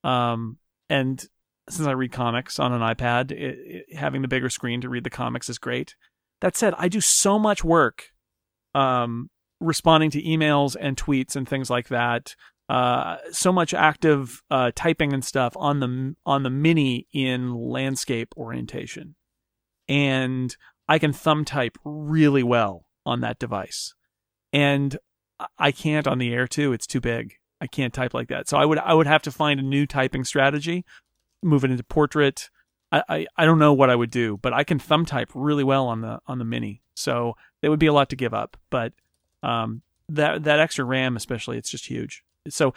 [0.03, 0.57] Um,
[0.89, 1.23] and
[1.69, 5.03] since I read comics on an iPad, it, it, having the bigger screen to read
[5.03, 5.95] the comics is great.
[6.41, 8.09] That said, I do so much work
[8.73, 9.29] um,
[9.59, 12.35] responding to emails and tweets and things like that.
[12.71, 18.33] Uh, so much active uh, typing and stuff on the on the mini in landscape
[18.37, 19.15] orientation,
[19.89, 20.55] and
[20.87, 23.93] I can thumb type really well on that device.
[24.53, 24.97] And
[25.59, 26.71] I can't on the Air too.
[26.71, 27.33] It's too big.
[27.59, 28.47] I can't type like that.
[28.47, 30.85] So I would I would have to find a new typing strategy,
[31.43, 32.49] move it into portrait.
[32.89, 35.65] I, I, I don't know what I would do, but I can thumb type really
[35.65, 36.83] well on the on the mini.
[36.93, 38.55] So it would be a lot to give up.
[38.69, 38.93] But
[39.43, 42.23] um, that that extra RAM, especially, it's just huge.
[42.49, 42.73] So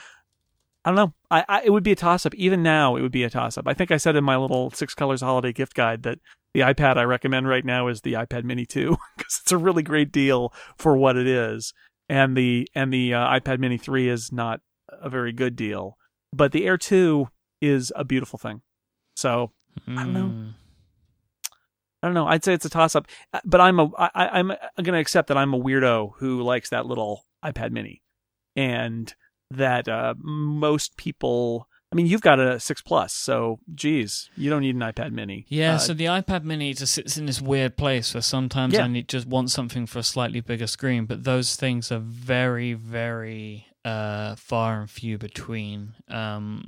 [0.84, 1.14] I don't know.
[1.30, 2.34] I, I it would be a toss up.
[2.34, 3.66] Even now, it would be a toss up.
[3.66, 6.18] I think I said in my little six colors holiday gift guide that
[6.52, 9.82] the iPad I recommend right now is the iPad Mini 2 because it's a really
[9.82, 11.72] great deal for what it is,
[12.08, 15.96] and the and the uh, iPad Mini 3 is not a very good deal,
[16.32, 17.28] but the Air 2
[17.62, 18.60] is a beautiful thing.
[19.16, 19.52] So
[19.88, 19.98] mm.
[19.98, 20.28] I don't know.
[20.28, 20.48] Hmm.
[22.02, 22.26] I don't know.
[22.26, 25.28] I'd say it's a toss up, uh, but I'm a I, I'm going to accept
[25.28, 28.02] that I'm a weirdo who likes that little iPad Mini,
[28.54, 29.14] and
[29.56, 34.62] that uh, most people I mean, you've got a six plus, so geez, you don't
[34.62, 35.46] need an iPad Mini.
[35.48, 38.82] Yeah, uh, so the iPad Mini just sits in this weird place where sometimes yeah.
[38.82, 42.72] I need just want something for a slightly bigger screen, but those things are very,
[42.72, 45.94] very uh, far and few between.
[46.08, 46.66] Um,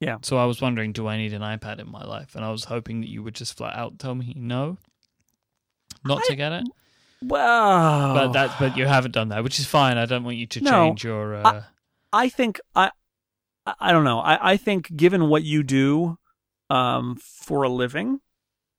[0.00, 0.16] yeah.
[0.22, 2.34] So I was wondering, do I need an iPad in my life?
[2.34, 4.78] And I was hoping that you would just flat out tell me no,
[6.02, 6.64] not I, to get it.
[7.20, 9.98] Well, but that, but you haven't done that, which is fine.
[9.98, 11.34] I don't want you to no, change your.
[11.36, 11.62] Uh,
[12.12, 12.90] I, think I
[13.64, 14.20] I don't know.
[14.20, 16.18] I, I think given what you do
[16.70, 18.20] um, for a living,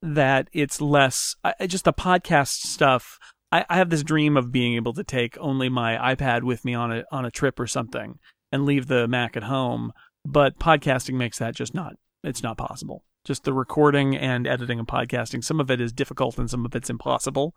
[0.01, 3.18] that it's less I, just the podcast stuff.
[3.51, 6.73] I, I have this dream of being able to take only my iPad with me
[6.73, 8.19] on a on a trip or something
[8.51, 9.93] and leave the Mac at home.
[10.26, 11.93] But podcasting makes that just not
[12.23, 13.03] it's not possible.
[13.26, 15.43] Just the recording and editing and podcasting.
[15.43, 17.55] Some of it is difficult and some of it's impossible.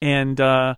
[0.00, 0.76] And uh,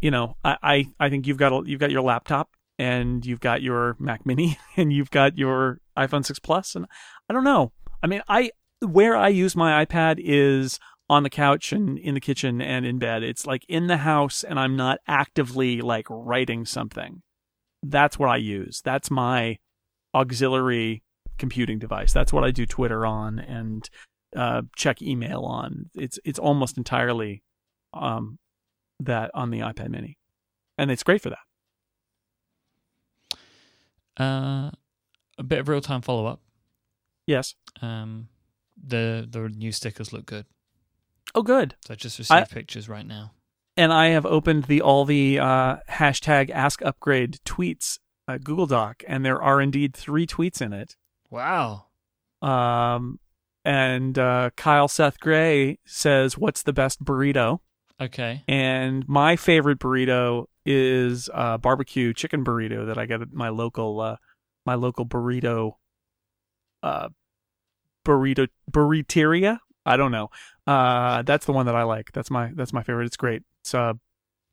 [0.00, 3.40] you know, I, I, I think you've got a, you've got your laptop and you've
[3.40, 6.86] got your Mac Mini and you've got your iPhone 6 Plus and
[7.28, 7.72] I don't know.
[8.02, 8.50] I mean, I
[8.80, 10.78] where I use my iPad is
[11.08, 13.22] on the couch and in the kitchen and in bed.
[13.22, 17.22] It's like in the house and I'm not actively like writing something.
[17.82, 18.82] That's what I use.
[18.84, 19.58] That's my
[20.14, 21.02] auxiliary
[21.38, 22.12] computing device.
[22.12, 23.88] That's what I do Twitter on and
[24.34, 25.90] uh, check email on.
[25.94, 27.42] It's it's almost entirely
[27.94, 28.38] um,
[29.00, 30.18] that on the iPad Mini,
[30.76, 31.38] and it's great for that.
[34.18, 34.70] Uh,
[35.38, 36.40] a bit of real time follow up.
[37.26, 37.54] Yes.
[37.82, 38.28] Um,
[38.82, 40.46] the the new stickers look good.
[41.34, 41.74] Oh, good.
[41.86, 43.32] So I just received I, pictures right now.
[43.76, 47.98] And I have opened the all the uh, hashtag Ask Upgrade tweets
[48.28, 50.96] uh, Google Doc, and there are indeed three tweets in it.
[51.30, 51.86] Wow.
[52.42, 53.18] Um,
[53.64, 57.60] and uh, Kyle Seth Gray says, "What's the best burrito?"
[58.00, 58.44] Okay.
[58.46, 64.00] And my favorite burrito is a barbecue chicken burrito that I get at my local
[64.00, 64.16] uh,
[64.66, 65.72] my local burrito
[66.82, 67.08] uh,
[68.04, 69.58] burrito burriteria.
[69.84, 70.30] I don't know.
[70.66, 72.12] Uh, that's the one that I like.
[72.12, 73.06] That's my that's my favorite.
[73.06, 73.42] It's great.
[73.62, 73.94] It's uh,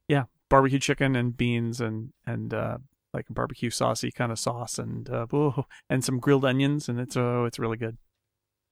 [0.07, 2.77] yeah, barbecue chicken and beans and and uh,
[3.13, 6.99] like a barbecue saucy kind of sauce and uh, ooh, and some grilled onions and
[6.99, 7.97] it's oh, it's really good.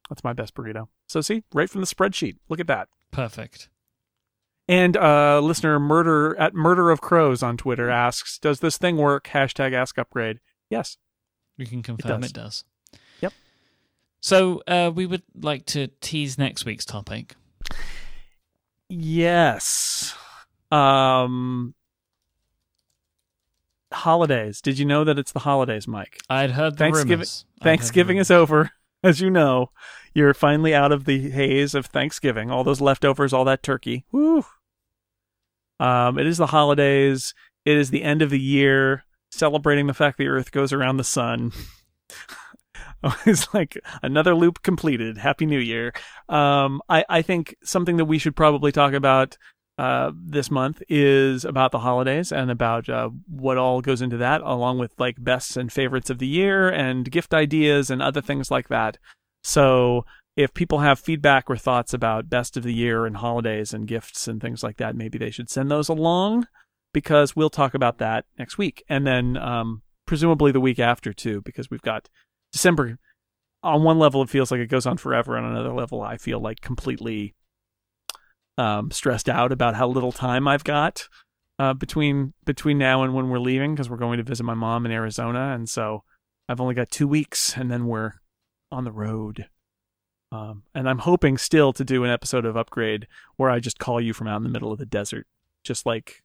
[0.09, 0.88] That's my best burrito.
[1.07, 2.38] So see, right from the spreadsheet.
[2.49, 2.89] Look at that.
[3.11, 3.69] Perfect.
[4.67, 9.27] And uh, listener murder at murder of crows on Twitter asks, "Does this thing work?"
[9.27, 10.39] Hashtag ask upgrade.
[10.69, 10.97] Yes,
[11.57, 12.63] we can confirm it does.
[12.93, 12.99] It does.
[13.21, 13.33] Yep.
[14.21, 17.35] So uh, we would like to tease next week's topic.
[18.88, 20.15] Yes.
[20.71, 21.73] Um,
[23.91, 24.61] holidays.
[24.61, 26.19] Did you know that it's the holidays, Myke?
[26.29, 27.45] I'd heard the Thanksgiving- rumors.
[27.45, 28.71] I'd heard the Thanksgiving is over,
[29.03, 29.72] as you know.
[30.14, 32.52] You're finally out of the haze of Thanksgiving.
[32.52, 34.06] All those leftovers, all that turkey.
[34.11, 34.44] Woo.
[35.80, 37.34] Um, it is the holidays.
[37.65, 41.03] It is the end of the year, celebrating the fact the Earth goes around the
[41.03, 41.52] sun.
[43.26, 45.18] it's like another loop completed.
[45.18, 45.94] Happy New Year.
[46.28, 49.38] Um, I, I think something that we should probably talk about
[49.81, 54.39] uh, this month is about the holidays and about uh, what all goes into that,
[54.41, 58.51] along with like bests and favorites of the year and gift ideas and other things
[58.51, 58.99] like that.
[59.43, 60.05] So
[60.37, 64.27] if people have feedback or thoughts about best of the year and holidays and gifts
[64.27, 66.45] and things like that, maybe they should send those along
[66.93, 68.83] because we'll talk about that next week.
[68.87, 72.07] And then um, presumably the week after too, because we've got
[72.51, 72.99] December.
[73.63, 75.35] On one level, it feels like it goes on forever.
[75.35, 77.33] On another level, I feel like completely
[78.61, 81.09] um, stressed out about how little time I've got
[81.57, 84.85] uh, between between now and when we're leaving because we're going to visit my mom
[84.85, 86.03] in Arizona, and so
[86.47, 88.13] I've only got two weeks, and then we're
[88.71, 89.47] on the road.
[90.31, 93.99] Um, and I'm hoping still to do an episode of Upgrade where I just call
[93.99, 95.25] you from out in the middle of the desert,
[95.63, 96.21] just like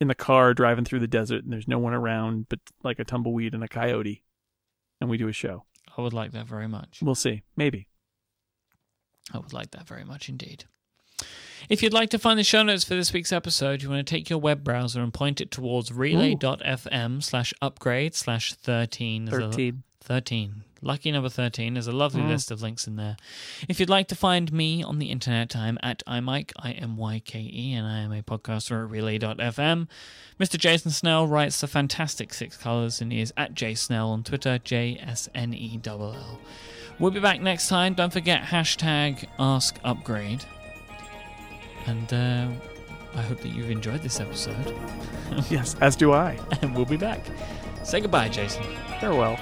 [0.00, 3.04] in the car driving through the desert, and there's no one around but like a
[3.04, 4.24] tumbleweed and a coyote,
[5.00, 5.64] and we do a show.
[5.96, 6.98] I would like that very much.
[7.00, 7.86] We'll see, maybe.
[9.32, 10.64] I would like that very much indeed.
[11.68, 14.10] If you'd like to find the show notes for this week's episode, you want to
[14.14, 19.26] take your web browser and point it towards relay.fm slash upgrade slash 13.
[19.28, 19.82] Thirteen.
[20.02, 20.62] 13.
[20.82, 21.74] Lucky number 13.
[21.74, 22.28] There's a lovely Mm.
[22.28, 23.16] list of links in there.
[23.68, 27.20] If you'd like to find me on the internet, I'm at imyke, I M Y
[27.24, 29.88] K E, and I am a podcaster at relay.fm.
[30.38, 30.58] Mr.
[30.58, 35.00] Jason Snell writes the fantastic Six Colors and he is at jsnell on Twitter, J
[35.02, 36.38] S N E L L.
[37.00, 37.94] We'll be back next time.
[37.94, 40.44] Don't forget hashtag ask upgrade.
[41.86, 42.48] And uh,
[43.14, 44.74] I hope that you've enjoyed this episode.
[45.50, 46.38] yes, as do I.
[46.62, 47.24] and we'll be back.
[47.84, 48.64] Say goodbye, Jason.
[49.00, 49.38] Farewell.